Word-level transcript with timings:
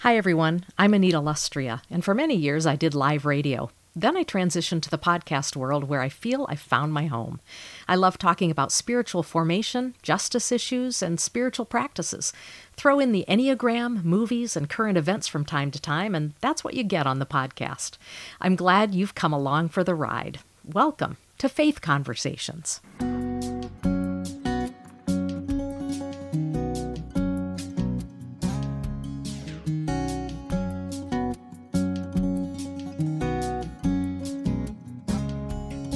Hi, 0.00 0.16
everyone. 0.16 0.64
I'm 0.78 0.94
Anita 0.94 1.18
Lustrea, 1.18 1.82
and 1.90 2.02
for 2.02 2.14
many 2.14 2.34
years 2.34 2.64
I 2.64 2.74
did 2.74 2.94
live 2.94 3.26
radio. 3.26 3.70
Then 3.94 4.16
I 4.16 4.24
transitioned 4.24 4.80
to 4.80 4.88
the 4.88 4.96
podcast 4.96 5.56
world 5.56 5.84
where 5.84 6.00
I 6.00 6.08
feel 6.08 6.46
I 6.48 6.56
found 6.56 6.94
my 6.94 7.04
home. 7.04 7.38
I 7.86 7.96
love 7.96 8.16
talking 8.16 8.50
about 8.50 8.72
spiritual 8.72 9.22
formation, 9.22 9.94
justice 10.00 10.50
issues, 10.50 11.02
and 11.02 11.20
spiritual 11.20 11.66
practices. 11.66 12.32
Throw 12.76 12.98
in 12.98 13.12
the 13.12 13.26
Enneagram, 13.28 14.02
movies, 14.02 14.56
and 14.56 14.70
current 14.70 14.96
events 14.96 15.28
from 15.28 15.44
time 15.44 15.70
to 15.72 15.78
time, 15.78 16.14
and 16.14 16.32
that's 16.40 16.64
what 16.64 16.72
you 16.72 16.82
get 16.82 17.06
on 17.06 17.18
the 17.18 17.26
podcast. 17.26 17.98
I'm 18.40 18.56
glad 18.56 18.94
you've 18.94 19.14
come 19.14 19.34
along 19.34 19.68
for 19.68 19.84
the 19.84 19.94
ride. 19.94 20.40
Welcome 20.64 21.18
to 21.36 21.46
Faith 21.46 21.82
Conversations. 21.82 22.80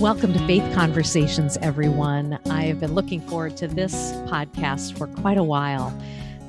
Welcome 0.04 0.34
to 0.34 0.46
Faith 0.46 0.74
Conversations, 0.74 1.56
everyone. 1.62 2.38
I 2.50 2.64
have 2.64 2.78
been 2.78 2.92
looking 2.94 3.22
forward 3.22 3.56
to 3.56 3.66
this 3.66 4.12
podcast 4.26 4.98
for 4.98 5.06
quite 5.06 5.38
a 5.38 5.42
while. 5.42 5.98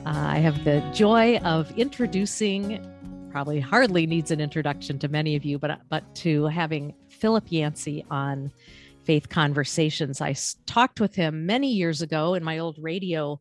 Uh, 0.06 0.10
I 0.10 0.40
have 0.40 0.66
the 0.66 0.82
joy 0.94 1.38
of 1.38 1.72
introducing, 1.78 2.86
probably 3.32 3.62
hardly 3.62 4.08
needs 4.08 4.30
an 4.32 4.42
introduction 4.42 5.00
to 5.00 5.08
many 5.08 5.38
of 5.38 5.46
you, 5.46 5.58
but, 5.58 5.80
but 5.88 6.04
to 6.16 6.48
having 6.48 6.96
Philip 7.08 7.46
Yancey 7.48 8.04
on 8.12 8.52
Faith 9.06 9.30
Conversations. 9.30 10.20
I 10.20 10.36
talked 10.66 11.00
with 11.00 11.16
him 11.16 11.46
many 11.46 11.72
years 11.72 12.02
ago 12.02 12.34
in 12.34 12.44
my 12.44 12.60
old 12.60 12.76
radio 12.78 13.40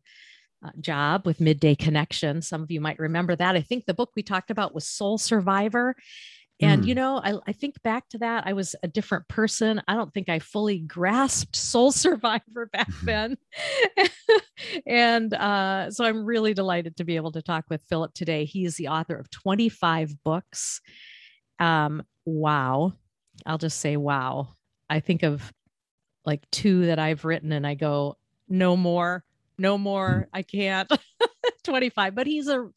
uh, 0.65 0.69
job 0.79 1.25
with 1.25 1.41
Midday 1.41 1.75
Connection. 1.75 2.41
Some 2.41 2.63
of 2.63 2.71
you 2.71 2.79
might 2.79 2.99
remember 2.99 3.35
that. 3.35 3.57
I 3.57 3.61
think 3.61 3.85
the 3.85 3.93
book 3.93 4.11
we 4.15 4.23
talked 4.23 4.49
about 4.49 4.73
was 4.73 4.87
Soul 4.87 5.17
Survivor. 5.17 5.93
And, 6.61 6.83
mm. 6.83 6.87
you 6.87 6.95
know, 6.95 7.19
I, 7.23 7.33
I 7.47 7.51
think 7.51 7.81
back 7.83 8.07
to 8.09 8.17
that, 8.19 8.47
I 8.47 8.53
was 8.53 8.75
a 8.81 8.87
different 8.87 9.27
person. 9.27 9.81
I 9.87 9.95
don't 9.95 10.13
think 10.13 10.29
I 10.29 10.39
fully 10.39 10.79
grasped 10.79 11.55
Soul 11.55 11.91
Survivor 11.91 12.67
back 12.71 12.89
then. 13.03 13.37
and 14.87 15.33
uh, 15.33 15.91
so 15.91 16.05
I'm 16.05 16.25
really 16.25 16.53
delighted 16.53 16.97
to 16.97 17.03
be 17.03 17.17
able 17.17 17.33
to 17.33 17.41
talk 17.41 17.65
with 17.69 17.83
Philip 17.89 18.13
today. 18.13 18.45
He 18.45 18.65
is 18.65 18.75
the 18.75 18.87
author 18.87 19.15
of 19.15 19.29
25 19.29 20.23
books. 20.23 20.81
Um, 21.59 22.03
wow. 22.25 22.93
I'll 23.45 23.57
just 23.57 23.79
say, 23.79 23.97
wow. 23.97 24.49
I 24.89 25.01
think 25.01 25.23
of 25.23 25.51
like 26.25 26.49
two 26.51 26.85
that 26.85 26.99
I've 26.99 27.25
written 27.25 27.51
and 27.51 27.67
I 27.67 27.75
go, 27.75 28.17
no 28.47 28.77
more, 28.77 29.25
no 29.57 29.77
more. 29.77 30.27
I 30.33 30.41
can't. 30.41 30.89
25. 31.63 32.15
But 32.15 32.27
he's 32.27 32.47
a 32.47 32.69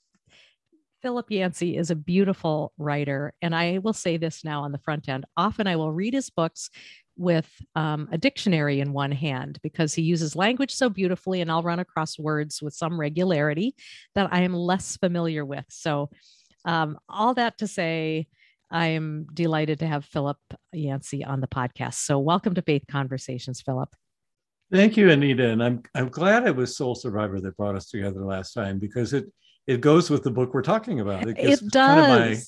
Philip 1.02 1.30
Yancey 1.30 1.76
is 1.76 1.90
a 1.90 1.96
beautiful 1.96 2.72
writer. 2.76 3.32
And 3.40 3.54
I 3.54 3.78
will 3.78 3.92
say 3.92 4.16
this 4.16 4.44
now 4.44 4.62
on 4.62 4.72
the 4.72 4.78
front 4.78 5.08
end. 5.08 5.24
Often 5.36 5.66
I 5.66 5.76
will 5.76 5.92
read 5.92 6.14
his 6.14 6.30
books 6.30 6.70
with 7.16 7.50
um, 7.74 8.08
a 8.12 8.18
dictionary 8.18 8.80
in 8.80 8.92
one 8.92 9.12
hand 9.12 9.58
because 9.62 9.94
he 9.94 10.02
uses 10.02 10.36
language 10.36 10.72
so 10.72 10.88
beautifully, 10.88 11.40
and 11.40 11.50
I'll 11.50 11.62
run 11.62 11.80
across 11.80 12.18
words 12.18 12.62
with 12.62 12.74
some 12.74 12.98
regularity 12.98 13.74
that 14.14 14.32
I 14.32 14.42
am 14.42 14.54
less 14.54 14.96
familiar 14.96 15.44
with. 15.44 15.64
So, 15.68 16.10
um, 16.64 16.98
all 17.08 17.34
that 17.34 17.58
to 17.58 17.66
say, 17.66 18.28
I 18.70 18.88
am 18.88 19.26
delighted 19.32 19.80
to 19.80 19.86
have 19.86 20.04
Philip 20.04 20.38
Yancey 20.72 21.24
on 21.24 21.40
the 21.40 21.48
podcast. 21.48 21.94
So, 21.94 22.18
welcome 22.18 22.54
to 22.54 22.62
Faith 22.62 22.84
Conversations, 22.88 23.60
Philip. 23.60 23.88
Thank 24.70 24.96
you, 24.96 25.10
Anita. 25.10 25.48
And 25.48 25.62
I'm, 25.62 25.82
I'm 25.94 26.10
glad 26.10 26.46
it 26.46 26.54
was 26.54 26.76
Soul 26.76 26.94
Survivor 26.94 27.40
that 27.40 27.56
brought 27.56 27.74
us 27.74 27.88
together 27.88 28.24
last 28.24 28.52
time 28.52 28.78
because 28.78 29.12
it 29.12 29.24
it 29.68 29.82
goes 29.82 30.08
with 30.08 30.22
the 30.22 30.30
book 30.30 30.54
we're 30.54 30.62
talking 30.62 31.00
about. 31.00 31.28
It, 31.28 31.38
it 31.38 31.60
does. 31.68 31.74
Kind 31.74 32.00
of 32.00 32.38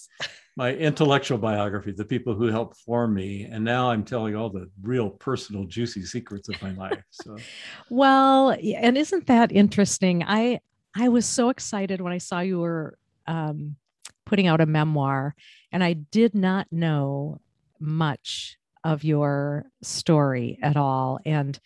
my, 0.56 0.70
my 0.72 0.74
intellectual 0.74 1.36
biography, 1.36 1.92
the 1.92 2.04
people 2.04 2.34
who 2.34 2.46
helped 2.46 2.78
form 2.78 3.12
me, 3.12 3.44
and 3.44 3.62
now 3.62 3.90
I'm 3.90 4.04
telling 4.04 4.34
all 4.34 4.48
the 4.48 4.70
real 4.82 5.10
personal, 5.10 5.64
juicy 5.66 6.02
secrets 6.06 6.48
of 6.48 6.60
my 6.62 6.72
life. 6.72 7.04
So, 7.10 7.36
well, 7.90 8.52
and 8.52 8.96
isn't 8.96 9.26
that 9.26 9.52
interesting? 9.52 10.24
I 10.26 10.60
I 10.96 11.08
was 11.08 11.26
so 11.26 11.50
excited 11.50 12.00
when 12.00 12.14
I 12.14 12.18
saw 12.18 12.40
you 12.40 12.60
were 12.60 12.96
um, 13.26 13.76
putting 14.24 14.46
out 14.46 14.62
a 14.62 14.66
memoir, 14.66 15.36
and 15.70 15.84
I 15.84 15.92
did 15.92 16.34
not 16.34 16.68
know 16.72 17.42
much 17.78 18.56
of 18.82 19.04
your 19.04 19.66
story 19.82 20.58
at 20.62 20.78
all, 20.78 21.20
and 21.26 21.60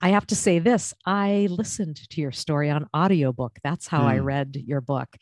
I 0.00 0.10
have 0.10 0.26
to 0.28 0.36
say 0.36 0.58
this 0.58 0.94
I 1.04 1.48
listened 1.50 2.08
to 2.10 2.20
your 2.20 2.32
story 2.32 2.70
on 2.70 2.88
audiobook. 2.94 3.58
That's 3.62 3.88
how 3.88 4.02
mm. 4.02 4.06
I 4.06 4.18
read 4.18 4.56
your 4.66 4.80
book. 4.80 5.16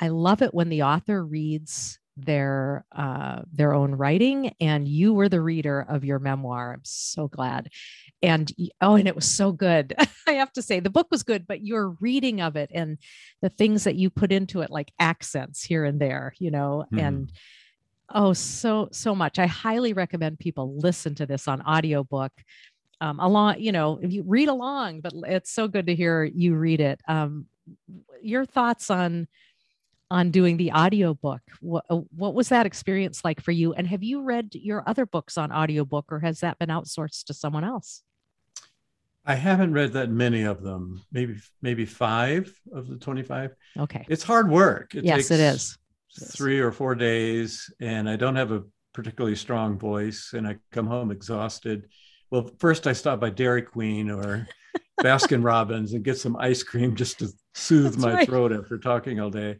I 0.00 0.08
love 0.08 0.42
it 0.42 0.54
when 0.54 0.68
the 0.68 0.82
author 0.82 1.24
reads 1.24 1.98
their 2.16 2.84
uh, 2.92 3.42
their 3.52 3.74
own 3.74 3.92
writing 3.94 4.54
and 4.60 4.86
you 4.86 5.12
were 5.12 5.28
the 5.28 5.40
reader 5.40 5.84
of 5.88 6.04
your 6.04 6.18
memoir 6.18 6.72
i'm 6.72 6.84
so 6.84 7.26
glad 7.26 7.68
and 8.22 8.52
oh 8.80 8.94
and 8.94 9.08
it 9.08 9.16
was 9.16 9.28
so 9.28 9.50
good 9.50 9.94
i 10.28 10.32
have 10.32 10.52
to 10.52 10.62
say 10.62 10.78
the 10.78 10.90
book 10.90 11.08
was 11.10 11.24
good 11.24 11.46
but 11.46 11.64
your 11.64 11.90
reading 12.00 12.40
of 12.40 12.54
it 12.54 12.70
and 12.72 12.98
the 13.42 13.48
things 13.48 13.84
that 13.84 13.96
you 13.96 14.10
put 14.10 14.30
into 14.30 14.60
it 14.60 14.70
like 14.70 14.92
accents 15.00 15.64
here 15.64 15.84
and 15.84 16.00
there 16.00 16.32
you 16.38 16.52
know 16.52 16.84
mm. 16.92 17.00
and 17.02 17.32
oh 18.10 18.32
so 18.32 18.88
so 18.92 19.14
much 19.14 19.40
i 19.40 19.46
highly 19.46 19.92
recommend 19.92 20.38
people 20.38 20.76
listen 20.78 21.16
to 21.16 21.26
this 21.26 21.48
on 21.48 21.62
audiobook 21.62 22.32
um, 23.00 23.20
along, 23.20 23.60
you 23.60 23.72
know, 23.72 23.98
if 24.02 24.12
you 24.12 24.24
read 24.26 24.48
along, 24.48 25.00
but 25.00 25.12
it's 25.26 25.50
so 25.50 25.68
good 25.68 25.86
to 25.86 25.94
hear 25.94 26.24
you 26.24 26.54
read 26.54 26.80
it. 26.80 27.00
Um, 27.08 27.46
your 28.22 28.44
thoughts 28.44 28.90
on 28.90 29.28
on 30.10 30.30
doing 30.30 30.58
the 30.58 30.70
audiobook 30.70 31.40
what, 31.60 31.84
uh, 31.88 31.96
what 32.14 32.34
was 32.34 32.50
that 32.50 32.66
experience 32.66 33.24
like 33.24 33.40
for 33.40 33.52
you? 33.52 33.72
And 33.72 33.86
have 33.86 34.02
you 34.02 34.22
read 34.22 34.50
your 34.52 34.86
other 34.86 35.06
books 35.06 35.38
on 35.38 35.50
audiobook 35.50 36.12
or 36.12 36.20
has 36.20 36.40
that 36.40 36.58
been 36.58 36.68
outsourced 36.68 37.24
to 37.24 37.34
someone 37.34 37.64
else? 37.64 38.02
I 39.24 39.34
haven't 39.34 39.72
read 39.72 39.94
that 39.94 40.10
many 40.10 40.42
of 40.42 40.62
them 40.62 41.02
maybe 41.10 41.36
maybe 41.62 41.86
five 41.86 42.52
of 42.72 42.88
the 42.88 42.96
25 42.96 43.54
okay. 43.80 44.04
It's 44.08 44.22
hard 44.22 44.50
work. 44.50 44.94
It 44.94 45.04
yes 45.04 45.30
it 45.30 45.40
is. 45.40 45.78
three 46.32 46.60
or 46.60 46.70
four 46.70 46.94
days 46.94 47.72
and 47.80 48.08
i 48.08 48.14
don't 48.14 48.36
have 48.36 48.52
a 48.52 48.62
particularly 48.92 49.34
strong 49.34 49.76
voice 49.76 50.32
and 50.32 50.46
i 50.46 50.56
come 50.70 50.86
home 50.86 51.10
exhausted 51.10 51.88
well, 52.34 52.50
first 52.58 52.88
I 52.88 52.94
stop 52.94 53.20
by 53.20 53.30
Dairy 53.30 53.62
Queen 53.62 54.10
or 54.10 54.48
Baskin 55.00 55.44
Robbins 55.44 55.92
and 55.92 56.02
get 56.02 56.18
some 56.18 56.36
ice 56.36 56.64
cream 56.64 56.96
just 56.96 57.20
to 57.20 57.28
soothe 57.54 57.92
That's 57.92 57.96
my 57.98 58.14
right. 58.14 58.28
throat 58.28 58.52
after 58.52 58.76
talking 58.76 59.20
all 59.20 59.30
day. 59.30 59.58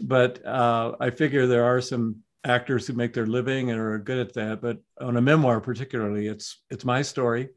But 0.00 0.44
uh, 0.46 0.94
I 1.00 1.10
figure 1.10 1.48
there 1.48 1.64
are 1.64 1.80
some 1.80 2.18
actors 2.44 2.86
who 2.86 2.92
make 2.92 3.14
their 3.14 3.26
living 3.26 3.72
and 3.72 3.80
are 3.80 3.98
good 3.98 4.18
at 4.18 4.32
that. 4.34 4.62
But 4.62 4.78
on 5.00 5.16
a 5.16 5.20
memoir, 5.20 5.60
particularly, 5.60 6.28
it's 6.28 6.62
it's 6.70 6.84
my 6.84 7.02
story, 7.02 7.48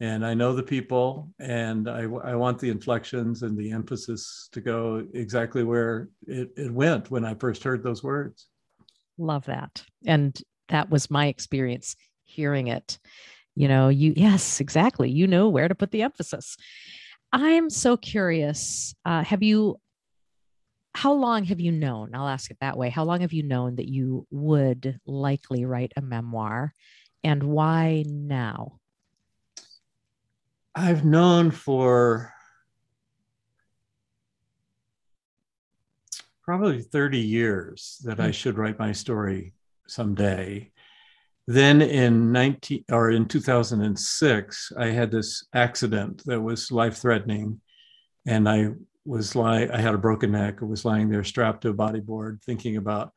and 0.00 0.24
I 0.24 0.32
know 0.32 0.54
the 0.54 0.62
people, 0.62 1.28
and 1.38 1.86
I, 1.86 2.04
I 2.04 2.36
want 2.36 2.58
the 2.60 2.70
inflections 2.70 3.42
and 3.42 3.54
the 3.54 3.70
emphasis 3.70 4.48
to 4.52 4.62
go 4.62 5.06
exactly 5.12 5.62
where 5.62 6.08
it, 6.26 6.52
it 6.56 6.72
went 6.72 7.10
when 7.10 7.26
I 7.26 7.34
first 7.34 7.62
heard 7.62 7.82
those 7.82 8.02
words. 8.02 8.46
Love 9.18 9.44
that, 9.44 9.84
and 10.06 10.40
that 10.70 10.88
was 10.88 11.10
my 11.10 11.26
experience 11.26 11.96
hearing 12.24 12.68
it 12.68 12.98
you 13.54 13.68
know 13.68 13.88
you 13.88 14.12
yes 14.16 14.60
exactly 14.60 15.10
you 15.10 15.26
know 15.26 15.48
where 15.48 15.68
to 15.68 15.74
put 15.74 15.90
the 15.90 16.02
emphasis. 16.02 16.56
I'm 17.32 17.68
so 17.70 17.96
curious 17.96 18.94
uh, 19.04 19.24
have 19.24 19.42
you 19.42 19.76
how 20.96 21.12
long 21.12 21.42
have 21.42 21.58
you 21.58 21.72
known 21.72 22.14
i'll 22.14 22.28
ask 22.28 22.52
it 22.52 22.56
that 22.60 22.76
way 22.78 22.88
how 22.88 23.02
long 23.02 23.22
have 23.22 23.32
you 23.32 23.42
known 23.42 23.74
that 23.74 23.88
you 23.88 24.24
would 24.30 25.00
likely 25.06 25.64
write 25.64 25.92
a 25.96 26.00
memoir 26.00 26.72
and 27.24 27.42
why 27.42 28.04
now? 28.06 28.78
I've 30.74 31.04
known 31.04 31.50
for 31.50 32.32
probably 36.42 36.82
30 36.82 37.18
years 37.18 38.02
that 38.04 38.20
i 38.20 38.26
hmm. 38.26 38.32
should 38.32 38.58
write 38.58 38.78
my 38.78 38.92
story 38.92 39.54
someday 39.86 40.70
then 41.46 41.82
in 41.82 42.32
19 42.32 42.84
or 42.90 43.10
in 43.10 43.26
2006 43.26 44.72
i 44.78 44.86
had 44.86 45.10
this 45.10 45.46
accident 45.54 46.22
that 46.24 46.40
was 46.40 46.72
life 46.72 46.96
threatening 46.96 47.60
and 48.26 48.48
i 48.48 48.68
was 49.04 49.36
lying 49.36 49.70
i 49.70 49.80
had 49.80 49.94
a 49.94 49.98
broken 49.98 50.32
neck. 50.32 50.62
I 50.62 50.64
was 50.64 50.84
lying 50.84 51.08
there 51.08 51.24
strapped 51.24 51.62
to 51.62 51.70
a 51.70 51.74
bodyboard 51.74 52.42
thinking 52.42 52.76
about 52.76 53.12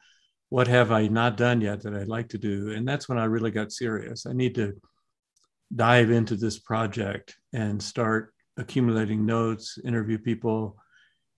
what 0.49 0.67
have 0.67 0.91
i 0.91 1.07
not 1.07 1.37
done 1.37 1.61
yet 1.61 1.83
that 1.83 1.93
i'd 1.93 2.07
like 2.07 2.29
to 2.29 2.37
do? 2.37 2.71
And 2.71 2.87
that's 2.87 3.07
when 3.07 3.17
i 3.17 3.25
really 3.25 3.51
got 3.51 3.71
serious. 3.71 4.25
I 4.25 4.33
need 4.33 4.55
to 4.55 4.73
dive 5.75 6.11
into 6.11 6.35
this 6.35 6.59
project 6.59 7.35
and 7.53 7.81
start 7.81 8.33
accumulating 8.57 9.25
notes 9.25 9.77
interview 9.83 10.17
people 10.17 10.77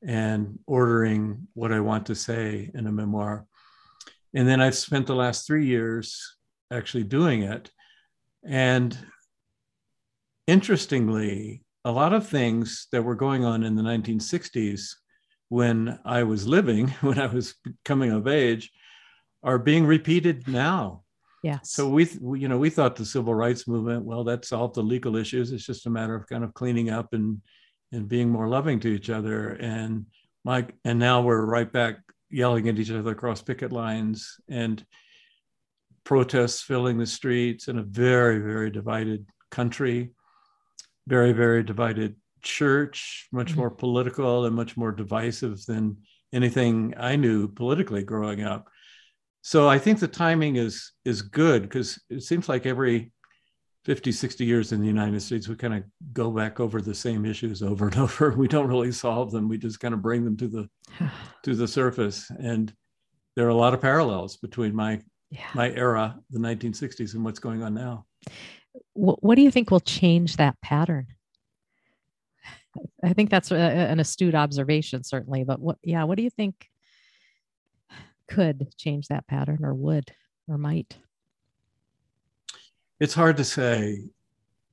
and 0.03 0.57
ordering 0.65 1.47
what 1.53 1.71
i 1.71 1.79
want 1.79 2.07
to 2.07 2.15
say 2.15 2.71
in 2.73 2.87
a 2.87 2.91
memoir. 2.91 3.45
And 4.33 4.47
then 4.47 4.61
i've 4.61 4.75
spent 4.75 5.05
the 5.05 5.15
last 5.15 5.45
three 5.45 5.67
years 5.67 6.37
actually 6.71 7.03
doing 7.03 7.43
it. 7.43 7.71
And 8.43 8.97
interestingly, 10.47 11.63
a 11.85 11.91
lot 11.91 12.13
of 12.13 12.27
things 12.27 12.87
that 12.91 13.03
were 13.03 13.15
going 13.15 13.45
on 13.45 13.63
in 13.63 13.75
the 13.75 13.81
1960s 13.83 14.95
when 15.49 15.99
I 16.05 16.23
was 16.23 16.47
living, 16.47 16.89
when 17.01 17.19
I 17.19 17.27
was 17.27 17.55
coming 17.85 18.11
of 18.11 18.27
age, 18.27 18.71
are 19.43 19.57
being 19.57 19.85
repeated 19.85 20.47
now. 20.47 21.03
Yes. 21.43 21.71
So 21.71 21.87
we, 21.87 22.05
you 22.37 22.49
know, 22.49 22.57
we 22.57 22.69
thought 22.69 22.97
the 22.97 23.05
civil 23.05 23.33
rights 23.33 23.67
movement, 23.67 24.03
well, 24.03 24.25
that 24.25 24.43
solved 24.43 24.75
the 24.75 24.83
legal 24.83 25.15
issues. 25.15 25.53
It's 25.53 25.65
just 25.65 25.85
a 25.85 25.89
matter 25.89 26.13
of 26.13 26.27
kind 26.27 26.43
of 26.43 26.53
cleaning 26.53 26.89
up 26.89 27.13
and 27.13 27.41
and 27.91 28.07
being 28.07 28.29
more 28.29 28.47
loving 28.47 28.79
to 28.81 28.87
each 28.87 29.09
other. 29.09 29.49
And 29.49 30.05
Mike, 30.43 30.75
and 30.85 30.99
now 30.99 31.21
we're 31.21 31.43
right 31.43 31.71
back 31.71 31.97
yelling 32.29 32.69
at 32.69 32.77
each 32.77 32.91
other 32.91 33.11
across 33.11 33.41
picket 33.41 33.71
lines 33.71 34.35
and 34.47 34.85
protests 36.09 36.63
filling 36.63 36.97
the 36.97 37.05
streets 37.05 37.67
in 37.67 37.77
a 37.77 37.83
very, 37.83 38.39
very 38.39 38.71
divided 38.71 39.29
country, 39.51 40.09
very, 41.05 41.33
very 41.33 41.61
divided 41.61 42.15
church, 42.41 43.27
much 43.31 43.49
mm-hmm. 43.49 43.59
more 43.59 43.69
political 43.69 44.45
and 44.45 44.55
much 44.55 44.75
more 44.75 44.91
divisive 44.91 45.63
than 45.67 45.95
anything 46.33 46.95
I 46.97 47.15
knew 47.15 47.47
politically 47.47 48.01
growing 48.01 48.41
up. 48.41 48.69
So 49.43 49.69
I 49.69 49.77
think 49.77 49.99
the 49.99 50.07
timing 50.07 50.55
is 50.55 50.93
is 51.05 51.21
good 51.21 51.61
because 51.61 52.01
it 52.09 52.23
seems 52.23 52.49
like 52.49 52.65
every 52.65 53.11
50, 53.85 54.11
60 54.11 54.43
years 54.43 54.71
in 54.71 54.81
the 54.81 54.87
United 54.87 55.21
States, 55.21 55.47
we 55.47 55.57
kind 55.57 55.75
of 55.75 55.83
go 56.11 56.31
back 56.31 56.59
over 56.59 56.81
the 56.81 56.95
same 56.95 57.23
issues 57.23 57.61
over 57.61 57.85
and 57.85 57.97
over. 58.05 58.31
We 58.31 58.47
don't 58.47 58.67
really 58.67 58.91
solve 58.91 59.29
them. 59.29 59.47
We 59.47 59.59
just 59.59 59.79
kind 59.79 59.93
of 59.93 60.01
bring 60.01 60.25
them 60.25 60.37
to 60.37 60.47
the 60.47 60.69
to 61.43 61.53
the 61.53 61.67
surface. 61.67 62.31
And 62.41 62.73
there 63.35 63.45
are 63.45 63.55
a 63.57 63.63
lot 63.63 63.75
of 63.75 63.81
parallels 63.81 64.37
between 64.37 64.75
my 64.75 65.01
yeah. 65.29 65.49
my 65.53 65.71
era, 65.71 66.19
the 66.31 66.39
1960s, 66.39 67.13
and 67.13 67.23
what's 67.23 67.39
going 67.39 67.63
on 67.63 67.73
now. 67.73 68.05
What 68.93 69.35
do 69.35 69.41
you 69.41 69.51
think 69.51 69.71
will 69.71 69.79
change 69.79 70.37
that 70.37 70.59
pattern? 70.61 71.07
I 73.03 73.13
think 73.13 73.29
that's 73.29 73.51
a, 73.51 73.57
an 73.57 73.99
astute 73.99 74.35
observation, 74.35 75.03
certainly. 75.03 75.43
But 75.43 75.59
what, 75.59 75.77
yeah, 75.83 76.03
what 76.03 76.17
do 76.17 76.23
you 76.23 76.29
think 76.29 76.69
could 78.27 78.67
change 78.77 79.07
that 79.07 79.27
pattern, 79.27 79.59
or 79.63 79.73
would, 79.73 80.11
or 80.47 80.57
might? 80.57 80.97
It's 82.99 83.13
hard 83.13 83.37
to 83.37 83.43
say. 83.43 84.03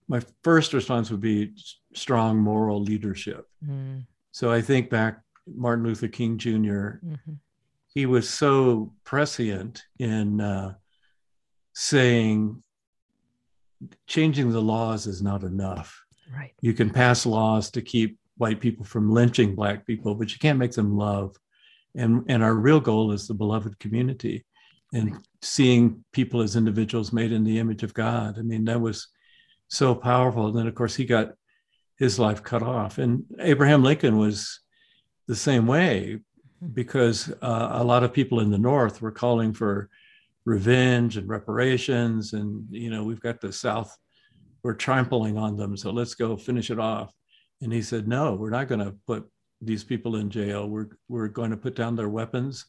My 0.09 0.21
first 0.45 0.73
response 0.73 1.11
would 1.11 1.21
be 1.21 1.53
strong 1.95 2.39
moral 2.39 2.81
leadership. 2.81 3.47
Mm. 3.67 4.07
So 4.31 4.53
I 4.53 4.61
think 4.61 4.89
back 4.89 5.21
Martin 5.53 5.85
Luther 5.85 6.09
King 6.09 6.39
junior 6.39 7.01
mm-hmm. 7.05 7.33
He 7.97 8.05
was 8.05 8.29
so 8.29 8.93
prescient 9.05 9.83
in 9.99 10.39
uh, 10.39 10.75
saying 11.73 12.63
changing 14.07 14.53
the 14.53 14.61
laws 14.61 15.07
is 15.07 15.23
not 15.23 15.43
enough. 15.43 16.05
Right. 16.31 16.53
You 16.61 16.75
can 16.75 16.91
pass 16.91 17.25
laws 17.25 17.71
to 17.71 17.81
keep 17.81 18.19
white 18.37 18.61
people 18.61 18.85
from 18.85 19.11
lynching 19.11 19.55
black 19.55 19.87
people, 19.87 20.15
but 20.15 20.31
you 20.31 20.39
can't 20.39 20.59
make 20.59 20.73
them 20.73 20.95
love. 20.95 21.37
And, 21.95 22.23
and 22.29 22.45
our 22.45 22.53
real 22.53 22.81
goal 22.81 23.13
is 23.13 23.27
the 23.27 23.33
beloved 23.33 23.79
community 23.79 24.45
and 24.93 25.17
seeing 25.41 26.05
people 26.13 26.43
as 26.43 26.55
individuals 26.55 27.15
made 27.15 27.33
in 27.33 27.45
the 27.45 27.59
image 27.59 27.83
of 27.83 27.95
God. 27.95 28.39
I 28.39 28.43
mean, 28.43 28.67
that 28.67 28.83
was 28.83 29.09
so 29.69 29.95
powerful. 29.95 30.49
And 30.49 30.59
then, 30.59 30.67
of 30.67 30.75
course, 30.75 30.95
he 30.95 31.07
got 31.07 31.31
his 31.97 32.19
life 32.19 32.43
cut 32.43 32.63
off. 32.63 32.99
And 32.99 33.25
Abraham 33.41 33.83
Lincoln 33.83 34.19
was 34.19 34.61
the 35.29 35.35
same 35.35 35.67
way 35.67 36.19
because 36.73 37.33
uh, 37.43 37.69
a 37.73 37.85
lot 37.85 38.03
of 38.03 38.13
people 38.13 38.41
in 38.41 38.51
the 38.51 38.59
North 38.59 39.01
were 39.03 39.13
calling 39.13 39.53
for 39.53 39.89
revenge 40.45 41.17
and 41.17 41.29
reparations. 41.29 42.33
And, 42.33 42.67
you 42.71 42.91
know, 42.91 43.05
we've 43.05 43.21
got 43.21 43.41
the 43.41 43.53
South 43.53 43.97
we're 44.67 44.75
trampling 44.75 45.39
on 45.39 45.57
them. 45.57 45.77
So 45.77 45.93
let's 45.93 46.15
go 46.17 46.37
finish 46.37 46.73
it 46.73 46.81
off. 46.81 47.15
And 47.63 47.73
he 47.73 47.81
said, 47.81 48.09
no, 48.09 48.35
we're 48.35 48.51
not 48.51 48.67
going 48.67 48.85
to 48.85 48.97
put 49.07 49.25
these 49.61 49.85
people 49.85 50.17
in 50.17 50.29
jail. 50.29 50.69
We're, 50.69 50.89
we're 51.09 51.29
going 51.29 51.53
to 51.53 51.57
put 51.57 51.77
down 51.77 51.95
their 51.95 52.09
weapons 52.09 52.67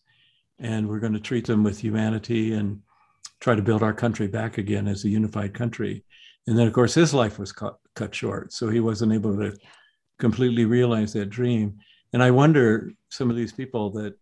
and 0.59 0.87
we're 0.87 0.99
going 0.99 1.13
to 1.13 1.19
treat 1.19 1.47
them 1.47 1.63
with 1.63 1.79
humanity 1.79 2.53
and 2.53 2.81
try 3.39 3.55
to 3.55 3.63
build 3.63 3.81
our 3.81 3.95
country 3.95 4.27
back 4.27 4.59
again 4.59 4.87
as 4.87 5.05
a 5.05 5.09
unified 5.09 5.55
country. 5.55 6.05
And 6.45 6.55
then, 6.55 6.67
of 6.67 6.73
course, 6.73 6.93
his 6.93 7.15
life 7.15 7.39
was 7.39 7.51
cut, 7.51 7.77
cut 7.95 8.13
short. 8.13 8.53
So 8.53 8.69
he 8.69 8.79
wasn't 8.79 9.13
able 9.13 9.35
to 9.35 9.57
completely 10.19 10.65
realize 10.65 11.13
that 11.13 11.31
dream. 11.31 11.79
And 12.13 12.23
I 12.23 12.31
wonder 12.31 12.91
some 13.09 13.29
of 13.29 13.35
these 13.35 13.51
people 13.51 13.91
that 13.91 14.15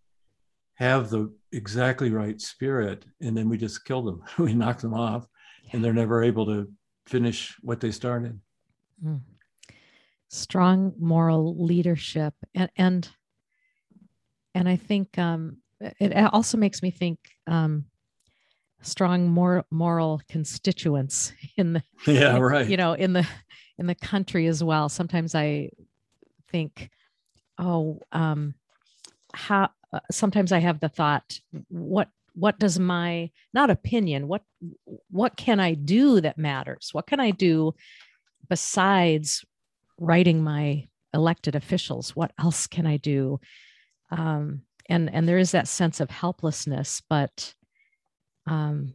have 0.76 1.10
the 1.10 1.32
exactly 1.52 2.12
right 2.12 2.40
spirit, 2.42 3.06
and 3.22 3.38
then 3.38 3.48
we 3.48 3.58
just 3.58 3.86
kill 3.86 4.02
them, 4.02 4.24
we 4.38 4.54
knock 4.54 4.82
them 4.82 4.94
off, 4.94 5.28
and 5.72 5.84
they're 5.84 5.94
never 5.94 6.24
able 6.24 6.46
to 6.48 6.72
finish 7.06 7.56
what 7.62 7.80
they 7.80 7.92
started. 7.92 8.40
Mm. 9.04 9.22
Strong 10.30 10.94
moral 10.98 11.64
leadership, 11.64 12.34
and 12.54 12.70
and 12.76 13.08
and 14.54 14.68
I 14.68 14.76
think 14.76 15.18
um, 15.18 15.58
it 15.80 16.34
also 16.34 16.58
makes 16.58 16.82
me 16.82 16.92
think 16.92 17.20
um, 17.48 17.86
strong 18.82 19.30
moral 19.30 19.64
moral 19.70 20.22
constituents 20.30 21.32
in 21.58 21.74
the 21.74 21.84
yeah 22.08 22.38
right 22.38 22.68
you 22.68 22.78
know 22.78 22.94
in 22.94 23.14
the 23.14 23.26
in 23.78 23.88
the 23.88 23.96
country 23.96 24.48
as 24.48 24.64
well. 24.64 24.90
Sometimes 24.90 25.36
I 25.36 25.70
think, 26.50 26.90
oh, 27.57 28.00
um, 28.12 28.56
how. 29.34 29.69
Uh, 29.94 30.00
sometimes 30.12 30.52
I 30.52 30.60
have 30.60 30.80
the 30.81 30.90
thought, 30.90 31.40
what 31.69 32.10
what 32.36 32.60
does 32.60 32.78
my 32.78 33.31
not 33.54 33.69
opinion 33.69 34.28
what 34.28 34.44
what 35.10 35.36
can 35.38 35.60
i 35.60 35.74
do 35.74 36.22
that 36.22 36.38
matters 36.38 36.90
what 36.92 37.07
can 37.07 37.19
i 37.19 37.31
do 37.31 37.74
besides 38.50 39.44
writing 40.00 40.44
my 40.44 40.88
elected 41.13 41.56
officials 41.56 42.16
what 42.16 42.31
else 42.40 42.68
can 42.68 42.86
i 42.86 42.98
do 42.98 43.40
um, 44.12 44.62
and 44.88 45.12
and 45.13 45.28
there 45.28 45.40
is 45.40 45.51
that 45.51 45.68
sense 45.68 46.00
of 46.00 46.10
helplessness 46.12 47.01
but 47.10 47.56
um, 48.48 48.94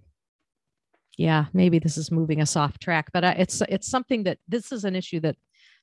yeah 1.17 1.47
maybe 1.53 1.79
this 1.79 1.99
is 1.99 2.13
moving 2.13 2.41
us 2.41 2.57
off 2.57 2.79
track 2.79 3.11
but 3.13 3.25
I, 3.25 3.33
it's 3.33 3.63
it's 3.69 3.89
something 3.89 4.25
that 4.25 4.39
this 4.47 4.71
is 4.71 4.85
an 4.85 4.95
issue 4.95 5.21
that 5.21 5.37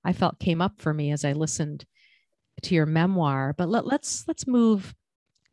i 0.05 0.13
felt 0.13 0.39
came 0.39 0.61
up 0.61 0.79
for 0.79 0.93
me 0.93 1.11
as 1.11 1.25
i 1.25 1.33
listened 1.33 1.85
to 2.61 2.75
your 2.75 2.85
memoir 2.85 3.53
but 3.57 3.69
let, 3.69 3.85
let's 3.85 4.27
let's 4.27 4.47
move 4.47 4.95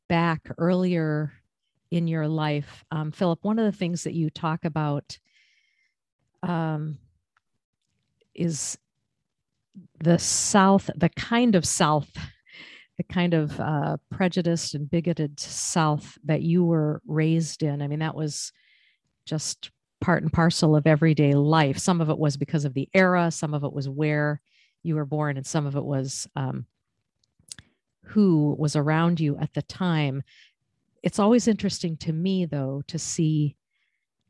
back 0.09 0.51
earlier 0.59 1.33
in 1.91 2.09
your 2.09 2.27
life. 2.27 2.85
Um, 2.91 3.13
Philip, 3.13 3.39
one 3.43 3.59
of 3.59 3.65
the 3.65 3.77
things 3.77 4.05
that 4.05 4.15
you 4.15 4.31
talk 4.31 4.65
about 4.65 5.19
um, 6.43 6.99
is 8.35 8.77
the 10.03 10.19
South, 10.19 10.91
the 10.97 11.09
kind 11.11 11.55
of 11.55 11.65
South, 11.65 12.11
the 12.97 13.05
kind 13.05 13.33
of 13.33 13.59
uh, 13.61 13.97
prejudiced 14.11 14.75
and 14.75 14.91
bigoted 14.91 15.39
South 15.39 16.19
that 16.25 16.43
you 16.43 16.65
were 16.65 17.01
raised 17.07 17.63
in. 17.63 17.81
I 17.81 17.87
mean, 17.87 18.01
that 18.01 18.17
was 18.17 18.53
just 19.25 19.71
part 20.01 20.23
and 20.23 20.33
parcel 20.33 20.77
of 20.77 20.87
everyday 20.87 21.33
life. 21.33 21.79
Some 21.79 22.01
of 22.01 22.11
it 22.11 22.19
was 22.19 22.37
because 22.37 22.65
of 22.65 22.75
the 22.75 22.89
era, 22.93 23.31
some 23.31 23.55
of 23.55 23.65
it 23.65 23.73
was 23.73 23.89
where 23.89 24.41
you 24.83 24.97
were 24.97 25.07
born, 25.07 25.37
and 25.37 25.47
some 25.47 25.65
of 25.65 25.77
it 25.77 25.85
was 25.85 26.27
um, 26.37 26.67
who 28.05 28.55
was 28.59 28.77
around 28.77 29.21
you 29.21 29.37
at 29.39 29.53
the 29.55 29.63
time 29.63 30.23
it's 31.05 31.19
always 31.19 31.47
interesting 31.47 31.99
to 31.99 32.15
me 32.15 32.47
though 32.47 32.83
to 32.87 32.99
see 32.99 33.57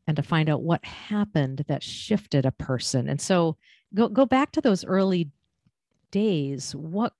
and 0.08 0.16
to 0.16 0.22
find 0.24 0.48
out 0.50 0.62
what 0.62 0.84
happened 0.84 1.64
that 1.68 1.82
shifted 1.82 2.44
a 2.44 2.50
person. 2.50 3.08
And 3.08 3.20
so 3.20 3.56
go 3.94 4.08
go 4.08 4.26
back 4.26 4.50
to 4.52 4.60
those 4.60 4.84
early 4.84 5.30
days. 6.10 6.74
What 6.74 7.12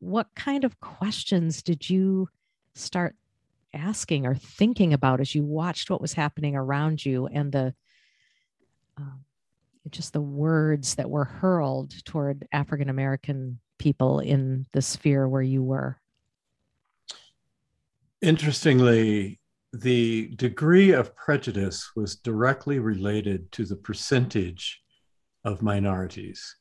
what 0.00 0.26
kind 0.34 0.64
of 0.64 0.80
questions 0.80 1.62
did 1.62 1.88
you 1.88 2.28
start 2.74 3.14
asking 3.72 4.26
or 4.26 4.34
thinking 4.34 4.92
about 4.92 5.20
as 5.20 5.34
you 5.34 5.44
watched 5.44 5.88
what 5.88 6.00
was 6.00 6.12
happening 6.12 6.56
around 6.56 7.04
you 7.04 7.28
and 7.28 7.52
the 7.52 7.74
um, 8.96 9.24
just 9.90 10.12
the 10.12 10.20
words 10.20 10.96
that 10.96 11.08
were 11.08 11.24
hurled 11.24 11.92
toward 12.04 12.48
african 12.52 12.88
american 12.88 13.58
people 13.78 14.20
in 14.20 14.66
the 14.72 14.82
sphere 14.82 15.28
where 15.28 15.42
you 15.42 15.62
were 15.62 15.98
Interestingly, 18.22 19.40
the 19.72 20.28
degree 20.36 20.92
of 20.92 21.14
prejudice 21.14 21.90
was 21.94 22.16
directly 22.16 22.78
related 22.78 23.52
to 23.52 23.64
the 23.64 23.76
percentage 23.76 24.82
of 25.44 25.62
minorities. 25.62 26.56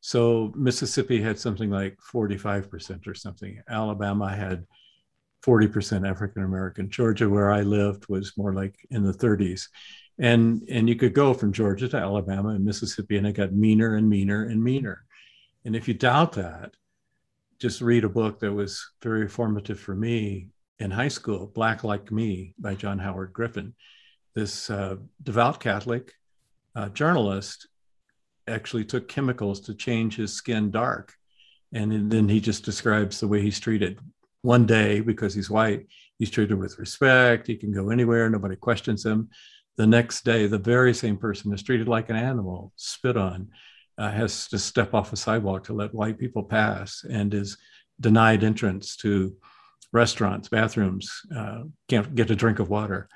So 0.00 0.52
Mississippi 0.56 1.22
had 1.22 1.38
something 1.38 1.70
like 1.70 1.96
45% 2.12 3.06
or 3.06 3.14
something. 3.14 3.62
Alabama 3.68 4.34
had 4.34 4.66
40% 5.44 6.08
African 6.08 6.42
American. 6.42 6.90
Georgia, 6.90 7.28
where 7.28 7.52
I 7.52 7.62
lived, 7.62 8.08
was 8.08 8.36
more 8.36 8.52
like 8.52 8.74
in 8.90 9.04
the 9.04 9.12
30s. 9.12 9.68
And, 10.18 10.62
and 10.68 10.88
you 10.88 10.96
could 10.96 11.14
go 11.14 11.34
from 11.34 11.52
Georgia 11.52 11.88
to 11.88 11.96
Alabama 11.96 12.50
and 12.50 12.64
Mississippi, 12.64 13.16
and 13.16 13.26
it 13.26 13.32
got 13.32 13.52
meaner 13.52 13.94
and 13.94 14.08
meaner 14.08 14.44
and 14.44 14.62
meaner. 14.62 15.05
And 15.66 15.74
if 15.74 15.88
you 15.88 15.94
doubt 15.94 16.34
that, 16.34 16.74
just 17.58 17.80
read 17.80 18.04
a 18.04 18.08
book 18.08 18.38
that 18.38 18.52
was 18.52 18.88
very 19.02 19.26
formative 19.26 19.80
for 19.80 19.96
me 19.96 20.50
in 20.78 20.92
high 20.92 21.08
school, 21.08 21.48
Black 21.48 21.82
Like 21.82 22.12
Me 22.12 22.54
by 22.56 22.76
John 22.76 23.00
Howard 23.00 23.32
Griffin. 23.32 23.74
This 24.36 24.70
uh, 24.70 24.94
devout 25.24 25.58
Catholic 25.58 26.12
uh, 26.76 26.90
journalist 26.90 27.66
actually 28.46 28.84
took 28.84 29.08
chemicals 29.08 29.60
to 29.62 29.74
change 29.74 30.14
his 30.14 30.32
skin 30.32 30.70
dark. 30.70 31.12
And 31.72 32.12
then 32.12 32.28
he 32.28 32.38
just 32.38 32.64
describes 32.64 33.18
the 33.18 33.26
way 33.26 33.42
he's 33.42 33.58
treated 33.58 33.98
one 34.42 34.66
day 34.66 35.00
because 35.00 35.34
he's 35.34 35.50
white, 35.50 35.88
he's 36.20 36.30
treated 36.30 36.54
with 36.54 36.78
respect. 36.78 37.48
He 37.48 37.56
can 37.56 37.72
go 37.72 37.90
anywhere, 37.90 38.30
nobody 38.30 38.54
questions 38.54 39.04
him. 39.04 39.30
The 39.76 39.86
next 39.88 40.24
day, 40.24 40.46
the 40.46 40.58
very 40.58 40.94
same 40.94 41.16
person 41.16 41.52
is 41.52 41.64
treated 41.64 41.88
like 41.88 42.08
an 42.08 42.14
animal, 42.16 42.72
spit 42.76 43.16
on, 43.16 43.48
uh, 43.98 44.10
has 44.10 44.48
to 44.48 44.58
step 44.58 44.94
off 44.94 45.12
a 45.12 45.16
sidewalk 45.16 45.64
to 45.64 45.72
let 45.72 45.94
white 45.94 46.18
people 46.18 46.42
pass, 46.42 47.04
and 47.08 47.32
is 47.34 47.56
denied 48.00 48.44
entrance 48.44 48.96
to 48.96 49.34
restaurants, 49.92 50.48
bathrooms, 50.48 51.10
uh, 51.34 51.62
can't 51.88 52.14
get 52.14 52.30
a 52.30 52.36
drink 52.36 52.58
of 52.58 52.68
water. 52.68 53.08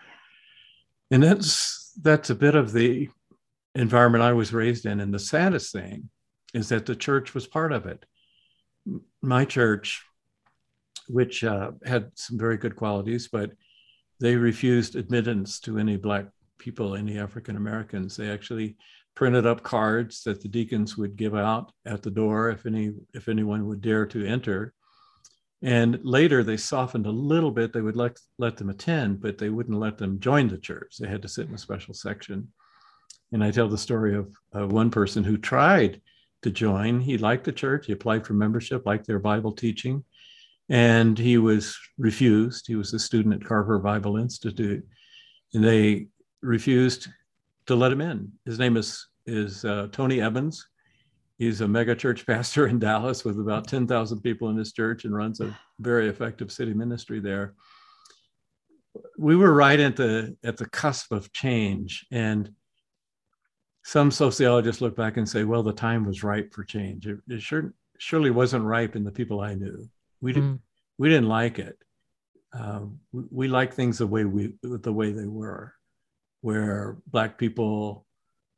And 1.10 1.22
that's 1.22 1.92
that's 2.00 2.30
a 2.30 2.34
bit 2.34 2.54
of 2.54 2.72
the 2.72 3.08
environment 3.74 4.24
I 4.24 4.32
was 4.32 4.52
raised 4.52 4.86
in. 4.86 5.00
And 5.00 5.12
the 5.12 5.18
saddest 5.18 5.72
thing 5.72 6.08
is 6.54 6.68
that 6.68 6.86
the 6.86 6.96
church 6.96 7.34
was 7.34 7.46
part 7.46 7.72
of 7.72 7.86
it. 7.86 8.04
My 9.20 9.44
church, 9.44 10.02
which 11.08 11.44
uh, 11.44 11.72
had 11.84 12.10
some 12.14 12.38
very 12.38 12.56
good 12.56 12.76
qualities, 12.76 13.28
but 13.28 13.50
they 14.20 14.36
refused 14.36 14.96
admittance 14.96 15.60
to 15.60 15.78
any 15.78 15.96
Black 15.96 16.26
people, 16.58 16.94
any 16.94 17.18
African 17.18 17.56
Americans. 17.56 18.16
They 18.16 18.30
actually 18.30 18.76
printed 19.14 19.46
up 19.46 19.62
cards 19.62 20.22
that 20.24 20.40
the 20.40 20.48
deacons 20.48 20.96
would 20.96 21.16
give 21.16 21.34
out 21.34 21.72
at 21.84 22.02
the 22.02 22.10
door 22.10 22.50
if 22.50 22.66
any 22.66 22.92
if 23.14 23.28
anyone 23.28 23.66
would 23.66 23.80
dare 23.80 24.06
to 24.06 24.26
enter. 24.26 24.72
And 25.62 26.00
later 26.02 26.42
they 26.42 26.56
softened 26.56 27.06
a 27.06 27.10
little 27.10 27.50
bit. 27.50 27.72
They 27.72 27.82
would 27.82 27.96
let, 27.96 28.18
let 28.38 28.56
them 28.56 28.70
attend, 28.70 29.20
but 29.20 29.36
they 29.36 29.50
wouldn't 29.50 29.78
let 29.78 29.98
them 29.98 30.18
join 30.18 30.48
the 30.48 30.56
church. 30.56 30.96
They 30.98 31.08
had 31.08 31.22
to 31.22 31.28
sit 31.28 31.48
in 31.48 31.54
a 31.54 31.58
special 31.58 31.92
section. 31.92 32.48
And 33.32 33.44
I 33.44 33.50
tell 33.50 33.68
the 33.68 33.78
story 33.78 34.16
of 34.16 34.34
uh, 34.56 34.66
one 34.66 34.90
person 34.90 35.22
who 35.22 35.36
tried 35.36 36.00
to 36.42 36.50
join. 36.50 37.00
He 37.00 37.18
liked 37.18 37.44
the 37.44 37.52
church, 37.52 37.86
he 37.86 37.92
applied 37.92 38.26
for 38.26 38.32
membership, 38.32 38.86
liked 38.86 39.06
their 39.06 39.18
Bible 39.18 39.52
teaching, 39.52 40.04
and 40.68 41.18
he 41.18 41.38
was 41.38 41.78
refused. 41.98 42.66
He 42.66 42.76
was 42.76 42.94
a 42.94 42.98
student 42.98 43.34
at 43.34 43.46
Carver 43.46 43.78
Bible 43.78 44.16
Institute, 44.16 44.84
and 45.52 45.62
they 45.62 46.08
refused 46.42 47.08
to 47.70 47.76
let 47.76 47.92
him 47.92 48.00
in. 48.00 48.32
His 48.44 48.58
name 48.58 48.76
is, 48.76 49.06
is 49.26 49.64
uh, 49.64 49.86
Tony 49.92 50.20
Evans. 50.20 50.66
He's 51.38 51.60
a 51.60 51.68
mega 51.68 51.94
church 51.94 52.26
pastor 52.26 52.66
in 52.66 52.80
Dallas 52.80 53.24
with 53.24 53.38
about 53.38 53.68
10,000 53.68 54.20
people 54.20 54.48
in 54.48 54.56
his 54.56 54.72
church 54.72 55.04
and 55.04 55.14
runs 55.14 55.40
a 55.40 55.56
very 55.78 56.08
effective 56.08 56.50
city 56.50 56.74
ministry 56.74 57.20
there. 57.20 57.54
We 59.16 59.36
were 59.36 59.54
right 59.54 59.78
at 59.78 59.94
the 59.94 60.36
at 60.42 60.56
the 60.56 60.66
cusp 60.66 61.12
of 61.12 61.32
change 61.32 62.04
and 62.10 62.50
some 63.84 64.10
sociologists 64.10 64.82
look 64.82 64.96
back 64.96 65.16
and 65.16 65.28
say, 65.28 65.44
well, 65.44 65.62
the 65.62 65.72
time 65.72 66.04
was 66.04 66.24
ripe 66.24 66.52
for 66.52 66.64
change. 66.64 67.06
It, 67.06 67.18
it 67.28 67.40
sure, 67.40 67.72
surely 67.98 68.30
wasn't 68.30 68.64
ripe 68.64 68.96
in 68.96 69.04
the 69.04 69.12
people 69.12 69.40
I 69.40 69.54
knew. 69.54 69.88
We 70.20 70.32
didn't, 70.32 70.56
mm. 70.56 70.60
we 70.98 71.08
didn't 71.08 71.28
like 71.28 71.60
it. 71.60 71.78
Um, 72.52 72.98
we, 73.12 73.22
we 73.30 73.48
like 73.48 73.72
things 73.72 73.98
the 73.98 74.08
way 74.08 74.24
we, 74.24 74.54
the 74.62 74.92
way 74.92 75.12
they 75.12 75.26
were, 75.26 75.72
where 76.40 76.98
Black 77.06 77.38
people 77.38 78.06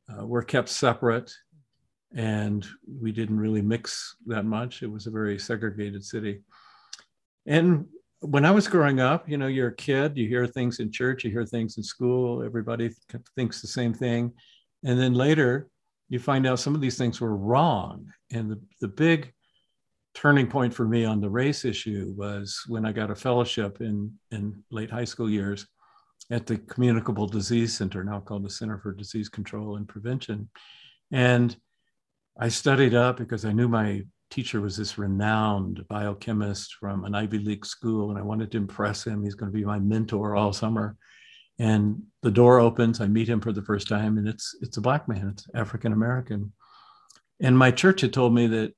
uh, 0.09 0.25
were 0.25 0.43
kept 0.43 0.69
separate 0.69 1.33
and 2.15 2.65
we 3.01 3.11
didn't 3.11 3.39
really 3.39 3.61
mix 3.61 4.15
that 4.27 4.45
much. 4.45 4.83
It 4.83 4.91
was 4.91 5.07
a 5.07 5.11
very 5.11 5.39
segregated 5.39 6.03
city. 6.03 6.41
And 7.45 7.85
when 8.19 8.45
I 8.45 8.51
was 8.51 8.67
growing 8.67 8.99
up, 8.99 9.27
you 9.27 9.37
know, 9.37 9.47
you're 9.47 9.69
a 9.69 9.75
kid, 9.75 10.15
you 10.15 10.27
hear 10.27 10.45
things 10.47 10.79
in 10.79 10.91
church, 10.91 11.23
you 11.23 11.31
hear 11.31 11.45
things 11.45 11.77
in 11.77 11.83
school, 11.83 12.43
everybody 12.43 12.91
thinks 13.35 13.61
the 13.61 13.67
same 13.67 13.93
thing. 13.93 14.31
And 14.85 14.99
then 14.99 15.13
later, 15.13 15.69
you 16.09 16.19
find 16.19 16.45
out 16.45 16.59
some 16.59 16.75
of 16.75 16.81
these 16.81 16.97
things 16.97 17.19
were 17.19 17.35
wrong. 17.35 18.11
And 18.31 18.51
the, 18.51 18.61
the 18.79 18.87
big 18.87 19.33
turning 20.13 20.47
point 20.47 20.73
for 20.73 20.87
me 20.87 21.05
on 21.05 21.19
the 21.19 21.29
race 21.29 21.65
issue 21.65 22.13
was 22.15 22.63
when 22.67 22.85
I 22.85 22.91
got 22.91 23.09
a 23.09 23.15
fellowship 23.15 23.81
in, 23.81 24.13
in 24.31 24.63
late 24.69 24.91
high 24.91 25.05
school 25.05 25.29
years 25.29 25.65
at 26.31 26.45
the 26.45 26.57
Communicable 26.57 27.27
Disease 27.27 27.77
Center, 27.77 28.03
now 28.03 28.19
called 28.19 28.43
the 28.43 28.49
Center 28.49 28.79
for 28.79 28.93
Disease 28.93 29.29
Control 29.29 29.75
and 29.75 29.87
Prevention. 29.87 30.49
And 31.11 31.55
I 32.39 32.49
studied 32.49 32.93
up 32.93 33.17
because 33.17 33.45
I 33.45 33.51
knew 33.51 33.67
my 33.67 34.03
teacher 34.31 34.61
was 34.61 34.75
this 34.75 34.97
renowned 34.97 35.85
biochemist 35.87 36.75
from 36.79 37.05
an 37.05 37.13
Ivy 37.13 37.39
League 37.39 37.65
school, 37.65 38.09
and 38.09 38.17
I 38.17 38.23
wanted 38.23 38.51
to 38.51 38.57
impress 38.57 39.05
him. 39.05 39.23
He's 39.23 39.35
going 39.35 39.51
to 39.51 39.57
be 39.57 39.65
my 39.65 39.79
mentor 39.79 40.35
all 40.35 40.53
summer 40.53 40.97
and 41.59 42.01
the 42.21 42.31
door 42.31 42.59
opens 42.59 42.99
i 42.99 43.07
meet 43.07 43.29
him 43.29 43.39
for 43.39 43.51
the 43.51 43.61
first 43.61 43.87
time 43.87 44.17
and 44.17 44.27
it's 44.27 44.55
it's 44.61 44.77
a 44.77 44.81
black 44.81 45.07
man 45.07 45.29
it's 45.31 45.47
african 45.53 45.93
american 45.93 46.51
and 47.39 47.57
my 47.57 47.69
church 47.69 48.01
had 48.01 48.13
told 48.13 48.33
me 48.33 48.47
that 48.47 48.73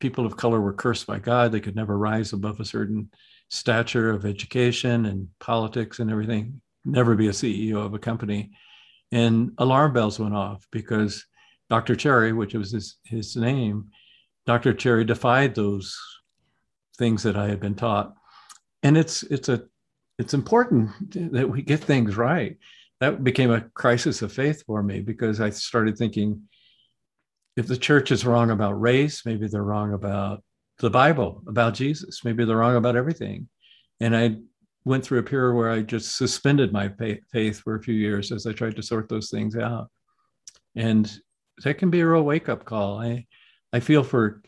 people 0.00 0.26
of 0.26 0.36
color 0.36 0.60
were 0.60 0.72
cursed 0.72 1.06
by 1.06 1.18
god 1.18 1.50
they 1.50 1.60
could 1.60 1.76
never 1.76 1.96
rise 1.96 2.32
above 2.32 2.60
a 2.60 2.64
certain 2.64 3.10
stature 3.50 4.10
of 4.10 4.26
education 4.26 5.06
and 5.06 5.28
politics 5.40 5.98
and 5.98 6.10
everything 6.10 6.60
never 6.84 7.14
be 7.14 7.28
a 7.28 7.32
ceo 7.32 7.84
of 7.84 7.94
a 7.94 7.98
company 7.98 8.50
and 9.12 9.52
alarm 9.58 9.92
bells 9.92 10.18
went 10.18 10.34
off 10.34 10.66
because 10.70 11.24
dr 11.70 11.94
cherry 11.96 12.32
which 12.32 12.54
was 12.54 12.72
his, 12.72 12.96
his 13.04 13.36
name 13.36 13.86
dr 14.46 14.72
cherry 14.74 15.04
defied 15.04 15.54
those 15.54 15.96
things 16.98 17.22
that 17.22 17.36
i 17.36 17.48
had 17.48 17.60
been 17.60 17.74
taught 17.74 18.14
and 18.82 18.96
it's 18.96 19.22
it's 19.24 19.48
a 19.48 19.64
it's 20.18 20.34
important 20.34 20.90
that 21.32 21.48
we 21.48 21.62
get 21.62 21.80
things 21.80 22.16
right. 22.16 22.56
That 23.00 23.24
became 23.24 23.50
a 23.50 23.62
crisis 23.74 24.22
of 24.22 24.32
faith 24.32 24.62
for 24.66 24.82
me 24.82 25.00
because 25.00 25.40
I 25.40 25.50
started 25.50 25.98
thinking 25.98 26.42
if 27.56 27.66
the 27.66 27.76
church 27.76 28.10
is 28.10 28.24
wrong 28.24 28.50
about 28.50 28.80
race, 28.80 29.26
maybe 29.26 29.48
they're 29.48 29.62
wrong 29.62 29.92
about 29.92 30.42
the 30.78 30.90
Bible, 30.90 31.42
about 31.46 31.74
Jesus, 31.74 32.24
maybe 32.24 32.44
they're 32.44 32.56
wrong 32.56 32.76
about 32.76 32.96
everything. 32.96 33.48
And 34.00 34.16
I 34.16 34.36
went 34.84 35.04
through 35.04 35.18
a 35.18 35.22
period 35.22 35.54
where 35.54 35.70
I 35.70 35.82
just 35.82 36.16
suspended 36.16 36.72
my 36.72 36.90
faith 37.32 37.60
for 37.60 37.74
a 37.74 37.82
few 37.82 37.94
years 37.94 38.32
as 38.32 38.46
I 38.46 38.52
tried 38.52 38.76
to 38.76 38.82
sort 38.82 39.08
those 39.08 39.30
things 39.30 39.56
out. 39.56 39.90
And 40.76 41.10
that 41.62 41.78
can 41.78 41.90
be 41.90 42.00
a 42.00 42.06
real 42.06 42.22
wake 42.22 42.48
up 42.48 42.64
call. 42.64 43.00
I, 43.00 43.26
I 43.72 43.80
feel 43.80 44.02
for 44.02 44.42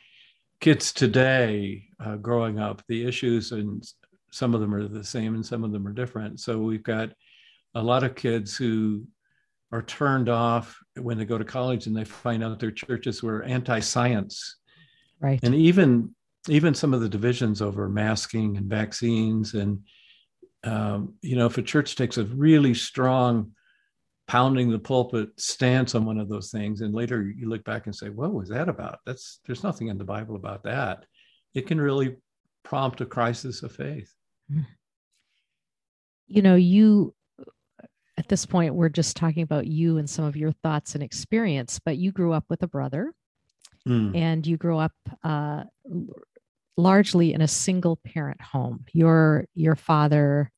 kids 0.60 0.92
today 0.92 1.84
uh, 2.00 2.16
growing 2.16 2.58
up, 2.58 2.82
the 2.88 3.06
issues 3.06 3.52
and 3.52 3.82
some 4.30 4.54
of 4.54 4.60
them 4.60 4.74
are 4.74 4.86
the 4.86 5.04
same 5.04 5.34
and 5.34 5.46
some 5.46 5.64
of 5.64 5.72
them 5.72 5.86
are 5.86 5.92
different. 5.92 6.40
So 6.40 6.58
we've 6.58 6.82
got 6.82 7.10
a 7.74 7.82
lot 7.82 8.04
of 8.04 8.14
kids 8.14 8.56
who 8.56 9.06
are 9.72 9.82
turned 9.82 10.28
off 10.28 10.78
when 10.96 11.18
they 11.18 11.24
go 11.24 11.38
to 11.38 11.44
college 11.44 11.86
and 11.86 11.96
they 11.96 12.04
find 12.04 12.44
out 12.44 12.58
their 12.58 12.70
churches 12.70 13.22
were 13.22 13.42
anti-science. 13.42 14.56
Right. 15.20 15.40
And 15.42 15.54
even 15.54 16.14
even 16.48 16.74
some 16.74 16.94
of 16.94 17.00
the 17.00 17.08
divisions 17.08 17.60
over 17.60 17.88
masking 17.88 18.56
and 18.56 18.66
vaccines 18.66 19.54
and 19.54 19.80
um, 20.66 21.14
you 21.22 21.36
know 21.36 21.46
if 21.46 21.58
a 21.58 21.62
church 21.62 21.96
takes 21.96 22.18
a 22.18 22.24
really 22.24 22.74
strong 22.74 23.52
pounding 24.28 24.70
the 24.70 24.78
pulpit 24.78 25.28
stance 25.36 25.94
on 25.94 26.04
one 26.04 26.18
of 26.18 26.28
those 26.28 26.50
things 26.50 26.80
and 26.80 26.92
later 26.92 27.22
you 27.22 27.48
look 27.48 27.64
back 27.64 27.86
and 27.86 27.94
say 27.94 28.08
what 28.08 28.32
was 28.32 28.48
that 28.48 28.68
about? 28.68 28.98
That's 29.06 29.40
there's 29.46 29.62
nothing 29.62 29.88
in 29.88 29.98
the 29.98 30.04
bible 30.04 30.36
about 30.36 30.64
that. 30.64 31.04
It 31.54 31.66
can 31.66 31.80
really 31.80 32.16
prompt 32.64 33.00
a 33.00 33.06
crisis 33.06 33.62
of 33.62 33.72
faith. 33.72 34.12
You 36.26 36.42
know, 36.42 36.56
you 36.56 37.14
at 38.18 38.28
this 38.28 38.46
point, 38.46 38.74
we're 38.74 38.88
just 38.88 39.16
talking 39.16 39.42
about 39.42 39.66
you 39.66 39.98
and 39.98 40.08
some 40.08 40.24
of 40.24 40.36
your 40.36 40.50
thoughts 40.50 40.94
and 40.94 41.04
experience, 41.04 41.78
but 41.84 41.98
you 41.98 42.10
grew 42.12 42.32
up 42.32 42.44
with 42.48 42.62
a 42.62 42.68
brother. 42.68 43.12
Mm. 43.86 44.16
and 44.16 44.44
you 44.44 44.56
grew 44.56 44.78
up 44.78 44.92
uh, 45.22 45.62
largely 46.76 47.32
in 47.32 47.40
a 47.40 47.46
single 47.46 47.96
parent 48.04 48.40
home. 48.40 48.84
Your 48.92 49.46
your 49.54 49.76
father 49.76 50.50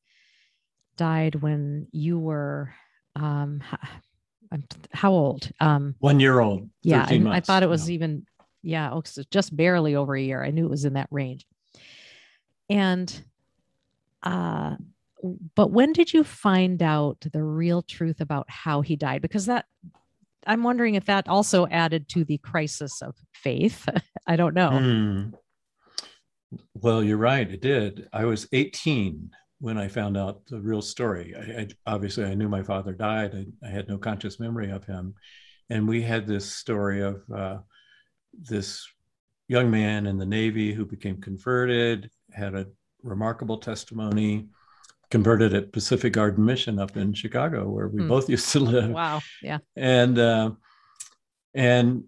died 0.99 1.35
when 1.35 1.87
you 1.91 2.19
were 2.19 2.73
um, 3.15 3.63
how 4.91 5.11
old? 5.11 5.49
Um, 5.61 5.95
One 5.99 6.19
year 6.19 6.39
old. 6.39 6.69
Yeah, 6.83 7.05
I, 7.07 7.23
I, 7.29 7.39
thought 7.39 7.63
it 7.63 7.69
was 7.69 7.89
even 7.89 8.25
yeah, 8.61 8.91
oh, 8.91 9.01
just 9.31 9.55
barely 9.55 9.95
over 9.95 10.15
a 10.15 10.21
year. 10.21 10.43
I 10.43 10.51
knew 10.51 10.65
it 10.65 10.69
was 10.69 10.85
in 10.85 10.93
that 10.93 11.07
range. 11.09 11.45
And 12.69 13.23
uh, 14.21 14.75
but 15.55 15.71
when 15.71 15.93
did 15.93 16.13
you 16.13 16.23
find 16.23 16.83
out 16.83 17.17
the 17.31 17.43
real 17.43 17.81
truth 17.81 18.19
about 18.19 18.49
how 18.49 18.81
he 18.81 18.95
died? 18.97 19.21
Because 19.21 19.45
that 19.45 19.65
I'm 20.45 20.63
wondering 20.63 20.95
if 20.95 21.05
that 21.05 21.29
also 21.29 21.65
added 21.67 22.09
to 22.09 22.25
the 22.25 22.37
crisis 22.39 23.01
of 23.01 23.15
faith. 23.33 23.87
I 24.27 24.35
don't 24.35 24.53
know. 24.53 24.69
Mm. 24.71 25.33
Well, 26.73 27.03
you're 27.03 27.17
right. 27.17 27.49
It 27.49 27.61
did. 27.61 28.09
I 28.11 28.25
was 28.25 28.47
18 28.51 29.29
when 29.59 29.77
I 29.77 29.87
found 29.87 30.17
out 30.17 30.45
the 30.47 30.59
real 30.59 30.81
story. 30.81 31.35
I, 31.35 31.61
I, 31.61 31.67
obviously, 31.85 32.25
I 32.25 32.33
knew 32.33 32.49
my 32.49 32.63
father 32.63 32.93
died. 32.93 33.35
I, 33.35 33.67
I, 33.67 33.69
had 33.69 33.87
no 33.87 33.97
conscious 33.97 34.39
memory 34.39 34.71
of 34.71 34.85
him, 34.85 35.13
and 35.69 35.87
we 35.87 36.01
had 36.01 36.25
this 36.25 36.51
story 36.51 37.01
of 37.01 37.21
uh, 37.33 37.57
this 38.33 38.87
young 39.47 39.69
man 39.69 40.07
in 40.07 40.17
the 40.17 40.25
Navy 40.25 40.73
who 40.73 40.85
became 40.85 41.19
converted, 41.19 42.09
had 42.31 42.55
a 42.55 42.67
remarkable 43.03 43.57
testimony 43.57 44.47
converted 45.11 45.53
at 45.53 45.73
Pacific 45.73 46.13
Garden 46.13 46.45
Mission 46.45 46.79
up 46.79 46.95
in 46.95 47.13
Chicago, 47.13 47.69
where 47.69 47.87
we 47.87 48.01
mm. 48.01 48.07
both 48.07 48.29
used 48.35 48.51
to 48.53 48.59
live. 48.59 48.91
Wow. 48.91 49.21
Yeah. 49.41 49.57
And 49.75 50.17
uh, 50.17 50.51
and 51.53 52.05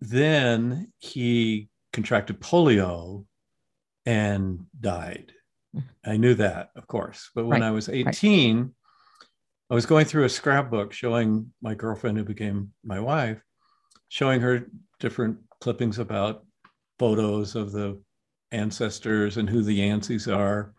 then 0.00 0.92
he 0.98 1.68
contracted 1.92 2.40
polio 2.40 3.24
and 4.04 4.66
died. 4.78 5.32
I 6.04 6.16
knew 6.16 6.34
that, 6.34 6.70
of 6.76 6.86
course. 6.86 7.30
But 7.34 7.46
when 7.46 7.60
Right, 7.60 7.68
I 7.68 7.70
was 7.70 7.88
18, 7.88 8.72
I 9.70 9.74
was 9.74 9.86
going 9.86 10.04
through 10.04 10.24
a 10.24 10.28
scrapbook 10.28 10.92
showing 10.92 11.52
my 11.62 11.74
girlfriend, 11.74 12.18
who 12.18 12.24
became 12.24 12.72
my 12.84 13.00
wife, 13.00 13.42
showing 14.08 14.40
her 14.40 14.66
different 15.00 15.38
clippings 15.60 15.98
about 15.98 16.44
photos 16.98 17.54
of 17.56 17.72
the 17.72 18.00
ancestors 18.52 19.36
and 19.36 19.48
who 19.48 19.62
the 19.62 19.80
Yanceys 19.80 20.32
are. 20.32 20.74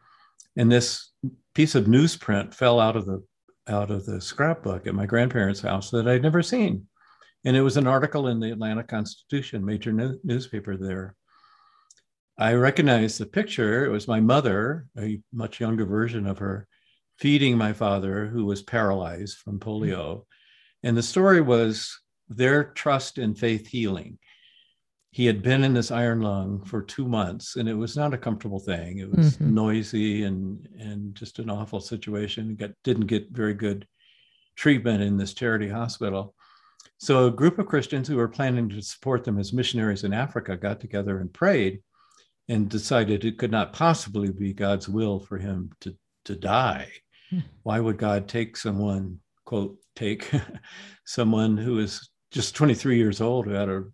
And 0.55 0.71
this 0.71 1.11
piece 1.53 1.75
of 1.75 1.85
newsprint 1.85 2.53
fell 2.53 2.79
out 2.79 2.95
of 2.95 3.05
the 3.05 3.23
out 3.67 3.89
of 3.89 4.05
the 4.05 4.21
scrapbook 4.21 4.85
at 4.85 4.93
my 4.93 5.07
grandparents' 5.07 5.61
house 5.61 5.89
that 5.89 6.07
I'd 6.07 6.21
never 6.21 6.43
seen. 6.43 6.87
And 7.45 7.57
it 7.57 7.61
was 7.61 7.77
an 7.77 7.87
article 7.87 8.27
in 8.27 8.39
the 8.39 8.51
Atlanta 8.51 8.83
Constitution, 8.83 9.65
major 9.65 9.91
new- 9.91 10.19
newspaper 10.23 10.77
there. 10.77 11.15
I 12.38 12.54
recognized 12.54 13.20
the 13.20 13.25
picture. 13.25 13.86
It 13.86 13.89
was 13.89 14.08
my 14.08 14.20
mother, 14.20 14.88
a 14.98 15.22
much 15.32 15.60
younger 15.60 15.86
version 15.86 16.27
of 16.27 16.38
her, 16.39 16.68
feeding 17.18 17.58
my 17.58 17.72
father, 17.72 18.27
who 18.27 18.46
was 18.46 18.62
paralyzed 18.62 19.38
from 19.38 19.60
polio. 19.60 20.25
And 20.84 20.98
the 20.98 21.04
story 21.04 21.42
was 21.42 21.98
their 22.27 22.65
trust 22.65 23.18
in 23.18 23.36
faith 23.36 23.68
healing. 23.68 24.20
He 25.12 25.25
had 25.25 25.42
been 25.42 25.63
in 25.63 25.74
this 25.74 25.92
iron 25.92 26.22
lung 26.22 26.62
for 26.65 26.82
two 26.82 27.08
months, 27.08 27.56
and 27.56 27.70
it 27.70 27.74
was 27.74 27.96
not 27.96 28.13
a 28.13 28.18
comfortable 28.18 28.60
thing. 28.60 28.98
It 28.98 29.10
was 29.10 29.38
Mhm. 29.38 29.51
noisy 29.51 30.24
and 30.24 30.68
and 30.77 31.15
just 31.15 31.39
an 31.39 31.50
awful 31.50 31.80
situation. 31.80 32.56
Got, 32.56 32.72
didn't 32.84 33.06
get 33.08 33.32
very 33.32 33.54
good 33.54 33.88
treatment 34.58 35.01
in 35.01 35.15
this 35.15 35.34
charity 35.34 35.70
hospital. 35.70 36.36
So 36.98 37.27
a 37.27 37.32
group 37.32 37.60
of 37.60 37.65
Christians 37.65 38.10
who 38.10 38.18
were 38.18 38.27
planning 38.27 38.68
to 38.70 38.82
support 38.82 39.24
them 39.24 39.38
as 39.39 39.54
missionaries 39.54 40.04
in 40.04 40.13
Africa 40.13 40.58
got 40.58 40.82
together 40.82 41.20
and 41.20 41.32
prayed 41.32 41.82
and 42.47 42.69
decided 42.69 43.25
it 43.25 43.37
could 43.37 43.51
not 43.51 43.73
possibly 43.73 44.31
be 44.31 44.53
God's 44.53 44.87
will 44.87 45.19
for 45.19 45.37
him 45.37 45.71
to, 45.81 45.95
to 46.25 46.35
die. 46.35 46.89
Hmm. 47.29 47.39
Why 47.63 47.79
would 47.79 47.97
God 47.97 48.27
take 48.27 48.55
someone, 48.55 49.19
quote, 49.45 49.77
take 49.95 50.31
someone 51.05 51.57
who 51.57 51.79
is 51.79 52.09
just 52.31 52.55
23 52.55 52.97
years 52.97 53.21
old, 53.21 53.45
who 53.45 53.51
had 53.51 53.69
a 53.69 53.85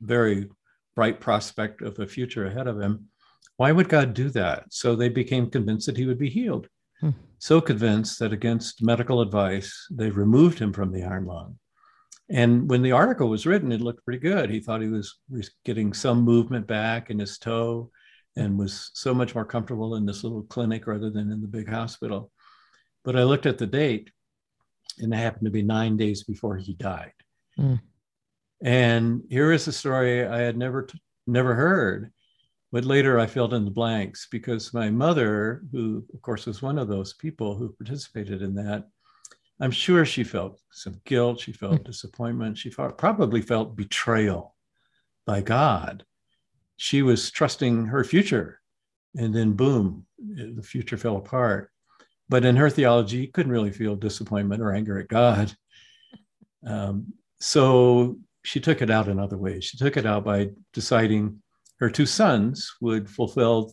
very 0.00 0.48
bright 0.94 1.20
prospect 1.20 1.82
of 1.82 1.98
a 1.98 2.06
future 2.06 2.46
ahead 2.46 2.66
of 2.66 2.80
him? 2.80 3.08
Why 3.56 3.72
would 3.72 3.88
God 3.88 4.14
do 4.14 4.30
that? 4.30 4.64
So 4.70 4.94
they 4.94 5.08
became 5.08 5.50
convinced 5.50 5.86
that 5.86 5.96
he 5.96 6.06
would 6.06 6.18
be 6.18 6.30
healed. 6.30 6.68
Hmm. 7.00 7.10
So 7.38 7.60
convinced 7.60 8.18
that 8.20 8.32
against 8.32 8.82
medical 8.82 9.20
advice, 9.20 9.86
they 9.90 10.10
removed 10.10 10.58
him 10.58 10.72
from 10.72 10.92
the 10.92 11.04
iron 11.04 11.26
lung. 11.26 11.58
And 12.30 12.68
when 12.68 12.82
the 12.82 12.92
article 12.92 13.28
was 13.28 13.46
written, 13.46 13.72
it 13.72 13.80
looked 13.80 14.04
pretty 14.04 14.20
good. 14.20 14.50
He 14.50 14.60
thought 14.60 14.82
he 14.82 14.88
was 14.88 15.18
getting 15.64 15.94
some 15.94 16.22
movement 16.22 16.66
back 16.66 17.10
in 17.10 17.18
his 17.18 17.38
toe 17.38 17.90
and 18.36 18.58
was 18.58 18.90
so 18.94 19.14
much 19.14 19.34
more 19.34 19.44
comfortable 19.44 19.96
in 19.96 20.04
this 20.04 20.22
little 20.22 20.42
clinic 20.42 20.86
rather 20.86 21.10
than 21.10 21.30
in 21.32 21.40
the 21.40 21.48
big 21.48 21.68
hospital. 21.68 22.30
But 23.04 23.16
I 23.16 23.24
looked 23.24 23.46
at 23.46 23.58
the 23.58 23.66
date 23.66 24.10
and 24.98 25.12
it 25.12 25.16
happened 25.16 25.46
to 25.46 25.50
be 25.50 25.62
nine 25.62 25.96
days 25.96 26.24
before 26.24 26.56
he 26.56 26.74
died. 26.74 27.12
Mm. 27.58 27.80
And 28.62 29.22
here 29.30 29.52
is 29.52 29.66
a 29.66 29.72
story 29.72 30.26
I 30.26 30.38
had 30.38 30.56
never, 30.56 30.82
t- 30.82 31.00
never 31.26 31.54
heard, 31.54 32.12
but 32.72 32.84
later 32.84 33.18
I 33.18 33.26
filled 33.26 33.54
in 33.54 33.64
the 33.64 33.70
blanks 33.70 34.28
because 34.30 34.74
my 34.74 34.90
mother, 34.90 35.62
who 35.72 36.04
of 36.12 36.20
course 36.22 36.46
was 36.46 36.60
one 36.60 36.78
of 36.78 36.88
those 36.88 37.14
people 37.14 37.56
who 37.56 37.72
participated 37.72 38.42
in 38.42 38.54
that, 38.56 38.88
I'm 39.60 39.70
sure 39.70 40.04
she 40.04 40.24
felt 40.24 40.60
some 40.70 41.00
guilt, 41.04 41.40
she 41.40 41.52
felt 41.52 41.84
disappointment, 41.84 42.58
she 42.58 42.70
felt, 42.70 42.96
probably 42.96 43.42
felt 43.42 43.76
betrayal 43.76 44.54
by 45.26 45.40
God. 45.40 46.04
She 46.76 47.02
was 47.02 47.30
trusting 47.30 47.86
her 47.86 48.04
future, 48.04 48.60
and 49.16 49.34
then 49.34 49.54
boom, 49.54 50.06
the 50.18 50.62
future 50.62 50.96
fell 50.96 51.16
apart. 51.16 51.70
But 52.28 52.44
in 52.44 52.56
her 52.56 52.70
theology, 52.70 53.18
you 53.18 53.28
couldn't 53.28 53.52
really 53.52 53.72
feel 53.72 53.96
disappointment 53.96 54.62
or 54.62 54.72
anger 54.72 54.98
at 54.98 55.08
God. 55.08 55.52
Um, 56.64 57.14
so 57.40 58.18
she 58.44 58.60
took 58.60 58.80
it 58.82 58.90
out 58.90 59.08
in 59.08 59.18
other 59.18 59.38
ways. 59.38 59.64
She 59.64 59.76
took 59.76 59.96
it 59.96 60.06
out 60.06 60.24
by 60.24 60.50
deciding 60.72 61.42
her 61.80 61.90
two 61.90 62.06
sons 62.06 62.74
would 62.80 63.08
fulfill 63.08 63.72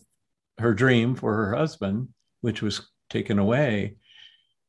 her 0.58 0.74
dream 0.74 1.14
for 1.14 1.34
her 1.34 1.54
husband, 1.54 2.08
which 2.40 2.62
was 2.62 2.88
taken 3.10 3.38
away. 3.38 3.96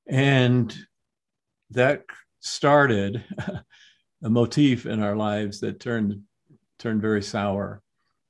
And 0.08 0.76
that 1.72 2.04
started 2.40 3.24
a 4.24 4.30
motif 4.30 4.86
in 4.86 5.02
our 5.02 5.16
lives 5.16 5.60
that 5.60 5.80
turned 5.80 6.22
turned 6.80 7.02
very 7.02 7.22
sour 7.24 7.82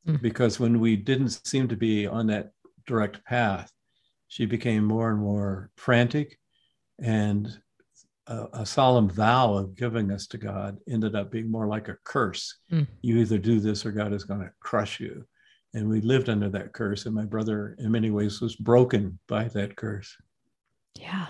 Mm. 0.07 0.21
because 0.21 0.57
when 0.57 0.79
we 0.79 0.95
didn't 0.95 1.31
seem 1.45 1.67
to 1.67 1.75
be 1.75 2.07
on 2.07 2.27
that 2.27 2.51
direct 2.85 3.25
path 3.25 3.69
she 4.29 4.45
became 4.45 4.85
more 4.85 5.09
and 5.11 5.19
more 5.19 5.69
frantic 5.75 6.39
and 6.99 7.59
a, 8.27 8.45
a 8.53 8.65
solemn 8.65 9.09
vow 9.09 9.53
of 9.53 9.75
giving 9.75 10.09
us 10.11 10.25
to 10.27 10.37
god 10.37 10.77
ended 10.89 11.13
up 11.13 11.29
being 11.29 11.51
more 11.51 11.67
like 11.67 11.89
a 11.89 11.97
curse 12.05 12.57
Mm. 12.71 12.87
you 13.01 13.17
either 13.17 13.37
do 13.37 13.59
this 13.59 13.85
or 13.85 13.91
god 13.91 14.13
is 14.13 14.23
going 14.23 14.39
to 14.39 14.51
crush 14.61 15.01
you 15.01 15.25
and 15.73 15.89
we 15.89 15.99
lived 15.99 16.29
under 16.29 16.47
that 16.51 16.71
curse 16.71 17.05
and 17.05 17.13
my 17.13 17.25
brother 17.25 17.75
in 17.77 17.91
many 17.91 18.09
ways 18.09 18.39
was 18.39 18.55
broken 18.55 19.19
by 19.27 19.49
that 19.49 19.75
curse 19.75 20.15
Yeah. 20.95 21.27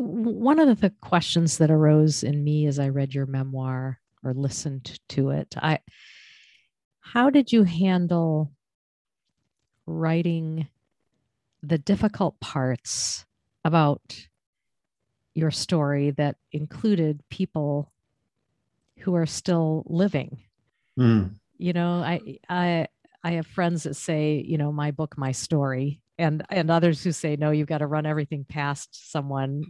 One 0.00 0.60
of 0.60 0.80
the 0.80 0.90
questions 1.00 1.58
that 1.58 1.70
arose 1.70 2.22
in 2.22 2.44
me 2.44 2.66
as 2.66 2.78
I 2.78 2.88
read 2.88 3.14
your 3.14 3.26
memoir 3.26 3.98
or 4.22 4.32
listened 4.32 5.00
to 5.10 5.30
it, 5.30 5.54
I 5.56 5.80
how 7.00 7.30
did 7.30 7.52
you 7.52 7.64
handle 7.64 8.52
writing 9.86 10.68
the 11.62 11.78
difficult 11.78 12.38
parts 12.38 13.26
about 13.64 14.28
your 15.34 15.50
story 15.50 16.10
that 16.12 16.36
included 16.52 17.22
people 17.28 17.90
who 18.98 19.14
are 19.14 19.26
still 19.26 19.84
living? 19.88 20.38
Mm. 20.98 21.36
you 21.58 21.72
know 21.72 22.02
i 22.02 22.38
i 22.48 22.86
i 23.22 23.30
have 23.32 23.46
friends 23.46 23.84
that 23.84 23.94
say 23.94 24.42
you 24.44 24.58
know 24.58 24.72
my 24.72 24.90
book 24.90 25.16
my 25.16 25.30
story 25.30 26.00
and 26.18 26.42
and 26.50 26.70
others 26.70 27.02
who 27.02 27.12
say 27.12 27.36
no 27.36 27.50
you've 27.50 27.68
got 27.68 27.78
to 27.78 27.86
run 27.86 28.06
everything 28.06 28.44
past 28.48 29.10
someone 29.12 29.62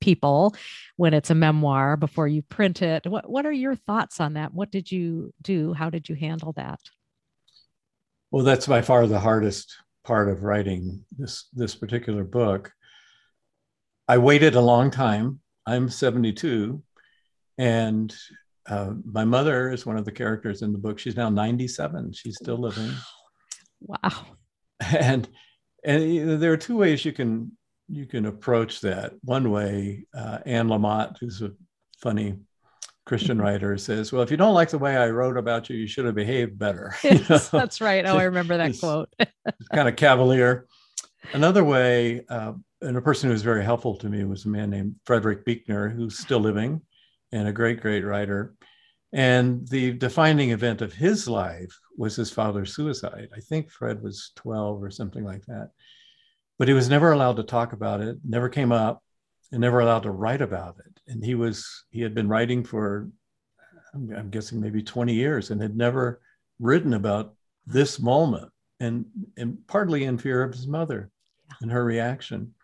people 0.00 0.54
when 0.96 1.14
it's 1.14 1.30
a 1.30 1.34
memoir 1.34 1.96
before 1.96 2.26
you 2.26 2.42
print 2.42 2.82
it 2.82 3.06
what 3.06 3.28
what 3.28 3.46
are 3.46 3.52
your 3.52 3.74
thoughts 3.74 4.20
on 4.20 4.34
that 4.34 4.54
what 4.54 4.70
did 4.70 4.90
you 4.90 5.32
do 5.42 5.72
how 5.72 5.90
did 5.90 6.08
you 6.08 6.14
handle 6.14 6.52
that 6.52 6.80
Well, 8.30 8.44
that's 8.44 8.66
by 8.66 8.82
far 8.82 9.06
the 9.06 9.20
hardest 9.20 9.76
part 10.04 10.30
of 10.30 10.42
writing 10.42 11.04
this 11.18 11.48
this 11.52 11.74
particular 11.74 12.24
book. 12.24 12.72
I 14.08 14.18
waited 14.18 14.54
a 14.54 14.60
long 14.60 14.90
time. 14.90 15.40
I'm 15.66 15.90
72, 15.90 16.82
and 17.58 18.14
uh, 18.66 18.92
my 19.04 19.26
mother 19.26 19.70
is 19.70 19.84
one 19.84 19.98
of 19.98 20.06
the 20.06 20.12
characters 20.12 20.62
in 20.62 20.72
the 20.72 20.78
book. 20.78 20.98
She's 20.98 21.16
now 21.16 21.28
97. 21.28 22.12
She's 22.14 22.36
still 22.36 22.56
living, 22.56 22.90
wow 23.80 24.26
and 24.98 25.28
and 25.88 26.42
there 26.42 26.52
are 26.52 26.56
two 26.56 26.76
ways 26.76 27.04
you 27.04 27.12
can 27.12 27.52
you 27.88 28.04
can 28.06 28.26
approach 28.26 28.82
that. 28.82 29.14
One 29.22 29.50
way, 29.50 30.06
uh, 30.14 30.38
Anne 30.44 30.68
Lamott, 30.68 31.16
who's 31.18 31.40
a 31.40 31.52
funny 32.02 32.36
Christian 33.06 33.40
writer, 33.40 33.78
says, 33.78 34.12
"Well, 34.12 34.22
if 34.22 34.30
you 34.30 34.36
don't 34.36 34.54
like 34.54 34.68
the 34.68 34.78
way 34.78 34.96
I 34.96 35.08
wrote 35.08 35.38
about 35.38 35.70
you, 35.70 35.76
you 35.76 35.86
should 35.86 36.04
have 36.04 36.14
behaved 36.14 36.58
better." 36.58 36.94
That's 37.02 37.80
right 37.80 38.04
oh 38.04 38.18
i 38.18 38.24
remember 38.24 38.56
that 38.58 38.70
It's- 38.70 38.80
quote 38.80 39.08
kind 39.72 39.88
of 39.88 39.96
cavalier. 39.96 40.66
Another 41.32 41.64
way, 41.64 42.24
uh, 42.28 42.52
and 42.80 42.96
a 42.96 43.02
person 43.02 43.28
who 43.28 43.32
was 43.32 43.42
very 43.42 43.64
helpful 43.64 43.96
to 43.96 44.08
me 44.08 44.24
was 44.24 44.44
a 44.44 44.48
man 44.48 44.70
named 44.70 44.94
Frederick 45.04 45.44
Buechner, 45.44 45.88
who's 45.88 46.18
still 46.18 46.38
living 46.38 46.80
and 47.32 47.48
a 47.48 47.52
great, 47.52 47.80
great 47.80 48.04
writer. 48.04 48.54
And 49.12 49.66
the 49.68 49.92
defining 49.92 50.50
event 50.50 50.82
of 50.82 50.92
his 50.92 51.28
life 51.28 51.78
was 51.96 52.16
his 52.16 52.30
father's 52.30 52.74
suicide. 52.74 53.28
I 53.34 53.40
think 53.40 53.70
Fred 53.70 54.02
was 54.02 54.32
12 54.36 54.82
or 54.82 54.90
something 54.90 55.24
like 55.24 55.46
that. 55.46 55.70
But 56.58 56.68
he 56.68 56.74
was 56.74 56.90
never 56.90 57.12
allowed 57.12 57.36
to 57.36 57.42
talk 57.44 57.72
about 57.72 58.00
it, 58.00 58.18
never 58.24 58.48
came 58.48 58.72
up, 58.72 59.02
and 59.52 59.60
never 59.60 59.80
allowed 59.80 60.02
to 60.02 60.10
write 60.10 60.42
about 60.42 60.76
it. 60.84 61.00
And 61.06 61.24
he 61.24 61.34
was, 61.34 61.84
he 61.90 62.02
had 62.02 62.14
been 62.14 62.28
writing 62.28 62.64
for, 62.64 63.08
I'm, 63.94 64.12
I'm 64.14 64.30
guessing 64.30 64.60
maybe 64.60 64.82
20 64.82 65.14
years 65.14 65.50
and 65.50 65.62
had 65.62 65.76
never 65.76 66.20
written 66.60 66.92
about 66.94 67.34
this 67.66 68.00
moment 68.00 68.50
and 68.80 69.04
and 69.36 69.58
partly 69.66 70.04
in 70.04 70.18
fear 70.18 70.42
of 70.42 70.52
his 70.52 70.66
mother 70.66 71.10
Yeah. 71.48 71.56
and 71.62 71.70
her 71.72 71.84
reaction 71.84 72.54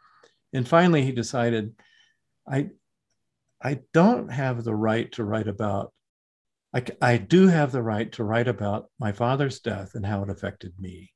and 0.53 0.67
finally 0.67 1.03
he 1.03 1.13
decided 1.13 1.75
i 2.49 2.71
i 3.63 3.81
don't 3.93 4.31
have 4.31 4.65
the 4.65 4.75
right 4.75 5.11
to 5.13 5.25
write 5.25 5.49
about 5.49 5.93
I, 6.75 6.85
I 7.01 7.17
do 7.19 7.47
have 7.47 7.73
the 7.73 7.83
right 7.83 8.11
to 8.13 8.25
write 8.25 8.49
about 8.49 8.87
my 8.99 9.13
father's 9.13 9.61
death 9.61 9.95
and 9.95 10.05
how 10.05 10.23
it 10.23 10.31
affected 10.31 10.73
me 10.79 11.13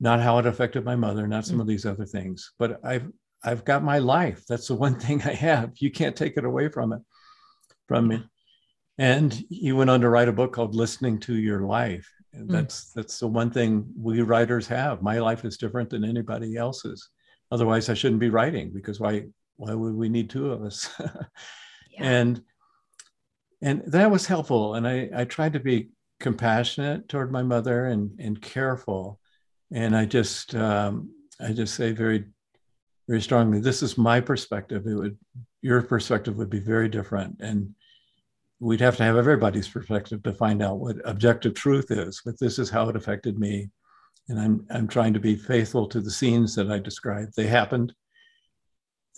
not 0.00 0.20
how 0.20 0.38
it 0.38 0.46
affected 0.46 0.84
my 0.84 0.96
mother 0.96 1.26
not 1.26 1.46
some 1.46 1.60
of 1.60 1.66
these 1.66 1.86
other 1.86 2.04
things 2.04 2.52
but 2.58 2.80
i've 2.84 3.08
i've 3.44 3.64
got 3.64 3.82
my 3.82 3.98
life 3.98 4.44
that's 4.48 4.68
the 4.68 4.74
one 4.74 4.94
thing 5.00 5.22
i 5.22 5.32
have 5.32 5.70
you 5.76 5.90
can't 5.90 6.16
take 6.16 6.36
it 6.36 6.44
away 6.44 6.68
from 6.68 6.92
it 6.92 7.00
from 7.88 8.08
me 8.08 8.22
and 8.98 9.44
he 9.48 9.72
went 9.72 9.90
on 9.90 10.00
to 10.00 10.08
write 10.08 10.28
a 10.28 10.32
book 10.32 10.52
called 10.52 10.74
listening 10.74 11.18
to 11.18 11.34
your 11.34 11.62
life 11.62 12.08
That's 12.34 12.86
mm. 12.86 12.94
that's 12.94 13.18
the 13.18 13.28
one 13.28 13.50
thing 13.50 13.86
we 13.96 14.22
writers 14.22 14.66
have. 14.68 15.02
My 15.02 15.18
life 15.18 15.44
is 15.44 15.56
different 15.56 15.90
than 15.90 16.04
anybody 16.04 16.56
else's. 16.56 17.10
Otherwise, 17.50 17.88
I 17.88 17.94
shouldn't 17.94 18.20
be 18.20 18.30
writing 18.30 18.72
because 18.72 19.00
why 19.00 19.24
why 19.56 19.74
would 19.74 19.94
we 19.94 20.08
need 20.08 20.30
two 20.30 20.50
of 20.50 20.62
us? 20.62 20.88
yeah. 21.00 21.98
And 21.98 22.42
and 23.62 23.82
that 23.86 24.10
was 24.10 24.26
helpful. 24.26 24.74
And 24.74 24.86
I 24.86 25.08
I 25.14 25.24
tried 25.24 25.54
to 25.54 25.60
be 25.60 25.90
compassionate 26.20 27.08
toward 27.08 27.32
my 27.32 27.42
mother 27.42 27.86
and 27.86 28.18
and 28.20 28.40
careful. 28.40 29.20
And 29.72 29.96
I 29.96 30.04
just 30.04 30.54
um, 30.54 31.10
I 31.40 31.52
just 31.52 31.74
say 31.74 31.92
very 31.92 32.24
very 33.08 33.20
strongly, 33.20 33.60
this 33.60 33.82
is 33.82 33.98
my 33.98 34.20
perspective. 34.20 34.86
It 34.86 34.94
would 34.94 35.18
your 35.60 35.82
perspective 35.82 36.36
would 36.36 36.50
be 36.50 36.60
very 36.60 36.88
different. 36.88 37.36
And 37.40 37.74
we'd 38.60 38.80
have 38.80 38.96
to 38.96 39.02
have 39.02 39.16
everybody's 39.16 39.68
perspective 39.68 40.22
to 40.22 40.34
find 40.34 40.62
out 40.62 40.78
what 40.78 40.96
objective 41.04 41.54
truth 41.54 41.90
is, 41.90 42.20
but 42.24 42.38
this 42.38 42.58
is 42.58 42.70
how 42.70 42.88
it 42.88 42.96
affected 42.96 43.38
me. 43.38 43.70
And 44.28 44.38
I'm 44.38 44.66
I'm 44.70 44.88
trying 44.88 45.14
to 45.14 45.20
be 45.20 45.36
faithful 45.36 45.86
to 45.88 46.00
the 46.00 46.10
scenes 46.10 46.54
that 46.54 46.70
I 46.70 46.78
described. 46.78 47.34
They 47.36 47.46
happened. 47.46 47.92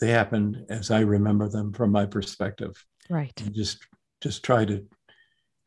They 0.00 0.11
happened 0.11 0.64
as 0.70 0.90
I 0.90 1.00
remember 1.00 1.48
them 1.48 1.72
from 1.72 1.92
my 1.92 2.07
perspective. 2.07 2.72
Right. 3.11 3.38
And 3.44 3.54
just 3.54 3.87
just 4.24 4.42
try 4.42 4.64
to 4.64 4.84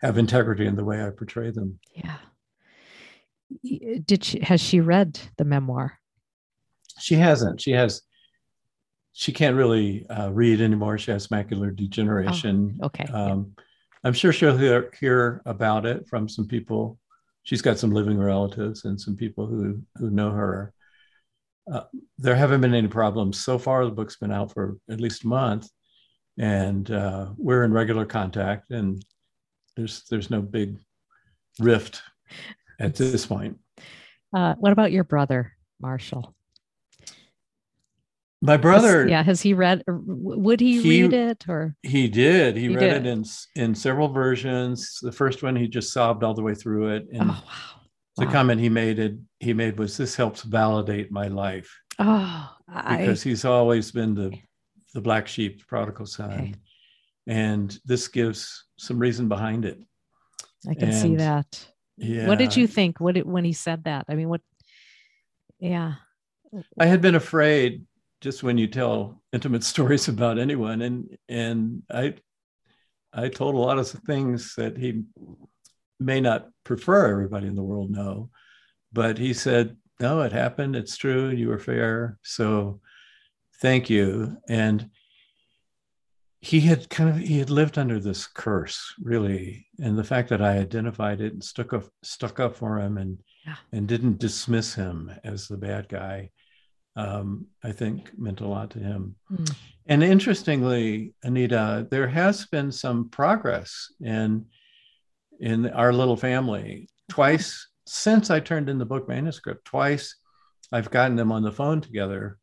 have 0.02 0.18
integrity 0.18 0.66
in 0.66 0.76
the 0.76 0.84
way 0.84 1.06
I 1.06 1.12
portray 1.12 1.52
them. 1.52 1.80
Yeah. 1.94 2.18
Did 4.04 4.24
she 4.24 4.40
has 4.42 4.60
she 4.60 4.82
read 4.82 5.20
the 5.38 5.46
memoir? 5.46 6.00
She 7.00 7.16
hasn't. 7.16 7.62
She 7.62 7.72
has 7.72 8.02
she 9.14 9.32
can't 9.32 9.56
really 9.56 10.06
uh, 10.10 10.32
read 10.32 10.60
anymore. 10.60 10.98
She 10.98 11.12
has 11.12 11.28
macular 11.28 11.74
degeneration. 11.74 12.80
Oh, 12.82 12.88
okay. 12.88 13.06
Um, 13.06 13.54
I'm 14.04 14.14
sure 14.14 14.34
she'll 14.34 14.58
hear, 14.58 14.92
hear 15.00 15.42
about 15.46 15.86
it 15.86 16.08
from 16.08 16.28
some 16.28 16.48
people. 16.48 17.00
She's 17.44 17.62
got 17.62 17.80
some 17.80 17.92
living 17.92 18.20
relatives 18.20 18.86
and 18.86 19.00
some 19.00 19.16
people 19.16 19.46
who 19.46 19.82
who 19.96 20.10
know 20.10 20.32
her. 20.32 20.74
Uh, 21.72 21.84
there 22.18 22.36
haven't 22.36 22.62
been 22.62 22.74
any 22.74 22.88
problems 22.88 23.40
so 23.40 23.60
far. 23.60 23.86
The 23.86 23.92
book's 23.92 24.18
been 24.18 24.32
out 24.32 24.52
for 24.52 24.78
at 24.90 25.00
least 25.00 25.26
a 25.26 25.28
month, 25.28 25.70
and 26.38 26.90
uh, 26.92 27.28
we're 27.38 27.64
in 27.64 27.72
regular 27.72 28.06
contact. 28.06 28.72
And 28.72 29.04
there's 29.76 30.04
there's 30.10 30.30
no 30.30 30.42
big 30.42 30.78
rift 31.60 32.02
at 32.80 32.96
this 32.96 33.26
point. 33.26 33.58
Uh, 34.34 34.56
what 34.56 34.72
about 34.72 34.92
your 34.92 35.04
brother, 35.04 35.54
Marshall? 35.82 36.36
My 38.42 38.56
brother, 38.56 39.02
has, 39.02 39.10
yeah, 39.10 39.24
has 39.24 39.42
he 39.42 39.54
read? 39.56 39.84
Would 39.88 40.60
he, 40.60 40.82
he, 40.82 41.04
read 41.04 41.14
it 41.14 41.46
or 41.50 41.76
he 41.82 42.08
did? 42.08 42.56
He, 42.56 42.64
he 42.64 42.76
read 42.76 43.04
did. 43.04 43.06
it 43.06 43.08
in 43.08 43.26
in 43.56 43.74
several 43.74 44.10
versions. 44.10 45.00
The 45.02 45.12
first 45.12 45.42
one 45.42 45.56
he 45.56 45.68
just 45.68 45.92
sobbed 45.92 46.24
all 46.24 46.36
the 46.36 46.44
way 46.44 46.54
through 46.54 46.90
it, 46.90 47.08
and 47.12 47.32
oh, 47.32 47.34
wow. 47.34 47.82
the 48.18 48.26
wow. 48.26 48.32
comment 48.32 48.62
he 48.62 48.70
made 48.70 49.00
it 49.00 49.16
he 49.40 49.54
made 49.54 49.80
was, 49.80 49.98
"This 49.98 50.16
helps 50.16 50.44
validate 50.44 51.12
my 51.12 51.30
life." 51.30 51.76
Oh, 51.98 52.56
because 52.68 53.26
I... 53.26 53.30
he's 53.30 53.44
always 53.44 53.92
been 53.92 54.14
the 54.14 54.38
the 54.98 55.02
black 55.02 55.28
sheep, 55.28 55.62
prodigal 55.68 56.08
son, 56.08 56.32
okay. 56.32 56.54
and 57.28 57.78
this 57.86 58.08
gives 58.08 58.66
some 58.78 58.98
reason 58.98 59.28
behind 59.28 59.64
it. 59.64 59.78
I 60.68 60.74
can 60.74 60.90
and, 60.90 60.98
see 60.98 61.16
that. 61.18 61.68
Yeah. 61.98 62.28
What 62.28 62.40
did 62.40 62.58
you 62.58 62.66
think? 62.66 63.00
What 63.00 63.14
did, 63.14 63.28
when 63.28 63.46
he 63.46 63.54
said 63.54 63.84
that? 63.84 64.06
I 64.10 64.16
mean, 64.16 64.28
what? 64.28 64.42
Yeah. 65.60 65.94
I 66.80 66.88
had 66.88 67.00
been 67.00 67.14
afraid 67.14 67.86
just 68.22 68.42
when 68.42 68.58
you 68.58 68.66
tell 68.66 69.22
intimate 69.32 69.64
stories 69.74 70.08
about 70.08 70.40
anyone 70.40 70.82
and 70.82 71.16
and 71.30 71.84
i 71.92 72.16
i 73.14 73.30
told 73.30 73.54
a 73.54 73.60
lot 73.60 73.78
of 73.78 73.88
things 73.88 74.56
that 74.58 74.76
he 74.76 75.04
may 76.00 76.20
not 76.20 76.48
prefer 76.64 77.12
everybody 77.12 77.46
in 77.46 77.54
the 77.54 77.62
world 77.62 77.92
know 77.92 78.32
but 78.92 79.20
he 79.20 79.34
said 79.34 79.78
no 80.00 80.22
it 80.22 80.32
happened 80.32 80.76
it's 80.76 80.98
true 80.98 81.30
you 81.30 81.48
were 81.48 81.60
fair 81.60 82.18
so 82.24 82.82
thank 83.62 83.90
you 83.90 84.38
and 84.48 84.90
he 86.40 86.60
had 86.60 86.90
kind 86.90 87.10
of 87.10 87.18
he 87.18 87.40
had 87.40 87.50
lived 87.50 87.78
under 87.78 88.00
this 88.00 88.28
curse 88.28 88.94
really 89.02 89.66
and 89.80 89.98
the 89.98 90.04
fact 90.04 90.30
that 90.30 90.42
i 90.42 90.58
identified 90.58 91.22
it 91.22 91.34
and 91.34 91.44
stuck 91.44 91.74
up 91.74 91.86
stuck 92.04 92.40
up 92.40 92.56
for 92.56 92.80
him 92.80 92.98
and 92.98 93.20
yeah. 93.46 93.56
and 93.72 93.88
didn't 93.88 94.20
dismiss 94.20 94.74
him 94.74 95.12
as 95.24 95.48
the 95.48 95.58
bad 95.58 95.88
guy 95.90 96.30
um, 96.98 97.46
I 97.64 97.72
think 97.72 98.12
meant 98.18 98.42
a 98.42 98.48
lot 98.48 98.72
to 98.72 98.80
him. 98.80 99.16
Mm. 99.32 99.56
And 99.86 100.04
interestingly, 100.04 101.14
Anita, 101.24 101.88
there 101.92 102.08
has 102.08 102.48
been 102.48 102.72
some 102.72 103.10
progress 103.10 103.94
in 104.02 104.48
in 105.40 105.70
our 105.70 105.94
little 105.94 106.18
family. 106.18 106.90
Twice 107.08 107.70
since 107.86 108.32
I 108.32 108.40
turned 108.40 108.68
in 108.68 108.80
the 108.80 108.86
book 108.86 109.08
manuscript, 109.08 109.64
twice 109.64 110.16
I've 110.72 110.90
gotten 110.90 111.16
them 111.16 111.32
on 111.32 111.44
the 111.44 111.52
phone 111.52 111.80
together 111.80 112.40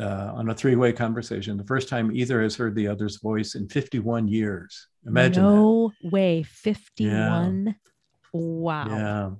uh, 0.00 0.32
on 0.34 0.48
a 0.48 0.54
three-way 0.54 0.92
conversation. 0.92 1.56
The 1.56 1.64
first 1.64 1.88
time 1.88 2.10
either 2.12 2.42
has 2.42 2.56
heard 2.56 2.74
the 2.74 2.88
other's 2.88 3.16
voice 3.16 3.54
in 3.54 3.68
51 3.68 4.28
years. 4.28 4.88
Imagine 5.06 5.42
no 5.42 5.92
that. 6.02 6.12
way, 6.12 6.42
51. 6.42 7.66
Yeah. 7.66 7.72
Wow. 8.32 8.86
Yeah. 8.88 9.30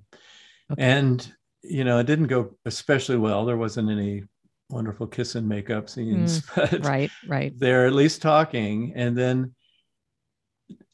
Okay. 0.72 0.82
And 0.82 1.32
you 1.62 1.84
know, 1.84 1.98
it 1.98 2.06
didn't 2.06 2.28
go 2.28 2.56
especially 2.64 3.16
well. 3.16 3.44
There 3.44 3.56
wasn't 3.56 3.90
any 3.90 4.24
wonderful 4.70 5.06
kiss 5.06 5.34
and 5.34 5.48
makeup 5.48 5.88
scenes, 5.88 6.40
mm, 6.42 6.54
but 6.72 6.84
right, 6.84 7.10
right. 7.26 7.52
They're 7.58 7.86
at 7.86 7.92
least 7.92 8.22
talking. 8.22 8.92
And 8.94 9.16
then 9.16 9.54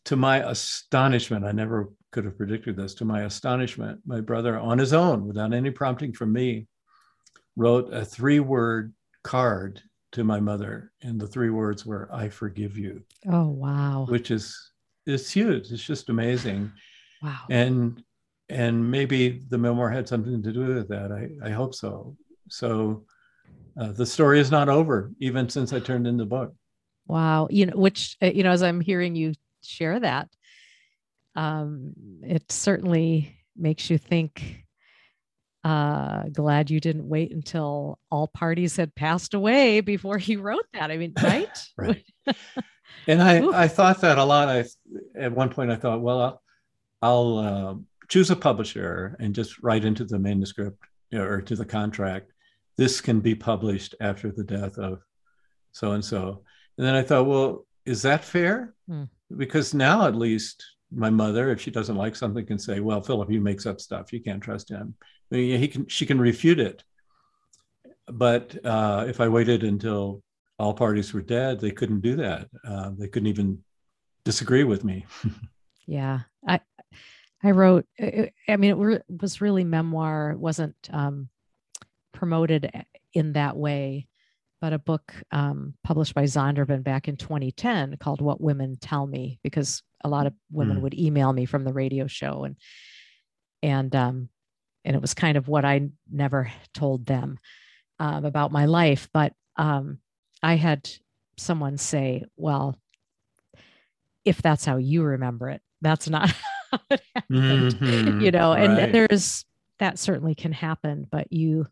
to 0.07 0.16
my 0.16 0.48
astonishment, 0.48 1.44
I 1.44 1.52
never 1.52 1.90
could 2.11 2.24
have 2.24 2.37
predicted 2.37 2.76
this. 2.76 2.94
To 2.94 3.05
my 3.05 3.22
astonishment, 3.22 4.00
my 4.07 4.20
brother, 4.20 4.59
on 4.59 4.79
his 4.79 4.92
own, 4.92 5.26
without 5.26 5.52
any 5.52 5.70
prompting 5.70 6.12
from 6.12 6.33
me, 6.33 6.66
wrote 7.57 7.92
a 7.92 8.05
three 8.05 8.40
word 8.40 8.92
card 9.26 9.82
to 10.12 10.24
my 10.24 10.40
mother. 10.40 10.92
And 11.02 11.20
the 11.20 11.26
three 11.26 11.50
words 11.50 11.84
were, 11.84 12.08
I 12.12 12.28
forgive 12.28 12.78
you. 12.78 13.02
Oh, 13.28 13.48
wow. 13.48 14.06
Which 14.08 14.30
is, 14.30 14.56
it's 15.04 15.30
huge. 15.30 15.72
It's 15.72 15.82
just 15.82 16.08
amazing. 16.08 16.72
Wow. 17.22 17.44
And 17.50 18.02
and 18.48 18.90
maybe 18.90 19.42
the 19.48 19.58
memoir 19.58 19.90
had 19.90 20.06
something 20.08 20.42
to 20.42 20.52
do 20.52 20.74
with 20.74 20.88
that. 20.88 21.10
I, 21.10 21.48
I 21.48 21.50
hope 21.50 21.74
so. 21.74 22.16
So 22.48 23.04
uh, 23.80 23.92
the 23.92 24.06
story 24.06 24.38
is 24.38 24.50
not 24.50 24.68
over, 24.68 25.10
even 25.18 25.48
since 25.48 25.72
I 25.72 25.80
turned 25.80 26.06
in 26.06 26.16
the 26.16 26.26
book. 26.26 26.54
Wow, 27.08 27.48
you 27.50 27.66
know, 27.66 27.76
which 27.76 28.16
uh, 28.22 28.26
you 28.26 28.42
know, 28.44 28.50
as 28.50 28.62
I'm 28.62 28.80
hearing 28.80 29.16
you 29.16 29.34
share 29.62 29.98
that, 30.00 30.28
um, 31.34 31.94
it 32.22 32.52
certainly 32.52 33.36
makes 33.56 33.90
you 33.90 33.98
think. 33.98 34.65
Uh, 35.66 36.29
glad 36.33 36.70
you 36.70 36.79
didn't 36.79 37.09
wait 37.09 37.33
until 37.33 37.98
all 38.09 38.29
parties 38.29 38.76
had 38.76 38.94
passed 38.94 39.35
away 39.35 39.81
before 39.81 40.16
he 40.16 40.37
wrote 40.37 40.66
that. 40.72 40.92
I 40.92 40.96
mean, 40.96 41.12
right? 41.22 41.59
right. 41.76 42.05
and 43.09 43.20
I, 43.20 43.64
I 43.64 43.66
thought 43.66 44.00
that 44.02 44.18
a 44.18 44.24
lot. 44.24 44.48
I 44.48 44.64
at 45.18 45.33
one 45.33 45.48
point 45.48 45.72
I 45.72 45.76
thought, 45.76 46.02
well, 46.02 46.20
I'll, 46.20 46.42
I'll 47.02 47.38
uh, 47.38 47.74
choose 48.09 48.31
a 48.31 48.37
publisher 48.37 49.16
and 49.18 49.35
just 49.35 49.61
write 49.61 49.85
into 49.85 50.05
the 50.05 50.20
manuscript 50.20 50.79
you 51.11 51.18
know, 51.18 51.24
or 51.24 51.40
to 51.40 51.57
the 51.57 51.64
contract, 51.64 52.33
this 52.76 53.00
can 53.00 53.20
be 53.20 53.35
published 53.35 53.94
after 54.00 54.31
the 54.31 54.44
death 54.44 54.79
of 54.79 55.00
so 55.72 55.92
and 55.92 56.05
so. 56.05 56.42
And 56.79 56.87
then 56.87 56.94
I 56.94 57.02
thought, 57.02 57.26
well, 57.26 57.66
is 57.85 58.02
that 58.02 58.24
fair? 58.24 58.74
Hmm. 58.88 59.05
Because 59.37 59.74
now 59.74 60.07
at 60.07 60.14
least 60.14 60.64
my 60.92 61.11
mother, 61.11 61.50
if 61.50 61.61
she 61.61 61.70
doesn't 61.70 61.96
like 61.96 62.14
something, 62.14 62.46
can 62.46 62.59
say, 62.59 62.81
well, 62.81 63.02
Philip, 63.02 63.31
he 63.31 63.38
makes 63.38 63.66
up 63.66 63.81
stuff. 63.81 64.12
You 64.12 64.22
can't 64.22 64.42
trust 64.42 64.68
him. 64.68 64.94
He 65.30 65.68
can, 65.68 65.86
she 65.88 66.06
can 66.06 66.20
refute 66.20 66.60
it. 66.60 66.84
But 68.08 68.56
uh, 68.64 69.06
if 69.08 69.20
I 69.20 69.28
waited 69.28 69.64
until 69.64 70.22
all 70.58 70.74
parties 70.74 71.12
were 71.12 71.22
dead, 71.22 71.60
they 71.60 71.70
couldn't 71.70 72.00
do 72.00 72.16
that. 72.16 72.48
Uh, 72.66 72.90
they 72.96 73.08
couldn't 73.08 73.28
even 73.28 73.62
disagree 74.24 74.64
with 74.64 74.84
me. 74.84 75.04
yeah. 75.86 76.20
I, 76.46 76.60
I 77.42 77.50
wrote, 77.50 77.86
I 78.00 78.56
mean, 78.56 78.70
it 78.70 79.02
was 79.20 79.40
really 79.40 79.64
memoir, 79.64 80.30
it 80.30 80.38
wasn't 80.38 80.76
um, 80.92 81.28
promoted 82.12 82.70
in 83.12 83.32
that 83.34 83.56
way, 83.56 84.06
but 84.60 84.72
a 84.72 84.78
book 84.78 85.12
um, 85.32 85.74
published 85.84 86.14
by 86.14 86.24
Zondervan 86.24 86.82
back 86.82 87.08
in 87.08 87.16
2010 87.16 87.96
called 87.98 88.20
What 88.20 88.40
Women 88.40 88.76
Tell 88.80 89.06
Me, 89.06 89.38
because 89.42 89.82
a 90.02 90.08
lot 90.08 90.26
of 90.26 90.34
women 90.50 90.78
mm. 90.78 90.80
would 90.82 90.94
email 90.94 91.32
me 91.32 91.44
from 91.44 91.64
the 91.64 91.72
radio 91.72 92.06
show 92.06 92.44
and, 92.44 92.56
and, 93.62 93.94
um, 93.94 94.28
and 94.87 94.94
it 94.94 95.03
was 95.03 95.14
kind 95.14 95.37
of 95.37 95.49
what 95.49 95.64
I 95.64 95.90
never 96.11 96.51
told 96.72 97.05
them 97.05 97.38
um, 97.99 98.25
about 98.25 98.53
my 98.53 98.66
life. 98.66 99.09
But 99.12 99.33
um, 99.57 99.99
I 100.42 100.55
had 100.55 100.88
someone 101.37 101.77
say, 101.77 102.25
well, 102.37 102.79
if 104.25 104.40
that's 104.40 104.64
how 104.64 104.77
you 104.77 105.03
remember 105.03 105.51
it, 105.51 105.61
that's 105.83 106.09
not 106.09 106.31
how 106.70 106.79
mm-hmm. 107.31 108.20
you 108.20 108.31
know, 108.31 108.53
and, 108.53 108.77
right. 108.77 108.92
there's 108.92 109.44
that 109.81 109.99
certainly 109.99 110.35
can 110.35 110.53
happen, 110.53 111.07
but 111.11 111.33
you, 111.33 111.66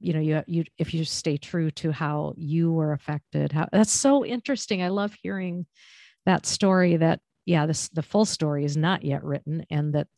you 0.00 0.14
know, 0.14 0.20
you, 0.20 0.42
you, 0.46 0.64
if 0.78 0.94
you 0.94 1.04
stay 1.04 1.36
true 1.36 1.70
to 1.72 1.92
how 1.92 2.34
you 2.36 2.72
were 2.72 2.92
affected, 2.92 3.52
how 3.52 3.68
that's 3.70 3.92
so 3.92 4.24
interesting. 4.24 4.82
I 4.82 4.88
love 4.88 5.14
hearing 5.22 5.66
that 6.26 6.46
story 6.46 6.96
that, 6.96 7.20
yeah, 7.44 7.66
this, 7.66 7.88
the 7.90 8.02
full 8.02 8.24
story 8.24 8.64
is 8.64 8.76
not 8.76 9.04
yet 9.04 9.22
written 9.22 9.66
and 9.70 9.94
that. 9.94 10.08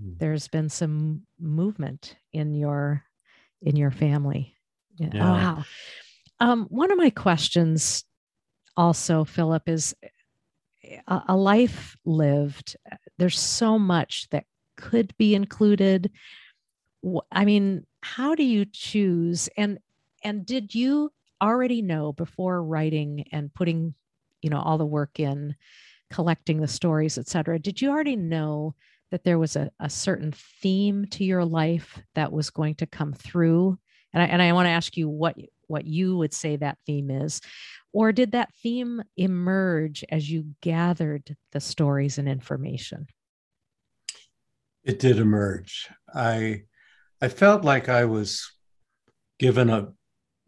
There's 0.00 0.48
been 0.48 0.68
some 0.68 1.22
movement 1.38 2.16
in 2.32 2.54
your 2.54 3.04
in 3.62 3.76
your 3.76 3.90
family. 3.90 4.54
Yeah. 4.96 5.10
Oh, 5.14 5.32
wow. 5.32 5.64
Um, 6.40 6.66
one 6.70 6.90
of 6.92 6.98
my 6.98 7.10
questions 7.10 8.04
also, 8.76 9.24
Philip, 9.24 9.68
is 9.68 9.94
a, 11.06 11.22
a 11.28 11.36
life 11.36 11.96
lived. 12.04 12.76
There's 13.18 13.38
so 13.38 13.78
much 13.78 14.28
that 14.30 14.44
could 14.76 15.16
be 15.18 15.34
included. 15.34 16.10
I 17.32 17.44
mean, 17.44 17.86
how 18.00 18.34
do 18.34 18.44
you 18.44 18.64
choose? 18.64 19.48
And 19.56 19.78
and 20.24 20.46
did 20.46 20.74
you 20.74 21.12
already 21.40 21.82
know 21.82 22.12
before 22.12 22.62
writing 22.62 23.24
and 23.32 23.52
putting, 23.54 23.94
you 24.42 24.50
know, 24.50 24.60
all 24.60 24.78
the 24.78 24.86
work 24.86 25.20
in, 25.20 25.54
collecting 26.10 26.60
the 26.60 26.68
stories, 26.68 27.18
et 27.18 27.28
cetera? 27.28 27.58
Did 27.58 27.80
you 27.80 27.90
already 27.90 28.16
know 28.16 28.74
that 29.10 29.24
there 29.24 29.38
was 29.38 29.56
a, 29.56 29.70
a 29.80 29.90
certain 29.90 30.32
theme 30.32 31.06
to 31.12 31.24
your 31.24 31.44
life 31.44 32.00
that 32.14 32.32
was 32.32 32.50
going 32.50 32.76
to 32.76 32.86
come 32.86 33.12
through? 33.12 33.78
And 34.12 34.22
I 34.22 34.26
and 34.26 34.42
I 34.42 34.52
want 34.52 34.66
to 34.66 34.70
ask 34.70 34.96
you 34.96 35.08
what 35.08 35.36
what 35.66 35.86
you 35.86 36.16
would 36.16 36.32
say 36.32 36.56
that 36.56 36.78
theme 36.86 37.10
is. 37.10 37.40
Or 37.92 38.12
did 38.12 38.32
that 38.32 38.52
theme 38.62 39.02
emerge 39.16 40.04
as 40.10 40.30
you 40.30 40.46
gathered 40.60 41.36
the 41.52 41.60
stories 41.60 42.18
and 42.18 42.28
information? 42.28 43.06
It 44.84 44.98
did 44.98 45.18
emerge. 45.18 45.88
I 46.14 46.62
I 47.20 47.28
felt 47.28 47.64
like 47.64 47.88
I 47.88 48.04
was 48.04 48.50
given 49.38 49.70
a 49.70 49.92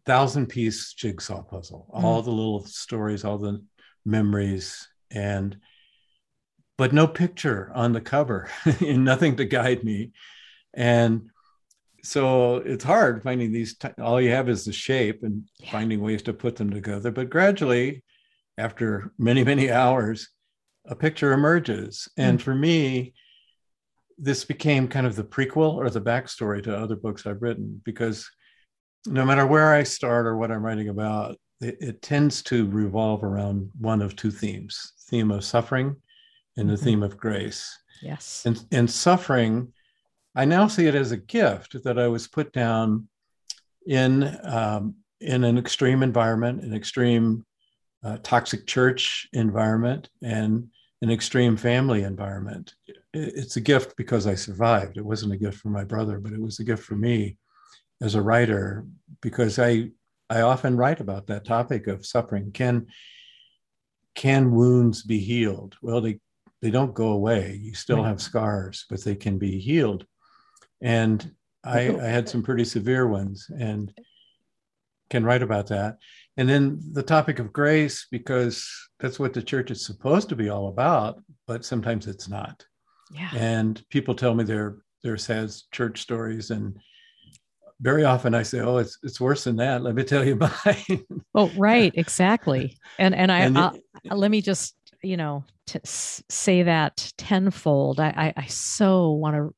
thousand 0.06 0.46
piece 0.46 0.92
jigsaw 0.94 1.42
puzzle, 1.42 1.90
mm. 1.92 2.02
all 2.02 2.22
the 2.22 2.30
little 2.30 2.64
stories, 2.64 3.24
all 3.24 3.38
the 3.38 3.62
memories, 4.04 4.88
and 5.10 5.56
but 6.80 6.94
no 6.94 7.06
picture 7.06 7.70
on 7.74 7.92
the 7.92 8.00
cover 8.00 8.48
and 8.80 9.04
nothing 9.04 9.36
to 9.36 9.44
guide 9.44 9.84
me. 9.84 10.12
And 10.72 11.28
so 12.02 12.56
it's 12.56 12.84
hard 12.84 13.22
finding 13.22 13.52
these 13.52 13.76
t- 13.76 13.88
all 14.00 14.18
you 14.18 14.30
have 14.30 14.48
is 14.48 14.64
the 14.64 14.72
shape 14.72 15.22
and 15.22 15.42
yeah. 15.58 15.70
finding 15.70 16.00
ways 16.00 16.22
to 16.22 16.32
put 16.32 16.56
them 16.56 16.70
together 16.70 17.10
but 17.10 17.28
gradually 17.28 18.02
after 18.56 19.12
many 19.18 19.44
many 19.44 19.70
hours 19.70 20.30
a 20.86 20.96
picture 20.96 21.32
emerges 21.32 22.08
and 22.16 22.38
mm. 22.38 22.42
for 22.42 22.54
me 22.54 23.12
this 24.16 24.46
became 24.46 24.88
kind 24.88 25.06
of 25.06 25.14
the 25.14 25.22
prequel 25.22 25.74
or 25.74 25.90
the 25.90 26.00
backstory 26.00 26.62
to 26.62 26.74
other 26.74 26.96
books 26.96 27.26
i've 27.26 27.42
written 27.42 27.78
because 27.84 28.26
no 29.04 29.26
matter 29.26 29.46
where 29.46 29.74
i 29.74 29.82
start 29.82 30.26
or 30.26 30.38
what 30.38 30.50
i'm 30.50 30.64
writing 30.64 30.88
about 30.88 31.36
it, 31.60 31.76
it 31.80 32.00
tends 32.00 32.40
to 32.40 32.66
revolve 32.70 33.22
around 33.22 33.70
one 33.78 34.00
of 34.00 34.16
two 34.16 34.30
themes 34.30 34.94
theme 35.10 35.30
of 35.30 35.44
suffering 35.44 35.94
and 36.60 36.70
the 36.70 36.74
mm-hmm. 36.74 36.84
theme 36.84 37.02
of 37.02 37.16
grace 37.16 37.78
yes 38.02 38.42
and, 38.46 38.64
and 38.70 38.90
suffering 38.90 39.72
I 40.34 40.44
now 40.44 40.68
see 40.68 40.86
it 40.86 40.94
as 40.94 41.12
a 41.12 41.16
gift 41.16 41.82
that 41.82 41.98
I 41.98 42.08
was 42.08 42.28
put 42.28 42.52
down 42.52 43.08
in 43.86 44.38
um, 44.44 44.96
in 45.20 45.44
an 45.44 45.58
extreme 45.58 46.02
environment, 46.02 46.62
an 46.62 46.74
extreme 46.74 47.44
uh, 48.02 48.18
toxic 48.22 48.66
church 48.66 49.28
environment, 49.32 50.08
and 50.22 50.68
an 51.02 51.10
extreme 51.10 51.56
family 51.56 52.04
environment. 52.04 52.74
It's 53.12 53.56
a 53.56 53.60
gift 53.60 53.96
because 53.96 54.26
I 54.26 54.34
survived. 54.34 54.96
It 54.96 55.04
wasn't 55.04 55.32
a 55.32 55.36
gift 55.36 55.58
for 55.58 55.68
my 55.68 55.84
brother, 55.84 56.18
but 56.18 56.32
it 56.32 56.40
was 56.40 56.60
a 56.60 56.64
gift 56.64 56.84
for 56.84 56.94
me 56.94 57.36
as 58.00 58.14
a 58.14 58.22
writer 58.22 58.86
because 59.20 59.58
I 59.58 59.90
I 60.28 60.42
often 60.42 60.76
write 60.76 61.00
about 61.00 61.26
that 61.26 61.44
topic 61.44 61.88
of 61.88 62.06
suffering. 62.06 62.52
Can 62.52 62.86
can 64.14 64.52
wounds 64.52 65.02
be 65.02 65.18
healed? 65.18 65.76
Well, 65.82 66.00
they 66.00 66.20
they 66.62 66.70
don't 66.70 66.94
go 66.94 67.12
away. 67.12 67.58
You 67.60 67.74
still 67.74 68.02
have 68.02 68.20
scars, 68.20 68.86
but 68.90 69.02
they 69.02 69.14
can 69.14 69.38
be 69.38 69.58
healed 69.58 70.06
and 70.80 71.32
I, 71.64 71.88
I, 71.88 72.06
had 72.06 72.28
some 72.28 72.42
pretty 72.42 72.64
severe 72.64 73.06
ones 73.06 73.50
and 73.58 73.92
can 75.10 75.24
write 75.24 75.42
about 75.42 75.66
that. 75.68 75.98
And 76.36 76.48
then 76.48 76.80
the 76.92 77.02
topic 77.02 77.38
of 77.38 77.52
grace, 77.52 78.06
because 78.10 78.66
that's 78.98 79.18
what 79.18 79.34
the 79.34 79.42
church 79.42 79.70
is 79.70 79.84
supposed 79.84 80.28
to 80.30 80.36
be 80.36 80.48
all 80.48 80.68
about, 80.68 81.22
but 81.46 81.64
sometimes 81.64 82.06
it's 82.06 82.28
not. 82.28 82.64
Yeah. 83.12 83.30
And 83.34 83.82
people 83.90 84.14
tell 84.14 84.34
me 84.34 84.44
their 84.44 84.78
their 85.02 85.16
sad 85.16 85.50
church 85.72 86.00
stories, 86.00 86.50
and 86.50 86.78
very 87.80 88.04
often 88.04 88.34
I 88.34 88.44
say, 88.44 88.60
"Oh, 88.60 88.76
it's 88.76 88.98
it's 89.02 89.20
worse 89.20 89.44
than 89.44 89.56
that." 89.56 89.82
Let 89.82 89.96
me 89.96 90.04
tell 90.04 90.24
you 90.24 90.36
mine. 90.64 91.04
oh, 91.34 91.50
right, 91.56 91.92
exactly. 91.96 92.78
And 92.98 93.14
and 93.14 93.32
I 93.32 93.40
and 93.40 93.58
uh, 93.58 93.72
it, 94.04 94.12
let 94.14 94.30
me 94.30 94.40
just 94.40 94.76
you 95.02 95.16
know 95.16 95.44
to 95.66 95.80
say 95.84 96.62
that 96.62 97.12
tenfold. 97.16 98.00
I 98.00 98.32
I, 98.36 98.42
I 98.42 98.46
so 98.46 99.10
want 99.10 99.36
to 99.36 99.54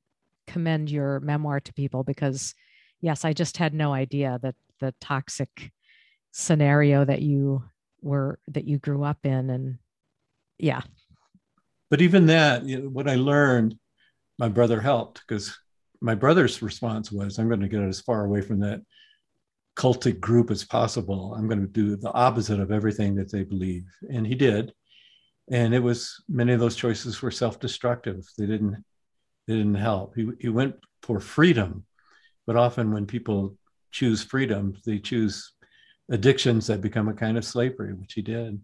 commend 0.46 0.90
your 0.90 1.20
memoir 1.20 1.60
to 1.60 1.72
people 1.72 2.02
because 2.02 2.54
yes 3.00 3.24
i 3.24 3.32
just 3.32 3.56
had 3.56 3.72
no 3.72 3.92
idea 3.92 4.38
that 4.42 4.56
the 4.80 4.92
toxic 5.00 5.70
scenario 6.32 7.04
that 7.04 7.22
you 7.22 7.62
were 8.02 8.38
that 8.48 8.64
you 8.64 8.78
grew 8.78 9.04
up 9.04 9.18
in 9.24 9.50
and 9.50 9.78
yeah. 10.58 10.82
But 11.90 12.00
even 12.00 12.26
that 12.26 12.64
you 12.64 12.80
know, 12.80 12.88
what 12.88 13.08
i 13.08 13.14
learned 13.14 13.76
my 14.38 14.48
brother 14.48 14.80
helped 14.80 15.22
because 15.26 15.56
my 16.00 16.14
brother's 16.14 16.60
response 16.60 17.12
was 17.12 17.38
i'm 17.38 17.48
going 17.48 17.60
to 17.60 17.68
get 17.68 17.82
as 17.82 18.00
far 18.00 18.24
away 18.24 18.40
from 18.40 18.60
that 18.60 18.82
cultic 19.76 20.20
group 20.20 20.50
as 20.50 20.64
possible. 20.64 21.34
I'm 21.34 21.48
going 21.48 21.60
to 21.60 21.66
do 21.66 21.96
the 21.96 22.12
opposite 22.12 22.60
of 22.60 22.70
everything 22.70 23.14
that 23.16 23.30
they 23.32 23.42
believe. 23.42 23.84
And 24.10 24.26
he 24.26 24.34
did 24.34 24.72
and 25.50 25.74
it 25.74 25.82
was 25.82 26.22
many 26.28 26.52
of 26.52 26.60
those 26.60 26.76
choices 26.76 27.20
were 27.20 27.30
self-destructive 27.30 28.24
they 28.38 28.46
didn't 28.46 28.84
it 29.48 29.56
didn't 29.56 29.74
help. 29.74 30.14
He, 30.14 30.30
he 30.40 30.48
went 30.48 30.76
for 31.02 31.20
freedom, 31.20 31.84
but 32.46 32.56
often 32.56 32.92
when 32.92 33.06
people 33.06 33.56
choose 33.90 34.22
freedom, 34.22 34.76
they 34.86 34.98
choose 34.98 35.52
addictions 36.10 36.66
that 36.66 36.80
become 36.80 37.08
a 37.08 37.14
kind 37.14 37.36
of 37.36 37.44
slavery, 37.44 37.92
which 37.92 38.14
he 38.14 38.22
did. 38.22 38.60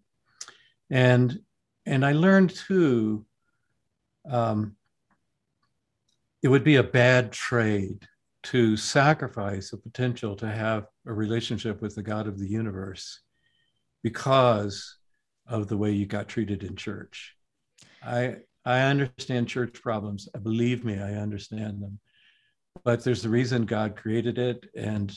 And 0.91 1.41
and 1.85 2.05
I 2.05 2.13
learned 2.13 2.51
too, 2.51 3.25
um, 4.31 4.77
it 6.43 6.49
would 6.49 6.65
be 6.65 6.77
a 6.77 6.83
bad 6.83 7.33
trade 7.33 8.07
to 8.45 8.77
sacrifice 8.77 9.71
the 9.71 9.79
potential 9.79 10.37
to 10.37 10.49
have 10.49 10.87
a 11.07 11.13
relationship 11.13 11.83
with 11.83 11.95
the 11.95 12.03
God 12.03 12.29
of 12.29 12.39
the 12.39 12.47
universe 12.47 13.21
because 14.03 14.98
of 15.49 15.69
the 15.69 15.77
way 15.77 15.91
you 15.91 16.07
got 16.07 16.29
treated 16.29 16.63
in 16.63 16.77
church. 16.77 17.35
I 18.03 18.37
I 18.65 18.81
understand 18.81 19.49
church 19.49 19.81
problems. 19.83 20.29
Believe 20.43 20.85
me, 20.85 20.99
I 20.99 21.15
understand 21.15 21.83
them. 21.83 21.99
But 22.85 23.03
there's 23.03 23.25
a 23.25 23.31
reason 23.31 23.65
God 23.65 23.97
created 23.97 24.39
it, 24.39 24.67
and 24.77 25.17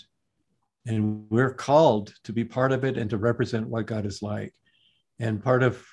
and 0.86 1.30
we're 1.30 1.54
called 1.54 2.14
to 2.24 2.34
be 2.34 2.44
part 2.44 2.72
of 2.72 2.84
it 2.84 2.98
and 2.98 3.10
to 3.10 3.18
represent 3.18 3.68
what 3.68 3.86
God 3.86 4.06
is 4.06 4.22
like. 4.22 4.54
And 5.20 5.44
part 5.44 5.62
of 5.64 5.86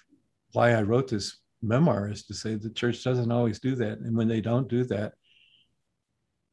why 0.53 0.72
I 0.72 0.83
wrote 0.83 1.09
this 1.09 1.38
memoir 1.61 2.09
is 2.09 2.24
to 2.27 2.35
say 2.35 2.55
the 2.55 2.70
church 2.70 3.05
doesn't 3.05 3.33
always 3.33 3.61
do 3.61 3.74
that. 3.77 3.98
And 3.98 4.16
when 4.16 4.29
they 4.29 4.40
don't 4.40 4.68
do 4.68 4.85
that, 4.85 5.12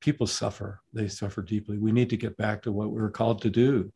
people 0.02 0.28
suffer. 0.28 0.82
They 0.92 1.08
suffer 1.08 1.42
deeply. 1.42 1.78
We 1.78 1.92
need 1.92 2.10
to 2.10 2.18
get 2.18 2.36
back 2.36 2.64
to 2.64 2.72
what 2.72 2.92
we're 2.92 3.10
called 3.10 3.42
to 3.44 3.50
do, 3.50 3.94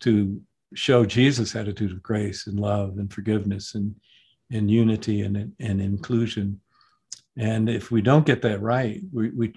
to 0.00 0.40
show 0.74 1.04
Jesus' 1.04 1.54
attitude 1.56 1.92
of 1.92 2.02
grace 2.02 2.46
and 2.46 2.58
love 2.58 2.98
and 2.98 3.12
forgiveness 3.12 3.74
and 3.74 3.94
in 4.50 4.68
unity 4.68 5.22
and, 5.22 5.52
and 5.58 5.80
inclusion. 5.80 6.60
And 7.36 7.68
if 7.68 7.90
we 7.90 8.02
don't 8.02 8.26
get 8.26 8.42
that 8.42 8.60
right, 8.60 9.00
we, 9.12 9.30
we, 9.30 9.54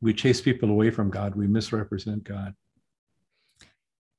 we 0.00 0.14
chase 0.14 0.40
people 0.40 0.70
away 0.70 0.90
from 0.90 1.10
God, 1.10 1.34
we 1.34 1.46
misrepresent 1.46 2.24
God. 2.24 2.54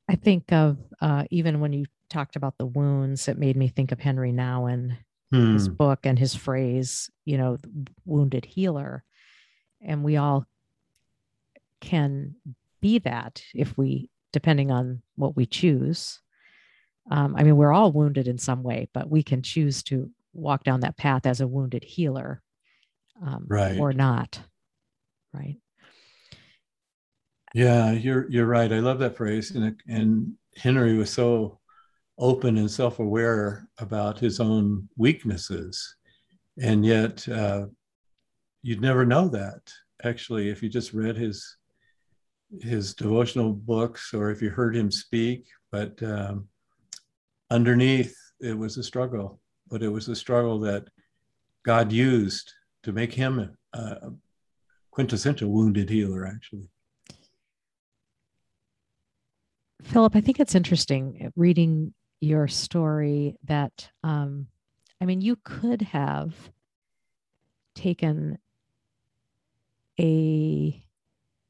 I 0.08 0.16
think 0.16 0.52
of 0.52 0.78
uh, 1.02 1.24
even 1.32 1.60
when 1.60 1.74
you 1.74 1.86
talked 2.10 2.36
about 2.36 2.58
the 2.58 2.66
wounds, 2.66 3.28
it 3.28 3.38
made 3.38 3.56
me 3.56 3.68
think 3.68 3.92
of 3.92 4.00
Henry 4.00 4.32
Nouwen, 4.32 4.98
hmm. 5.32 5.54
his 5.54 5.68
book 5.68 6.00
and 6.04 6.18
his 6.18 6.36
phrase, 6.36 7.10
you 7.26 7.38
know, 7.38 7.58
wounded 8.06 8.46
healer. 8.46 9.04
And 9.82 10.04
we 10.04 10.18
all 10.18 10.46
can 11.82 12.36
be 12.82 13.00
that 13.00 13.44
if 13.54 13.78
we, 13.78 14.10
depending 14.34 14.72
on 14.72 15.02
what 15.16 15.36
we 15.36 15.46
choose. 15.46 16.20
Um, 17.10 17.36
I 17.36 17.44
mean, 17.44 17.58
we're 17.58 17.74
all 17.74 17.92
wounded 17.92 18.28
in 18.28 18.38
some 18.38 18.64
way, 18.64 18.88
but 18.94 19.10
we 19.10 19.24
can 19.24 19.42
choose 19.42 19.82
to 19.84 20.10
walk 20.34 20.64
down 20.64 20.82
that 20.82 20.98
path 20.98 21.26
as 21.26 21.42
a 21.42 21.48
wounded 21.48 21.84
healer 21.84 22.42
um, 23.26 23.46
right. 23.48 23.80
or 23.80 23.94
not 23.94 24.40
right 25.34 25.58
yeah 27.54 27.92
you're 27.92 28.30
you're 28.30 28.46
right 28.46 28.72
i 28.72 28.80
love 28.80 29.00
that 29.00 29.18
phrase 29.18 29.52
and 29.52 29.76
and 29.88 30.34
henry 30.56 30.98
was 30.98 31.10
so 31.10 31.60
open 32.18 32.58
and 32.58 32.70
self-aware 32.70 33.68
about 33.80 34.20
his 34.20 34.40
own 34.40 34.88
weaknesses 34.98 35.96
and 36.62 36.86
yet 36.86 37.28
uh, 37.30 37.66
you'd 38.62 38.82
never 38.82 39.06
know 39.06 39.28
that 39.28 39.62
actually 40.04 40.50
if 40.50 40.62
you 40.62 40.70
just 40.70 40.94
read 40.94 41.16
his 41.16 41.58
his 42.62 42.94
devotional 42.94 43.54
books 43.54 44.14
or 44.14 44.32
if 44.32 44.42
you 44.42 44.50
heard 44.50 44.76
him 44.76 44.92
speak 44.92 45.48
but 45.72 46.02
um, 46.04 46.48
underneath 47.52 48.16
it 48.40 48.58
was 48.58 48.78
a 48.78 48.84
struggle 48.84 49.40
but 49.70 49.84
it 49.84 49.90
was 49.90 50.08
a 50.08 50.16
struggle 50.16 50.60
that 50.60 50.88
God 51.64 51.92
used 51.92 52.54
to 52.84 52.92
make 52.92 53.14
him 53.14 53.56
uh, 53.74 53.96
quintessential 54.92 55.50
wounded 55.50 55.90
healer, 55.90 56.26
actually. 56.26 56.68
Philip, 59.84 60.16
I 60.16 60.22
think 60.22 60.40
it's 60.40 60.56
interesting 60.56 61.32
reading 61.36 61.94
your 62.20 62.48
story 62.48 63.38
that, 63.46 63.90
um, 64.04 64.48
I 65.00 65.06
mean, 65.06 65.22
you 65.22 65.38
could 65.44 65.82
have 65.84 66.34
taken 67.76 68.40
a 70.00 70.84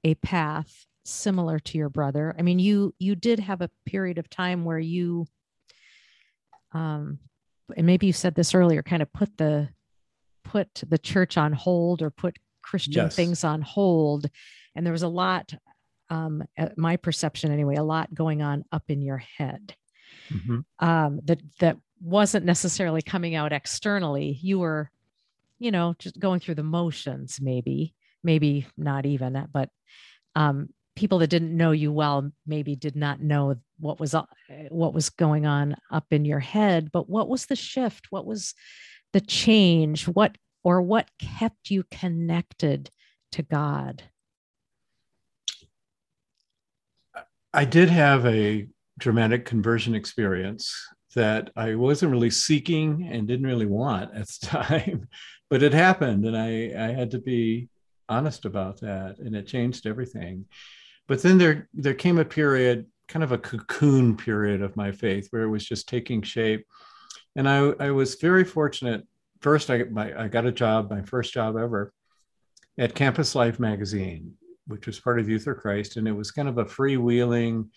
a 0.03 0.15
path 0.15 0.85
similar 1.03 1.59
to 1.59 1.77
your 1.77 1.89
brother. 1.89 2.35
I 2.37 2.43
mean, 2.43 2.59
you 2.59 2.93
you 2.99 3.15
did 3.15 3.39
have 3.39 3.61
a 3.61 3.71
period 3.85 4.17
of 4.17 4.29
time 4.29 4.63
where 4.63 4.79
you, 4.79 5.25
um, 6.71 7.19
and 7.75 7.85
maybe 7.85 8.07
you 8.07 8.13
said 8.13 8.35
this 8.35 8.55
earlier, 8.55 8.83
kind 8.83 9.01
of 9.01 9.11
put 9.13 9.37
the 9.37 9.69
put 10.43 10.83
the 10.87 10.97
church 10.97 11.37
on 11.37 11.53
hold 11.53 12.01
or 12.01 12.09
put 12.09 12.37
Christian 12.61 13.05
yes. 13.05 13.15
things 13.15 13.43
on 13.43 13.61
hold, 13.61 14.29
and 14.75 14.85
there 14.85 14.93
was 14.93 15.03
a 15.03 15.07
lot, 15.07 15.53
um, 16.09 16.43
my 16.77 16.97
perception 16.97 17.51
anyway, 17.51 17.75
a 17.75 17.83
lot 17.83 18.13
going 18.13 18.41
on 18.41 18.63
up 18.71 18.83
in 18.89 19.01
your 19.01 19.17
head, 19.37 19.75
mm-hmm. 20.31 20.59
um, 20.79 21.19
that 21.25 21.41
that 21.59 21.77
wasn't 22.01 22.45
necessarily 22.45 23.01
coming 23.01 23.35
out 23.35 23.53
externally. 23.53 24.39
You 24.41 24.59
were, 24.59 24.89
you 25.59 25.71
know, 25.71 25.95
just 25.99 26.19
going 26.19 26.39
through 26.39 26.55
the 26.55 26.63
motions, 26.63 27.39
maybe, 27.41 27.93
maybe 28.23 28.67
not 28.77 29.05
even, 29.05 29.47
but 29.51 29.69
um, 30.35 30.69
people 30.99 31.19
that 31.19 31.29
didn't 31.29 31.55
know 31.55 31.71
you 31.71 31.93
well 31.93 32.29
maybe 32.45 32.75
did 32.75 32.93
not 32.93 33.21
know 33.21 33.55
what 33.79 34.01
was 34.01 34.13
what 34.67 34.93
was 34.93 35.09
going 35.09 35.45
on 35.45 35.73
up 35.89 36.05
in 36.11 36.25
your 36.25 36.41
head 36.41 36.91
but 36.91 37.09
what 37.09 37.29
was 37.29 37.45
the 37.45 37.55
shift? 37.55 38.07
What 38.09 38.25
was 38.25 38.53
the 39.13 39.21
change? 39.21 40.09
What 40.09 40.37
or 40.61 40.81
what 40.81 41.09
kept 41.17 41.71
you 41.71 41.85
connected 41.89 42.89
to 43.31 43.43
god? 43.43 44.03
I 47.53 47.63
did 47.63 47.89
have 47.89 48.25
a 48.25 48.67
dramatic 48.99 49.45
conversion 49.45 49.95
experience 49.95 50.75
that 51.15 51.49
i 51.55 51.73
wasn't 51.73 52.11
really 52.11 52.29
seeking 52.29 53.09
and 53.09 53.27
didn't 53.27 53.47
really 53.47 53.65
want 53.65 54.13
at 54.13 54.27
the 54.27 54.37
time 54.45 55.07
but 55.49 55.63
it 55.63 55.73
happened 55.73 56.25
and 56.25 56.37
i 56.37 56.71
i 56.77 56.91
had 56.91 57.09
to 57.09 57.17
be 57.17 57.69
honest 58.09 58.45
about 58.45 58.81
that 58.81 59.17
and 59.19 59.35
it 59.35 59.47
changed 59.47 59.87
everything 59.87 60.45
but 61.09 61.23
then 61.23 61.39
there 61.39 61.67
there 61.73 61.95
came 61.95 62.19
a 62.19 62.23
period 62.23 62.85
kind 63.09 63.23
of 63.23 63.31
a 63.31 63.37
cocoon 63.37 64.15
period 64.15 64.61
of 64.61 64.77
my 64.77 64.91
faith 64.91 65.27
where 65.31 65.41
it 65.41 65.49
was 65.49 65.65
just 65.65 65.89
taking 65.89 66.21
shape. 66.21 66.65
And 67.35 67.49
i 67.49 67.57
i 67.79 67.91
was 67.91 68.15
very 68.15 68.45
fortunate. 68.45 69.05
First 69.41 69.69
i 69.69 69.83
my, 69.83 70.23
i 70.23 70.27
got 70.29 70.45
a 70.45 70.51
job 70.51 70.89
my 70.89 71.01
first 71.01 71.33
job 71.33 71.57
ever 71.57 71.91
at 72.77 72.95
campus 72.95 73.35
life 73.35 73.59
magazine 73.59 74.35
which 74.67 74.85
was 74.85 74.99
part 74.99 75.19
of 75.19 75.27
youth 75.27 75.45
for 75.45 75.55
christ. 75.55 75.97
And 75.97 76.07
it 76.07 76.11
was 76.11 76.31
kind 76.31 76.47
of 76.47 76.59
a 76.59 76.65
freewheeling 76.65 77.69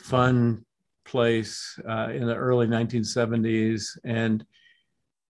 fun 0.00 0.64
place 1.04 1.78
uh, 1.86 2.08
in 2.14 2.26
the 2.26 2.34
early 2.34 2.66
1970s 2.66 3.98
and 4.04 4.44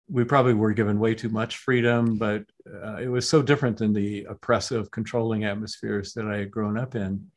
we 0.09 0.25
probably 0.25 0.55
were 0.55 0.73
given 0.73 0.99
way 0.99 1.15
too 1.15 1.29
much 1.29 1.57
freedom, 1.59 2.19
but 2.19 2.43
uh, 2.85 2.97
it 2.97 3.07
was 3.07 3.29
so 3.29 3.41
different 3.41 3.77
than 3.77 3.93
the 3.93 4.25
oppressive, 4.25 4.91
controlling 4.91 5.45
atmospheres 5.45 6.13
that 6.15 6.27
I 6.27 6.39
had 6.39 6.51
grown 6.51 6.77
up 6.77 6.97
in. 6.97 7.31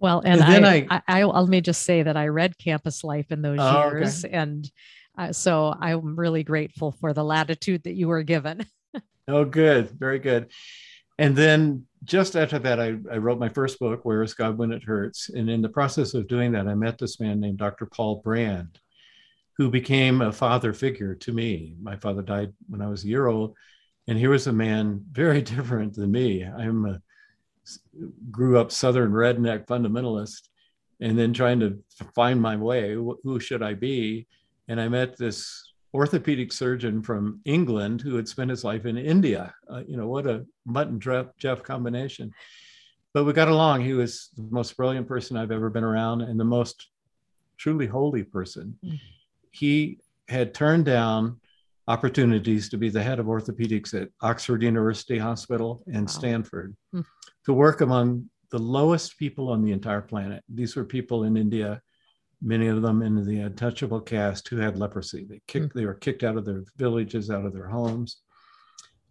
Well, 0.00 0.22
and, 0.24 0.40
and 0.40 0.66
I, 0.66 0.86
I, 0.90 1.02
I, 1.06 1.20
I, 1.20 1.24
let 1.24 1.48
me 1.48 1.60
just 1.60 1.82
say 1.82 2.02
that 2.02 2.16
I 2.16 2.28
read 2.28 2.56
Campus 2.56 3.04
Life 3.04 3.30
in 3.30 3.42
those 3.42 3.58
oh, 3.60 3.90
years, 3.90 4.24
okay. 4.24 4.34
and 4.34 4.70
uh, 5.16 5.32
so 5.32 5.76
I'm 5.78 6.16
really 6.18 6.42
grateful 6.42 6.92
for 6.92 7.12
the 7.12 7.22
latitude 7.22 7.82
that 7.84 7.92
you 7.92 8.08
were 8.08 8.22
given. 8.22 8.64
oh, 9.28 9.44
good, 9.44 9.90
very 9.90 10.18
good. 10.18 10.48
And 11.18 11.36
then 11.36 11.84
just 12.04 12.34
after 12.34 12.58
that, 12.60 12.80
I, 12.80 12.96
I 13.12 13.18
wrote 13.18 13.38
my 13.38 13.50
first 13.50 13.78
book, 13.78 14.06
Where 14.06 14.22
Is 14.22 14.32
God 14.32 14.56
When 14.56 14.72
It 14.72 14.82
Hurts? 14.82 15.28
And 15.28 15.50
in 15.50 15.60
the 15.60 15.68
process 15.68 16.14
of 16.14 16.28
doing 16.28 16.52
that, 16.52 16.66
I 16.66 16.74
met 16.74 16.96
this 16.96 17.20
man 17.20 17.38
named 17.38 17.58
Dr. 17.58 17.84
Paul 17.84 18.22
Brand, 18.24 18.78
who 19.58 19.68
became 19.68 20.22
a 20.22 20.32
father 20.32 20.72
figure 20.72 21.14
to 21.16 21.32
me. 21.32 21.74
My 21.78 21.96
father 21.96 22.22
died 22.22 22.54
when 22.70 22.80
I 22.80 22.88
was 22.88 23.04
a 23.04 23.08
year 23.08 23.26
old, 23.26 23.54
and 24.08 24.18
he 24.18 24.28
was 24.28 24.46
a 24.46 24.52
man 24.52 25.04
very 25.12 25.42
different 25.42 25.92
than 25.92 26.10
me. 26.10 26.42
I'm 26.42 26.86
a 26.86 27.02
grew 28.30 28.58
up 28.58 28.72
Southern 28.72 29.12
redneck 29.12 29.66
fundamentalist, 29.66 30.48
and 31.00 31.18
then 31.18 31.32
trying 31.32 31.60
to 31.60 31.78
find 32.14 32.40
my 32.40 32.56
way. 32.56 32.94
Who 32.94 33.40
should 33.40 33.62
I 33.62 33.74
be? 33.74 34.26
And 34.68 34.80
I 34.80 34.88
met 34.88 35.16
this 35.16 35.64
orthopedic 35.92 36.52
surgeon 36.52 37.02
from 37.02 37.40
England 37.44 38.00
who 38.00 38.14
had 38.16 38.28
spent 38.28 38.50
his 38.50 38.64
life 38.64 38.86
in 38.86 38.96
India. 38.96 39.52
Uh, 39.68 39.82
you 39.86 39.96
know, 39.96 40.06
what 40.06 40.26
a 40.26 40.46
Mutt 40.64 40.88
and 40.88 41.02
Jeff 41.38 41.62
combination. 41.62 42.32
But 43.12 43.24
we 43.24 43.32
got 43.32 43.48
along. 43.48 43.80
He 43.80 43.92
was 43.92 44.28
the 44.36 44.46
most 44.50 44.76
brilliant 44.76 45.08
person 45.08 45.36
I've 45.36 45.50
ever 45.50 45.68
been 45.68 45.84
around 45.84 46.20
and 46.22 46.38
the 46.38 46.44
most 46.44 46.88
truly 47.56 47.86
holy 47.86 48.22
person. 48.22 48.78
Mm-hmm. 48.84 48.96
He 49.50 49.98
had 50.28 50.54
turned 50.54 50.84
down 50.84 51.40
opportunities 51.88 52.68
to 52.68 52.78
be 52.78 52.88
the 52.88 53.02
head 53.02 53.18
of 53.18 53.26
orthopedics 53.26 54.00
at 54.00 54.08
Oxford 54.20 54.62
University 54.62 55.18
Hospital 55.18 55.82
and 55.86 56.02
wow. 56.02 56.06
Stanford. 56.06 56.76
Mm-hmm 56.94 57.08
to 57.44 57.52
work 57.52 57.80
among 57.80 58.28
the 58.50 58.58
lowest 58.58 59.18
people 59.18 59.48
on 59.48 59.62
the 59.62 59.72
entire 59.72 60.00
planet. 60.00 60.42
These 60.48 60.76
were 60.76 60.84
people 60.84 61.24
in 61.24 61.36
India, 61.36 61.80
many 62.42 62.66
of 62.66 62.82
them 62.82 63.02
in 63.02 63.24
the 63.24 63.40
untouchable 63.40 64.00
caste 64.00 64.48
who 64.48 64.56
had 64.56 64.78
leprosy. 64.78 65.24
They 65.28 65.40
kicked, 65.46 65.70
mm. 65.70 65.72
they 65.74 65.86
were 65.86 65.94
kicked 65.94 66.24
out 66.24 66.36
of 66.36 66.44
their 66.44 66.64
villages, 66.76 67.30
out 67.30 67.46
of 67.46 67.52
their 67.52 67.68
homes. 67.68 68.18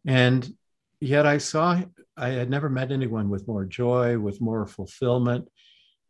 And 0.06 0.50
yet 1.00 1.26
I 1.26 1.38
saw, 1.38 1.82
I 2.18 2.30
had 2.30 2.50
never 2.50 2.70
met 2.70 2.92
anyone 2.92 3.30
with 3.30 3.48
more 3.48 3.66
joy, 3.66 4.18
with 4.18 4.42
more 4.42 4.66
fulfillment, 4.66 5.48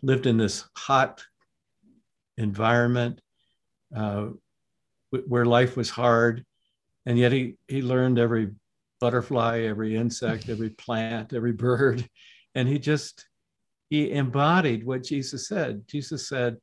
lived 0.02 0.26
in 0.26 0.38
this 0.38 0.66
hot 0.78 1.24
environment 2.38 3.22
uh, 3.96 4.28
where 5.10 5.46
life 5.46 5.76
was 5.76 5.90
hard. 5.90 6.46
And 7.06 7.18
yet 7.18 7.32
he, 7.32 7.56
he 7.68 7.82
learned 7.82 8.20
every 8.20 8.50
butterfly, 9.00 9.62
every 9.62 9.96
insect, 9.96 10.50
every 10.50 10.70
plant, 10.72 11.34
every 11.34 11.54
bird. 11.54 12.08
And 12.56 12.68
he 12.68 12.80
just, 12.80 13.28
he 13.92 14.12
embodied 14.12 14.84
what 14.84 15.04
Jesus 15.04 15.48
said. 15.48 15.84
Jesus 15.88 16.28
said 16.28 16.58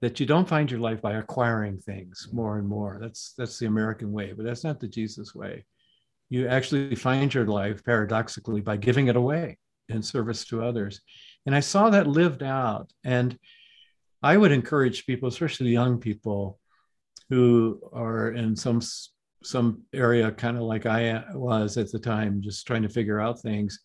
that 0.00 0.20
you 0.20 0.26
don't 0.26 0.48
find 0.48 0.70
your 0.70 0.78
life 0.78 1.02
by 1.02 1.14
acquiring 1.14 1.78
things 1.78 2.28
more 2.32 2.56
and 2.56 2.68
more. 2.68 2.98
That's 3.00 3.34
that's 3.36 3.58
the 3.58 3.66
American 3.66 4.12
way, 4.12 4.32
but 4.32 4.44
that's 4.44 4.62
not 4.62 4.78
the 4.78 4.86
Jesus 4.86 5.34
way. 5.34 5.64
You 6.30 6.46
actually 6.46 6.94
find 6.94 7.34
your 7.34 7.46
life 7.46 7.84
paradoxically 7.84 8.60
by 8.60 8.76
giving 8.76 9.08
it 9.08 9.16
away 9.16 9.58
in 9.88 10.02
service 10.02 10.44
to 10.46 10.62
others. 10.62 11.00
And 11.46 11.54
I 11.54 11.60
saw 11.60 11.90
that 11.90 12.06
lived 12.06 12.42
out. 12.42 12.92
And 13.04 13.38
I 14.22 14.36
would 14.36 14.52
encourage 14.52 15.06
people, 15.06 15.28
especially 15.28 15.70
young 15.70 15.98
people 15.98 16.58
who 17.30 17.80
are 17.92 18.32
in 18.32 18.54
some 18.56 18.80
some 19.42 19.82
area 19.92 20.32
kind 20.32 20.56
of 20.56 20.62
like 20.62 20.86
I 20.86 21.22
was 21.34 21.76
at 21.76 21.92
the 21.92 21.98
time, 21.98 22.40
just 22.40 22.66
trying 22.66 22.82
to 22.82 22.88
figure 22.88 23.20
out 23.20 23.40
things, 23.40 23.78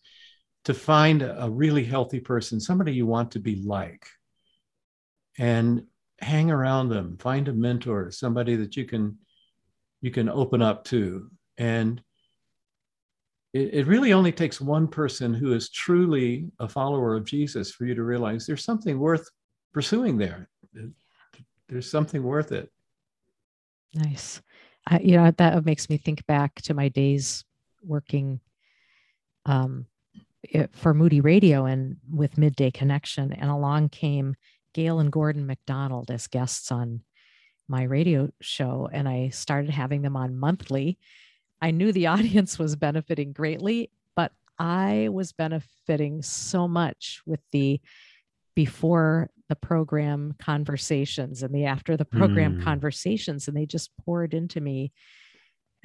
to 0.64 0.74
find 0.74 1.22
a 1.22 1.48
really 1.50 1.84
healthy 1.84 2.20
person, 2.20 2.60
somebody 2.60 2.92
you 2.92 3.06
want 3.06 3.32
to 3.32 3.38
be 3.38 3.62
like, 3.64 4.06
and 5.38 5.84
hang 6.20 6.50
around 6.50 6.88
them. 6.88 7.16
Find 7.18 7.48
a 7.48 7.52
mentor, 7.52 8.10
somebody 8.10 8.56
that 8.56 8.76
you 8.76 8.84
can 8.84 9.18
you 10.00 10.10
can 10.10 10.28
open 10.28 10.62
up 10.62 10.84
to, 10.84 11.30
and 11.58 12.02
it, 13.52 13.74
it 13.74 13.86
really 13.86 14.12
only 14.12 14.32
takes 14.32 14.60
one 14.60 14.88
person 14.88 15.34
who 15.34 15.52
is 15.52 15.70
truly 15.70 16.50
a 16.58 16.68
follower 16.68 17.16
of 17.16 17.24
Jesus 17.24 17.72
for 17.72 17.84
you 17.84 17.94
to 17.94 18.02
realize 18.02 18.46
there's 18.46 18.64
something 18.64 18.98
worth 18.98 19.28
pursuing 19.72 20.16
there. 20.16 20.48
There's 21.68 21.90
something 21.90 22.22
worth 22.22 22.52
it. 22.52 22.70
Nice. 23.94 24.40
I, 24.86 25.00
you 25.00 25.16
know 25.16 25.30
that 25.30 25.64
makes 25.64 25.90
me 25.90 25.98
think 25.98 26.26
back 26.26 26.62
to 26.62 26.74
my 26.74 26.88
days 26.88 27.44
working 27.82 28.40
um, 29.46 29.86
for 30.72 30.94
Moody 30.94 31.20
Radio 31.20 31.66
and 31.66 31.96
with 32.10 32.38
Midday 32.38 32.70
Connection, 32.70 33.32
and 33.32 33.50
along 33.50 33.90
came 33.90 34.36
Gail 34.72 35.00
and 35.00 35.10
Gordon 35.12 35.46
MacDonald 35.46 36.10
as 36.10 36.26
guests 36.26 36.70
on 36.70 37.02
my 37.68 37.82
radio 37.82 38.30
show, 38.40 38.88
and 38.92 39.08
I 39.08 39.28
started 39.30 39.70
having 39.70 40.02
them 40.02 40.16
on 40.16 40.36
monthly. 40.36 40.98
I 41.60 41.70
knew 41.70 41.92
the 41.92 42.06
audience 42.08 42.58
was 42.58 42.76
benefiting 42.76 43.32
greatly, 43.32 43.90
but 44.14 44.32
I 44.58 45.08
was 45.10 45.32
benefiting 45.32 46.22
so 46.22 46.66
much 46.66 47.22
with 47.26 47.40
the 47.52 47.80
before 48.54 49.30
the 49.50 49.56
program 49.56 50.32
conversations 50.38 51.42
and 51.42 51.52
the 51.52 51.66
after 51.66 51.96
the 51.96 52.04
program 52.04 52.58
mm. 52.58 52.64
conversations 52.64 53.48
and 53.48 53.56
they 53.56 53.66
just 53.66 53.90
poured 54.04 54.32
into 54.32 54.60
me 54.60 54.92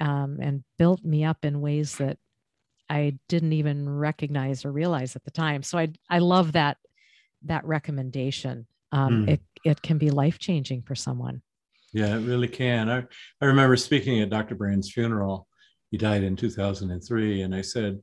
um, 0.00 0.38
and 0.40 0.62
built 0.78 1.04
me 1.04 1.24
up 1.24 1.44
in 1.44 1.60
ways 1.60 1.96
that 1.96 2.16
i 2.88 3.18
didn't 3.28 3.52
even 3.52 3.88
recognize 3.88 4.64
or 4.64 4.70
realize 4.70 5.16
at 5.16 5.24
the 5.24 5.32
time 5.32 5.64
so 5.64 5.76
i 5.76 5.88
i 6.08 6.20
love 6.20 6.52
that 6.52 6.76
that 7.42 7.64
recommendation 7.64 8.68
um, 8.92 9.26
mm. 9.26 9.30
it 9.30 9.40
it 9.64 9.82
can 9.82 9.98
be 9.98 10.10
life 10.10 10.38
changing 10.38 10.80
for 10.80 10.94
someone 10.94 11.42
yeah 11.92 12.14
it 12.14 12.20
really 12.20 12.48
can 12.48 12.88
i 12.88 13.02
i 13.40 13.44
remember 13.44 13.76
speaking 13.76 14.20
at 14.20 14.30
dr 14.30 14.54
brand's 14.54 14.92
funeral 14.92 15.48
he 15.90 15.98
died 15.98 16.22
in 16.22 16.36
2003 16.36 17.42
and 17.42 17.52
i 17.52 17.60
said 17.60 17.98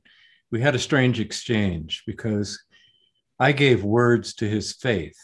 we 0.50 0.60
had 0.60 0.74
a 0.74 0.78
strange 0.78 1.20
exchange 1.20 2.02
because 2.06 2.62
I 3.38 3.52
gave 3.52 3.84
words 3.84 4.34
to 4.36 4.48
his 4.48 4.72
faith. 4.72 5.18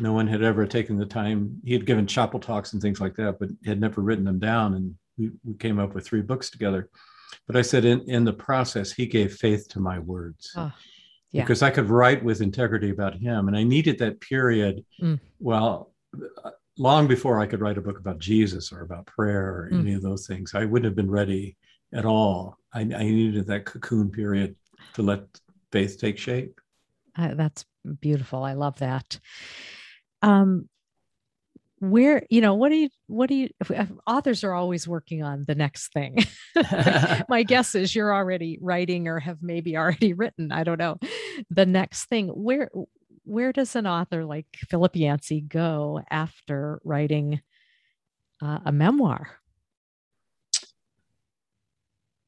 No 0.00 0.12
one 0.12 0.26
had 0.26 0.42
ever 0.42 0.66
taken 0.66 0.96
the 0.96 1.06
time. 1.06 1.60
He 1.64 1.72
had 1.72 1.86
given 1.86 2.06
chapel 2.06 2.40
talks 2.40 2.72
and 2.72 2.80
things 2.80 3.00
like 3.00 3.14
that, 3.16 3.38
but 3.38 3.50
had 3.64 3.80
never 3.80 4.00
written 4.00 4.24
them 4.24 4.38
down. 4.38 4.74
And 4.74 4.94
we, 5.18 5.30
we 5.44 5.54
came 5.54 5.78
up 5.78 5.94
with 5.94 6.06
three 6.06 6.22
books 6.22 6.50
together. 6.50 6.88
But 7.46 7.56
I 7.56 7.62
said, 7.62 7.84
in, 7.84 8.00
in 8.08 8.24
the 8.24 8.32
process, 8.32 8.92
he 8.92 9.06
gave 9.06 9.34
faith 9.34 9.68
to 9.70 9.80
my 9.80 9.98
words. 9.98 10.52
Oh, 10.56 10.72
yeah. 11.30 11.42
Because 11.42 11.62
I 11.62 11.70
could 11.70 11.88
write 11.88 12.22
with 12.22 12.42
integrity 12.42 12.90
about 12.90 13.14
him. 13.14 13.48
And 13.48 13.56
I 13.56 13.62
needed 13.62 13.98
that 13.98 14.20
period. 14.20 14.84
Mm. 15.00 15.18
Well, 15.40 15.92
long 16.78 17.06
before 17.06 17.40
I 17.40 17.46
could 17.46 17.60
write 17.60 17.78
a 17.78 17.82
book 17.82 17.98
about 17.98 18.18
Jesus 18.18 18.72
or 18.72 18.82
about 18.82 19.06
prayer 19.06 19.46
or 19.46 19.70
mm. 19.72 19.80
any 19.80 19.94
of 19.94 20.02
those 20.02 20.26
things, 20.26 20.54
I 20.54 20.64
wouldn't 20.64 20.84
have 20.84 20.96
been 20.96 21.10
ready 21.10 21.56
at 21.92 22.04
all. 22.04 22.58
I, 22.72 22.80
I 22.80 22.84
needed 22.84 23.46
that 23.46 23.64
cocoon 23.64 24.10
period 24.10 24.56
to 24.94 25.02
let 25.02 25.22
faith 25.70 25.98
take 25.98 26.18
shape. 26.18 26.60
Uh, 27.16 27.34
that's 27.34 27.64
beautiful. 28.00 28.42
I 28.42 28.54
love 28.54 28.78
that. 28.78 29.18
Um, 30.22 30.68
where 31.82 32.24
you 32.30 32.40
know 32.40 32.54
what 32.54 32.68
do 32.68 32.76
you 32.76 32.88
what 33.08 33.28
do 33.28 33.34
you 33.34 33.48
authors 34.06 34.44
are 34.44 34.54
always 34.54 34.86
working 34.86 35.24
on 35.24 35.44
the 35.48 35.54
next 35.56 35.92
thing 35.92 36.16
my 37.28 37.42
guess 37.42 37.74
is 37.74 37.92
you're 37.92 38.14
already 38.14 38.56
writing 38.62 39.08
or 39.08 39.18
have 39.18 39.38
maybe 39.42 39.76
already 39.76 40.12
written 40.12 40.52
i 40.52 40.62
don't 40.62 40.78
know 40.78 40.96
the 41.50 41.66
next 41.66 42.04
thing 42.04 42.28
where 42.28 42.70
where 43.24 43.52
does 43.52 43.74
an 43.74 43.84
author 43.84 44.24
like 44.24 44.46
philip 44.70 44.94
yancey 44.94 45.40
go 45.40 46.00
after 46.08 46.80
writing 46.84 47.40
uh, 48.40 48.60
a 48.64 48.70
memoir 48.70 49.41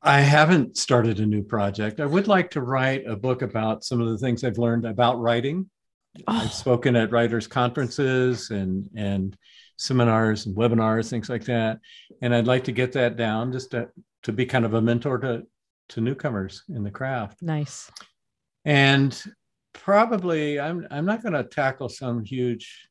I 0.04 0.20
haven't 0.20 0.76
started 0.76 1.18
a 1.18 1.26
new 1.26 1.42
project. 1.42 1.98
I 1.98 2.06
would 2.06 2.28
like 2.28 2.50
to 2.50 2.60
write 2.60 3.06
a 3.06 3.16
book 3.16 3.40
about 3.40 3.84
some 3.84 4.02
of 4.02 4.08
the 4.08 4.18
things 4.18 4.44
I've 4.44 4.58
learned 4.58 4.84
about 4.84 5.18
writing. 5.18 5.70
Oh. 6.28 6.42
I've 6.42 6.52
spoken 6.52 6.94
at 6.94 7.10
writers' 7.10 7.46
conferences 7.46 8.50
and 8.50 8.88
and 8.94 9.36
seminars 9.76 10.46
and 10.46 10.54
webinars, 10.54 11.08
things 11.08 11.30
like 11.30 11.44
that. 11.46 11.80
And 12.20 12.34
I'd 12.34 12.46
like 12.46 12.64
to 12.64 12.72
get 12.72 12.92
that 12.92 13.16
down 13.16 13.50
just 13.50 13.70
to, 13.72 13.88
to 14.22 14.32
be 14.32 14.46
kind 14.46 14.64
of 14.64 14.74
a 14.74 14.80
mentor 14.80 15.18
to, 15.18 15.42
to 15.90 16.00
newcomers 16.00 16.62
in 16.68 16.84
the 16.84 16.90
craft. 16.90 17.42
Nice. 17.42 17.90
And 18.64 19.20
probably 19.72 20.60
I'm 20.60 20.86
I'm 20.90 21.06
not 21.06 21.22
going 21.22 21.32
to 21.32 21.44
tackle 21.44 21.88
some 21.88 22.24
huge 22.24 22.88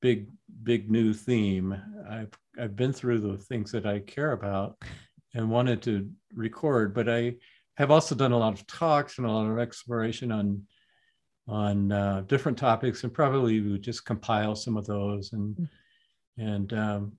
big 0.00 0.28
big 0.62 0.90
new 0.90 1.12
theme. 1.12 1.76
I've 2.08 2.32
I've 2.58 2.74
been 2.74 2.92
through 2.92 3.20
the 3.20 3.36
things 3.36 3.70
that 3.72 3.86
I 3.86 4.00
care 4.00 4.32
about 4.32 4.82
and 5.34 5.50
wanted 5.50 5.82
to 5.82 6.10
record, 6.34 6.94
but 6.94 7.08
I 7.08 7.36
have 7.76 7.90
also 7.90 8.14
done 8.14 8.32
a 8.32 8.38
lot 8.38 8.52
of 8.52 8.66
talks 8.66 9.18
and 9.18 9.26
a 9.26 9.30
lot 9.30 9.50
of 9.50 9.58
exploration 9.58 10.30
on 10.32 10.62
on 11.48 11.90
uh, 11.90 12.22
different 12.26 12.56
topics, 12.56 13.02
and 13.02 13.12
probably 13.12 13.60
we 13.60 13.72
would 13.72 13.82
just 13.82 14.04
compile 14.04 14.54
some 14.54 14.76
of 14.76 14.86
those 14.86 15.32
and 15.32 15.56
mm. 15.56 15.68
and 16.38 16.72
um, 16.72 17.12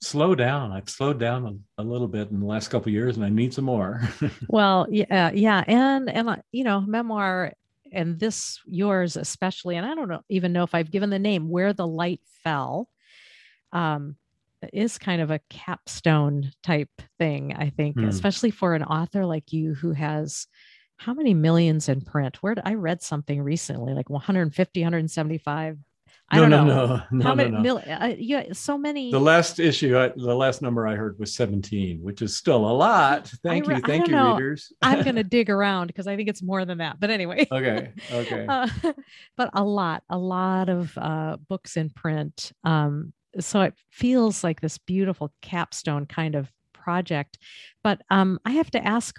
slow 0.00 0.34
down. 0.34 0.72
I've 0.72 0.88
slowed 0.88 1.18
down 1.18 1.62
a, 1.78 1.82
a, 1.82 1.84
little 1.84 2.08
bit 2.08 2.30
in 2.30 2.40
the 2.40 2.46
last 2.46 2.68
couple 2.68 2.92
years, 2.92 3.16
and 3.16 3.24
I 3.24 3.30
need 3.30 3.54
some 3.54 3.64
more. 3.64 4.00
well, 4.48 4.86
yeah, 4.90 5.30
yeah, 5.32 5.64
and 5.66 6.08
and 6.08 6.28
uh, 6.28 6.36
you 6.52 6.64
know, 6.64 6.80
memoir 6.80 7.52
and 7.90 8.18
this 8.18 8.60
yours 8.64 9.16
especially, 9.16 9.76
and 9.76 9.86
I 9.86 9.94
don't 9.94 10.08
know 10.08 10.22
even 10.28 10.52
know 10.52 10.62
if 10.62 10.74
I've 10.74 10.90
given 10.90 11.10
the 11.10 11.18
name 11.18 11.48
"Where 11.48 11.72
the 11.72 11.86
Light 11.86 12.20
Fell." 12.44 12.88
Um, 13.72 14.16
is 14.72 14.98
kind 14.98 15.22
of 15.22 15.30
a 15.30 15.40
capstone 15.50 16.52
type 16.62 16.90
thing, 17.18 17.54
I 17.56 17.70
think, 17.70 17.96
mm. 17.96 18.08
especially 18.08 18.50
for 18.50 18.74
an 18.74 18.84
author 18.84 19.26
like 19.26 19.52
you 19.52 19.74
who 19.74 19.92
has 19.92 20.46
how 20.96 21.14
many 21.14 21.34
millions 21.34 21.88
in 21.88 22.00
print? 22.00 22.42
Where 22.42 22.54
did, 22.54 22.62
I 22.64 22.74
read 22.74 23.02
something 23.02 23.42
recently, 23.42 23.92
like 23.92 24.08
150, 24.08 24.80
175. 24.80 25.78
I 26.30 26.36
no, 26.36 26.42
don't 26.42 26.50
no, 26.50 26.64
know. 26.64 26.86
No, 26.86 27.02
no, 27.10 27.24
how 27.24 27.34
many 27.34 27.50
no, 27.50 27.56
no. 27.56 27.62
Mil, 27.62 27.82
uh, 27.86 28.14
yeah, 28.16 28.44
so 28.52 28.78
many. 28.78 29.10
The 29.10 29.20
last 29.20 29.58
issue, 29.58 29.98
I, 29.98 30.08
the 30.08 30.34
last 30.34 30.62
number 30.62 30.86
I 30.86 30.94
heard 30.94 31.18
was 31.18 31.34
17, 31.34 32.00
which 32.00 32.22
is 32.22 32.36
still 32.36 32.64
a 32.64 32.72
lot. 32.72 33.30
Thank 33.42 33.66
re- 33.66 33.76
you. 33.76 33.82
Thank 33.82 34.06
you, 34.06 34.14
know. 34.14 34.34
readers. 34.34 34.72
I'm 34.82 35.02
going 35.02 35.16
to 35.16 35.24
dig 35.24 35.50
around 35.50 35.88
because 35.88 36.06
I 36.06 36.16
think 36.16 36.28
it's 36.28 36.42
more 36.42 36.64
than 36.64 36.78
that. 36.78 36.98
But 37.00 37.10
anyway. 37.10 37.46
Okay. 37.50 37.92
Okay. 38.12 38.46
Uh, 38.46 38.68
but 39.36 39.50
a 39.54 39.64
lot, 39.64 40.02
a 40.08 40.18
lot 40.18 40.68
of 40.68 40.96
uh, 40.96 41.36
books 41.48 41.76
in 41.76 41.90
print. 41.90 42.52
Um, 42.62 43.12
so 43.40 43.62
it 43.62 43.74
feels 43.90 44.44
like 44.44 44.60
this 44.60 44.78
beautiful 44.78 45.32
capstone 45.40 46.06
kind 46.06 46.34
of 46.34 46.50
project. 46.72 47.38
But 47.82 48.02
um, 48.10 48.38
i 48.44 48.52
have 48.52 48.70
to 48.72 48.84
ask 48.84 49.16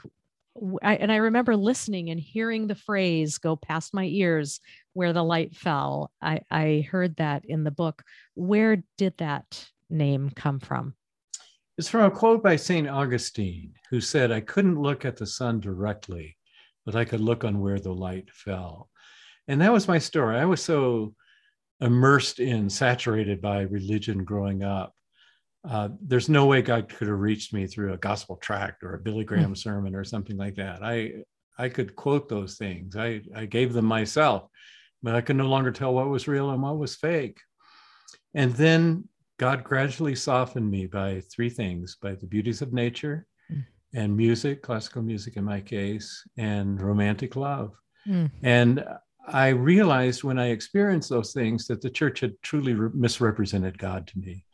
I, 0.84 0.96
and 0.96 1.12
i 1.12 1.16
remember 1.16 1.56
listening 1.56 2.10
and 2.12 2.20
hearing 2.20 2.68
the 2.68 2.76
phrase 2.76 3.40
go 3.40 3.56
past 3.56 3.94
my 3.94 4.06
ears 4.06 4.60
where 4.94 5.14
the 5.14 5.24
light 5.24 5.56
fell. 5.56 6.12
I, 6.22 6.42
I 6.52 6.88
heard 6.92 7.16
that 7.16 7.46
in 7.46 7.64
the 7.64 7.72
book. 7.72 8.04
Where 8.36 8.84
did 8.98 9.18
that 9.18 9.68
name 9.90 10.30
come 10.36 10.60
from? 10.60 10.94
It's 11.80 11.90
from 11.90 12.04
a 12.04 12.12
quote 12.12 12.44
by 12.44 12.56
st 12.56 12.88
augustine 12.88 13.74
who 13.90 14.00
said 14.00 14.32
i 14.32 14.42
couldn't 14.42 14.80
look 14.80 15.06
at 15.06 15.18
the 15.18 15.26
sun 15.26 15.60
directly 15.60 16.38
but 16.86 16.96
i 16.96 17.06
could 17.06 17.22
look 17.22 17.44
on 17.44 17.60
where 17.60 17.80
the 17.80 17.94
light 17.94 18.30
fell. 18.32 18.90
And 19.48 19.60
that 19.62 19.74
was 19.74 19.88
my 19.88 19.98
story. 19.98 20.38
I 20.38 20.46
was 20.46 20.64
so 20.64 21.16
immersed 21.82 22.40
in, 22.40 22.70
saturated 22.70 23.42
by 23.42 23.62
religion 23.62 24.24
growing 24.24 24.64
up. 24.64 24.94
Uh, 25.68 25.90
there's 26.02 26.30
no 26.30 26.46
way 26.46 26.62
God 26.62 26.90
could 26.90 27.08
have 27.08 27.20
reached 27.20 27.54
me 27.54 27.68
through 27.68 27.94
a 27.94 27.98
gospel 27.98 28.36
tract 28.38 28.84
or 28.84 28.96
a 28.96 29.00
Billy 29.00 29.24
Graham 29.24 29.54
mm. 29.54 29.58
sermon 29.58 29.96
or 29.96 30.04
something 30.04 30.38
like 30.38 30.56
that. 30.56 30.84
I 30.84 31.24
I 31.58 31.70
could 31.70 31.96
quote 31.96 32.28
those 32.28 32.58
things. 32.58 32.96
I 32.96 33.22
I 33.36 33.46
gave 33.46 33.74
them 33.74 33.86
myself, 33.86 34.50
but 35.02 35.16
I 35.16 35.22
could 35.22 35.38
no 35.38 35.48
longer 35.48 35.72
tell 35.72 35.94
what 35.94 36.10
was 36.10 36.28
real 36.28 36.50
and 36.50 36.62
what 36.62 36.78
was 36.78 36.96
fake. 36.96 37.40
And 38.34 38.54
then 38.54 39.08
God 39.38 39.64
gradually 39.64 40.16
softened 40.16 40.70
me 40.70 40.88
by 40.88 41.22
three 41.34 41.50
things: 41.50 41.98
by 42.02 42.16
the 42.16 42.28
beauties 42.28 42.62
of 42.62 42.74
nature, 42.74 43.26
mm. 43.50 43.64
and 43.94 44.18
music, 44.18 44.64
classical 44.64 45.02
music 45.02 45.38
in 45.38 45.46
my 45.46 45.62
case, 45.62 46.28
and 46.38 46.82
romantic 46.82 47.38
love. 47.38 47.72
Mm. 48.06 48.32
And 48.42 48.84
I 49.28 49.50
realized 49.50 50.24
when 50.24 50.38
I 50.38 50.48
experienced 50.48 51.10
those 51.10 51.34
things 51.34 51.68
that 51.68 51.82
the 51.82 51.90
church 51.90 52.20
had 52.20 52.34
truly 52.42 52.74
re- 52.74 52.90
misrepresented 52.94 53.78
God 53.78 54.08
to 54.08 54.20
me. 54.20 54.46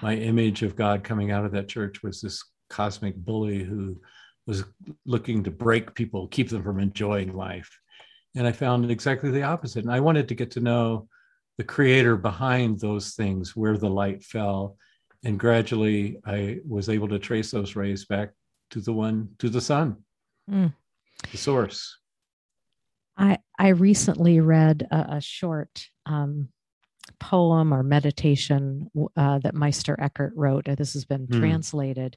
My 0.00 0.14
image 0.14 0.62
of 0.62 0.76
God 0.76 1.02
coming 1.02 1.32
out 1.32 1.44
of 1.44 1.52
that 1.52 1.68
church 1.68 2.02
was 2.02 2.20
this 2.20 2.44
cosmic 2.70 3.16
bully 3.16 3.64
who 3.64 4.00
was 4.46 4.64
looking 5.06 5.42
to 5.44 5.50
break 5.50 5.94
people, 5.94 6.28
keep 6.28 6.48
them 6.48 6.62
from 6.62 6.78
enjoying 6.78 7.34
life. 7.34 7.78
And 8.34 8.46
I 8.46 8.52
found 8.52 8.90
exactly 8.90 9.30
the 9.30 9.42
opposite. 9.42 9.84
And 9.84 9.92
I 9.92 10.00
wanted 10.00 10.28
to 10.28 10.34
get 10.34 10.52
to 10.52 10.60
know 10.60 11.08
the 11.58 11.64
creator 11.64 12.16
behind 12.16 12.80
those 12.80 13.14
things, 13.14 13.54
where 13.54 13.76
the 13.76 13.90
light 13.90 14.24
fell. 14.24 14.76
And 15.24 15.38
gradually 15.38 16.18
I 16.24 16.60
was 16.66 16.88
able 16.88 17.08
to 17.08 17.18
trace 17.18 17.50
those 17.50 17.76
rays 17.76 18.04
back 18.04 18.30
to 18.70 18.80
the 18.80 18.92
one, 18.92 19.28
to 19.38 19.50
the 19.50 19.60
sun, 19.60 19.98
mm. 20.50 20.72
the 21.30 21.38
source. 21.38 21.98
I 23.16 23.38
I 23.58 23.68
recently 23.68 24.40
read 24.40 24.86
a, 24.90 25.16
a 25.16 25.20
short 25.20 25.86
um, 26.06 26.48
poem 27.20 27.72
or 27.72 27.82
meditation 27.82 28.90
uh, 29.16 29.38
that 29.38 29.54
Meister 29.54 29.96
Eckhart 30.00 30.32
wrote. 30.34 30.64
This 30.64 30.94
has 30.94 31.04
been 31.04 31.26
mm. 31.26 31.38
translated, 31.38 32.16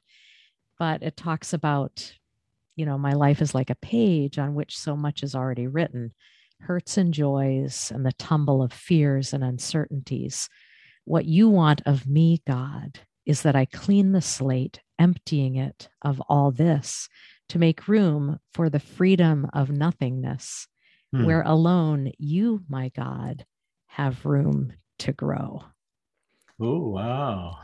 but 0.78 1.02
it 1.02 1.16
talks 1.16 1.52
about, 1.52 2.12
you 2.74 2.86
know, 2.86 2.98
my 2.98 3.12
life 3.12 3.40
is 3.40 3.54
like 3.54 3.70
a 3.70 3.76
page 3.76 4.38
on 4.38 4.54
which 4.54 4.76
so 4.76 4.96
much 4.96 5.22
is 5.22 5.34
already 5.34 5.66
written, 5.66 6.12
hurts 6.60 6.96
and 6.96 7.12
joys, 7.12 7.92
and 7.94 8.04
the 8.04 8.12
tumble 8.12 8.62
of 8.62 8.72
fears 8.72 9.32
and 9.32 9.44
uncertainties. 9.44 10.48
What 11.04 11.26
you 11.26 11.48
want 11.48 11.82
of 11.86 12.06
me, 12.08 12.42
God, 12.46 13.00
is 13.24 13.42
that 13.42 13.56
I 13.56 13.66
clean 13.66 14.12
the 14.12 14.22
slate, 14.22 14.80
emptying 14.98 15.56
it 15.56 15.88
of 16.02 16.20
all 16.28 16.50
this 16.50 17.08
to 17.50 17.58
make 17.58 17.86
room 17.86 18.40
for 18.52 18.68
the 18.68 18.80
freedom 18.80 19.48
of 19.52 19.70
nothingness 19.70 20.66
hmm. 21.12 21.24
where 21.24 21.42
alone 21.42 22.12
you, 22.18 22.62
my 22.68 22.90
God, 22.90 23.44
have 23.86 24.24
room 24.24 24.72
to 25.00 25.12
grow. 25.12 25.62
Oh, 26.60 26.88
wow. 26.88 27.58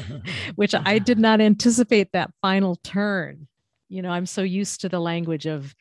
Which 0.56 0.74
I 0.74 0.98
did 0.98 1.18
not 1.20 1.40
anticipate 1.40 2.12
that 2.12 2.32
final 2.40 2.76
turn. 2.76 3.46
You 3.88 4.02
know, 4.02 4.10
I'm 4.10 4.26
so 4.26 4.42
used 4.42 4.80
to 4.80 4.88
the 4.88 5.00
language 5.00 5.46
of 5.46 5.74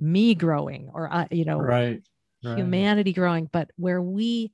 me 0.00 0.34
growing 0.34 0.90
or, 0.92 1.12
uh, 1.12 1.26
you 1.30 1.44
know, 1.44 1.58
right, 1.58 2.02
right. 2.44 2.58
humanity 2.58 3.12
growing, 3.12 3.48
but 3.50 3.70
where 3.76 4.02
we 4.02 4.52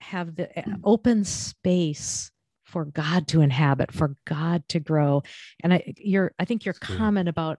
have 0.00 0.36
the 0.36 0.56
uh, 0.56 0.76
open 0.84 1.24
space 1.24 2.30
for 2.64 2.84
God 2.84 3.26
to 3.28 3.40
inhabit, 3.40 3.90
for 3.90 4.14
God 4.26 4.62
to 4.68 4.78
grow. 4.78 5.22
And 5.64 5.72
I, 5.72 5.94
your, 5.96 6.32
I 6.38 6.44
think 6.44 6.64
your 6.64 6.74
comment 6.74 7.28
about 7.28 7.58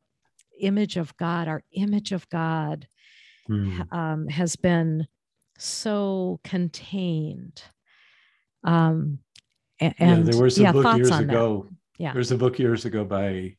image 0.59 0.97
of 0.97 1.15
God, 1.17 1.47
our 1.47 1.63
image 1.71 2.11
of 2.11 2.29
God 2.29 2.87
mm. 3.49 3.93
um, 3.93 4.27
has 4.27 4.55
been 4.55 5.07
so 5.57 6.39
contained. 6.43 7.61
Um, 8.63 9.19
and, 9.79 9.95
yeah, 9.99 10.15
there 10.31 10.43
was 10.43 10.59
a 10.59 10.63
yeah, 10.63 10.71
book 10.71 10.97
years 10.97 11.11
ago. 11.11 11.67
That. 11.67 11.75
Yeah, 12.03 12.13
there's 12.13 12.31
a 12.31 12.37
book 12.37 12.59
years 12.59 12.85
ago 12.85 13.03
by 13.03 13.55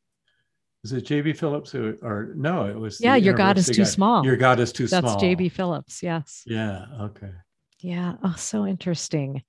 is 0.82 0.92
it 0.92 1.04
JB 1.04 1.36
Phillips 1.36 1.70
who, 1.70 1.96
or 2.02 2.32
no, 2.34 2.64
it 2.64 2.78
was 2.78 3.00
yeah. 3.00 3.16
Your 3.16 3.34
God 3.34 3.58
is 3.58 3.66
too 3.66 3.82
guy. 3.82 3.84
small. 3.84 4.24
Your 4.24 4.36
God 4.36 4.60
is 4.60 4.72
too 4.72 4.86
That's 4.86 5.06
small. 5.06 5.20
That's 5.20 5.22
JB 5.22 5.52
Phillips. 5.52 6.02
Yes. 6.02 6.42
Yeah. 6.46 6.86
Okay. 7.00 7.30
Yeah. 7.80 8.14
Oh, 8.22 8.34
so 8.36 8.66
interesting. 8.66 9.42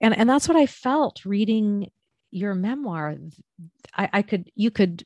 And 0.00 0.16
and 0.16 0.28
that's 0.28 0.48
what 0.48 0.56
I 0.56 0.66
felt 0.66 1.24
reading 1.24 1.90
your 2.30 2.54
memoir. 2.54 3.16
I, 3.96 4.08
I 4.12 4.22
could 4.22 4.50
you 4.54 4.70
could 4.70 5.04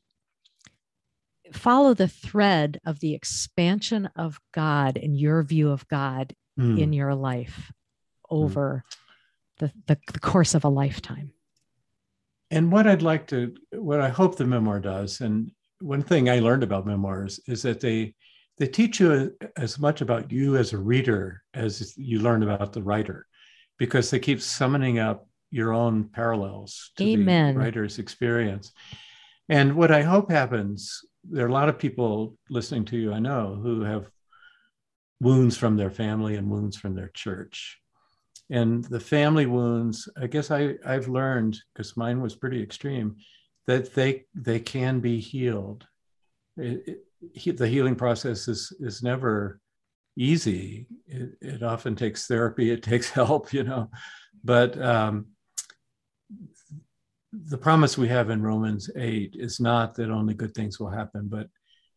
follow 1.51 1.93
the 1.93 2.07
thread 2.07 2.79
of 2.85 2.99
the 2.99 3.13
expansion 3.13 4.09
of 4.15 4.39
God 4.53 4.97
and 4.97 5.17
your 5.17 5.43
view 5.43 5.71
of 5.71 5.87
God 5.87 6.35
Mm. 6.59 6.79
in 6.79 6.93
your 6.93 7.15
life 7.15 7.71
over 8.29 8.83
the, 9.57 9.71
the, 9.87 9.97
the 10.13 10.19
course 10.19 10.53
of 10.53 10.63
a 10.63 10.69
lifetime. 10.69 11.31
And 12.51 12.71
what 12.71 12.85
I'd 12.85 13.01
like 13.01 13.25
to, 13.29 13.55
what 13.71 13.99
I 13.99 14.09
hope 14.09 14.35
the 14.37 14.45
memoir 14.45 14.79
does, 14.79 15.21
and 15.21 15.49
one 15.81 16.03
thing 16.03 16.29
I 16.29 16.37
learned 16.37 16.61
about 16.61 16.85
memoirs 16.85 17.39
is 17.47 17.63
that 17.63 17.79
they 17.79 18.13
they 18.59 18.67
teach 18.67 18.99
you 18.99 19.35
as 19.57 19.79
much 19.79 20.01
about 20.01 20.31
you 20.31 20.57
as 20.57 20.73
a 20.73 20.77
reader 20.77 21.41
as 21.55 21.97
you 21.97 22.19
learn 22.19 22.43
about 22.43 22.71
the 22.71 22.83
writer, 22.83 23.25
because 23.79 24.11
they 24.11 24.19
keep 24.19 24.39
summoning 24.39 24.99
up 24.99 25.27
your 25.49 25.73
own 25.73 26.03
parallels 26.03 26.91
to 26.97 27.03
Amen. 27.03 27.55
the 27.55 27.59
writer's 27.59 27.97
experience. 27.97 28.73
And 29.49 29.75
what 29.75 29.91
I 29.91 30.03
hope 30.03 30.29
happens, 30.29 31.01
there 31.23 31.45
are 31.45 31.49
a 31.49 31.53
lot 31.53 31.69
of 31.69 31.79
people 31.79 32.37
listening 32.49 32.85
to 32.85 32.97
you, 32.97 33.13
I 33.13 33.19
know, 33.19 33.59
who 33.61 33.81
have 33.81 34.09
wounds 35.19 35.57
from 35.57 35.77
their 35.77 35.91
family 35.91 36.35
and 36.35 36.49
wounds 36.49 36.77
from 36.77 36.95
their 36.95 37.09
church. 37.09 37.79
And 38.49 38.83
the 38.83 38.99
family 38.99 39.45
wounds 39.45 40.09
i 40.21 40.27
guess 40.27 40.51
i 40.51 40.75
i've 40.85 41.07
learned 41.07 41.57
because 41.73 41.95
mine 41.95 42.21
was 42.21 42.35
pretty 42.35 42.61
extreme 42.61 43.15
that 43.67 43.93
they 43.93 44.25
they 44.35 44.59
can 44.59 44.99
be 44.99 45.19
healed. 45.19 45.87
It, 46.57 46.99
it, 47.33 47.57
the 47.57 47.67
healing 47.67 47.95
process 47.95 48.47
is 48.47 48.73
is 48.79 49.01
never 49.01 49.59
easy. 50.17 50.87
It, 51.07 51.37
it 51.41 51.63
often 51.63 51.95
takes 51.95 52.27
therapy 52.27 52.71
it 52.71 52.83
takes 52.83 53.09
help 53.21 53.53
you 53.53 53.63
know? 53.63 53.89
But 54.43 54.79
um, 54.81 55.27
the 57.47 57.57
promise 57.57 57.97
we 57.97 58.07
have 58.07 58.29
in 58.29 58.41
romans 58.41 58.89
8 58.95 59.35
is 59.37 59.59
not 59.59 59.95
that 59.95 60.11
only 60.11 60.33
good 60.33 60.53
things 60.53 60.79
will 60.79 60.89
happen 60.89 61.27
but 61.27 61.47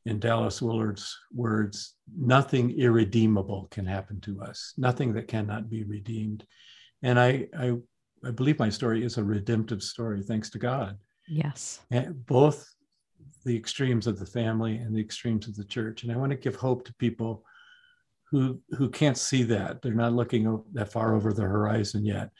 in 0.06 0.20
Dallas 0.20 0.62
Willard's 0.62 1.18
words, 1.34 1.94
nothing 2.16 2.78
irredeemable 2.78 3.66
can 3.72 3.84
happen 3.84 4.20
to 4.20 4.40
us, 4.40 4.72
nothing 4.78 5.12
that 5.14 5.26
cannot 5.26 5.68
be 5.68 5.82
redeemed. 5.82 6.46
And 7.02 7.18
I, 7.18 7.48
I, 7.58 7.72
I 8.24 8.30
believe 8.30 8.60
my 8.60 8.68
story 8.68 9.04
is 9.04 9.18
a 9.18 9.24
redemptive 9.24 9.82
story, 9.82 10.22
thanks 10.22 10.48
to 10.50 10.58
God. 10.58 10.96
Yes. 11.28 11.80
And 11.90 12.24
both 12.24 12.72
the 13.44 13.56
extremes 13.56 14.06
of 14.06 14.18
the 14.18 14.26
family 14.26 14.76
and 14.76 14.94
the 14.94 15.00
extremes 15.00 15.48
of 15.48 15.56
the 15.56 15.64
church. 15.64 16.04
And 16.04 16.12
I 16.12 16.16
want 16.16 16.30
to 16.30 16.36
give 16.36 16.54
hope 16.54 16.84
to 16.84 16.94
people 16.94 17.44
who 18.30 18.60
who 18.70 18.88
can't 18.88 19.18
see 19.18 19.42
that. 19.44 19.82
They're 19.82 19.92
not 19.92 20.12
looking 20.12 20.62
that 20.72 20.92
far 20.92 21.14
over 21.14 21.32
the 21.32 21.42
horizon 21.42 22.04
yet. 22.04 22.30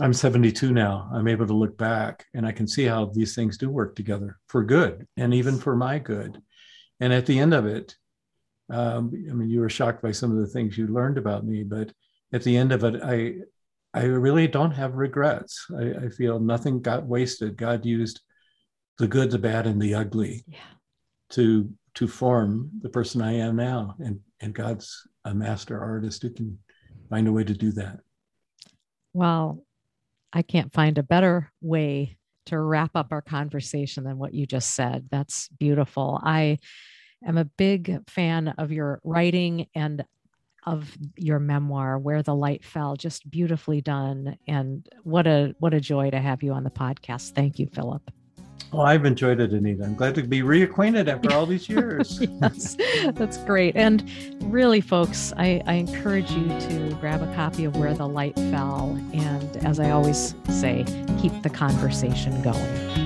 I'm 0.00 0.12
72 0.12 0.72
now. 0.72 1.08
I'm 1.12 1.28
able 1.28 1.46
to 1.46 1.54
look 1.54 1.76
back 1.76 2.24
and 2.34 2.46
I 2.46 2.52
can 2.52 2.66
see 2.66 2.84
how 2.84 3.06
these 3.06 3.34
things 3.34 3.56
do 3.58 3.70
work 3.70 3.94
together 3.96 4.38
for 4.48 4.64
good 4.64 5.06
and 5.16 5.32
even 5.34 5.58
for 5.58 5.76
my 5.76 5.98
good. 5.98 6.40
And 7.00 7.12
at 7.12 7.26
the 7.26 7.38
end 7.38 7.54
of 7.54 7.66
it, 7.66 7.94
um, 8.70 9.12
I 9.30 9.32
mean, 9.32 9.48
you 9.48 9.60
were 9.60 9.68
shocked 9.68 10.02
by 10.02 10.12
some 10.12 10.30
of 10.32 10.38
the 10.38 10.46
things 10.46 10.76
you 10.76 10.86
learned 10.88 11.18
about 11.18 11.44
me, 11.44 11.62
but 11.62 11.92
at 12.32 12.42
the 12.42 12.56
end 12.56 12.72
of 12.72 12.84
it, 12.84 13.00
I, 13.02 13.34
I 13.94 14.04
really 14.06 14.48
don't 14.48 14.72
have 14.72 14.94
regrets. 14.94 15.66
I, 15.78 16.06
I 16.06 16.08
feel 16.08 16.40
nothing 16.40 16.80
got 16.82 17.06
wasted. 17.06 17.56
God 17.56 17.86
used 17.86 18.20
the 18.98 19.06
good, 19.06 19.30
the 19.30 19.38
bad, 19.38 19.66
and 19.66 19.80
the 19.80 19.94
ugly 19.94 20.44
Yeah. 20.48 20.58
to 21.30 21.70
to 21.94 22.06
form 22.06 22.70
the 22.82 22.90
person 22.90 23.22
I 23.22 23.34
am 23.34 23.56
now. 23.56 23.94
And 24.00 24.20
and 24.40 24.52
God's 24.54 25.06
a 25.24 25.32
master 25.34 25.78
artist 25.80 26.22
who 26.22 26.30
can 26.30 26.58
find 27.08 27.28
a 27.28 27.32
way 27.32 27.44
to 27.44 27.54
do 27.54 27.72
that. 27.72 28.00
Well, 29.14 29.64
I 30.36 30.42
can't 30.42 30.70
find 30.74 30.98
a 30.98 31.02
better 31.02 31.50
way 31.62 32.18
to 32.44 32.60
wrap 32.60 32.90
up 32.94 33.06
our 33.10 33.22
conversation 33.22 34.04
than 34.04 34.18
what 34.18 34.34
you 34.34 34.44
just 34.44 34.74
said. 34.74 35.08
That's 35.10 35.48
beautiful. 35.48 36.20
I 36.22 36.58
am 37.26 37.38
a 37.38 37.46
big 37.46 38.06
fan 38.06 38.48
of 38.58 38.70
your 38.70 39.00
writing 39.02 39.66
and 39.74 40.04
of 40.66 40.94
your 41.16 41.38
memoir 41.38 41.98
where 41.98 42.22
the 42.22 42.34
light 42.34 42.66
fell 42.66 42.96
just 42.96 43.30
beautifully 43.30 43.80
done 43.80 44.36
and 44.46 44.86
what 45.04 45.26
a 45.26 45.54
what 45.58 45.72
a 45.72 45.80
joy 45.80 46.10
to 46.10 46.18
have 46.18 46.42
you 46.42 46.52
on 46.52 46.64
the 46.64 46.70
podcast 46.70 47.30
thank 47.34 47.60
you 47.60 47.68
philip 47.68 48.10
Oh, 48.72 48.80
I've 48.80 49.04
enjoyed 49.04 49.40
it, 49.40 49.52
Anita. 49.52 49.84
I'm 49.84 49.94
glad 49.94 50.14
to 50.16 50.22
be 50.22 50.40
reacquainted 50.40 51.08
after 51.08 51.32
all 51.32 51.46
these 51.46 51.68
years. 51.68 52.20
yes 52.42 52.76
that's 53.14 53.38
great 53.38 53.76
and 53.76 54.08
really 54.42 54.80
folks 54.80 55.32
I, 55.36 55.62
I 55.66 55.74
encourage 55.74 56.30
you 56.30 56.48
to 56.48 56.96
grab 57.00 57.22
a 57.22 57.34
copy 57.34 57.64
of 57.64 57.76
where 57.76 57.94
the 57.94 58.06
light 58.06 58.34
fell 58.34 58.98
and 59.12 59.56
as 59.58 59.80
i 59.80 59.90
always 59.90 60.34
say 60.48 60.84
keep 61.20 61.42
the 61.42 61.50
conversation 61.50 62.40
going 62.42 63.05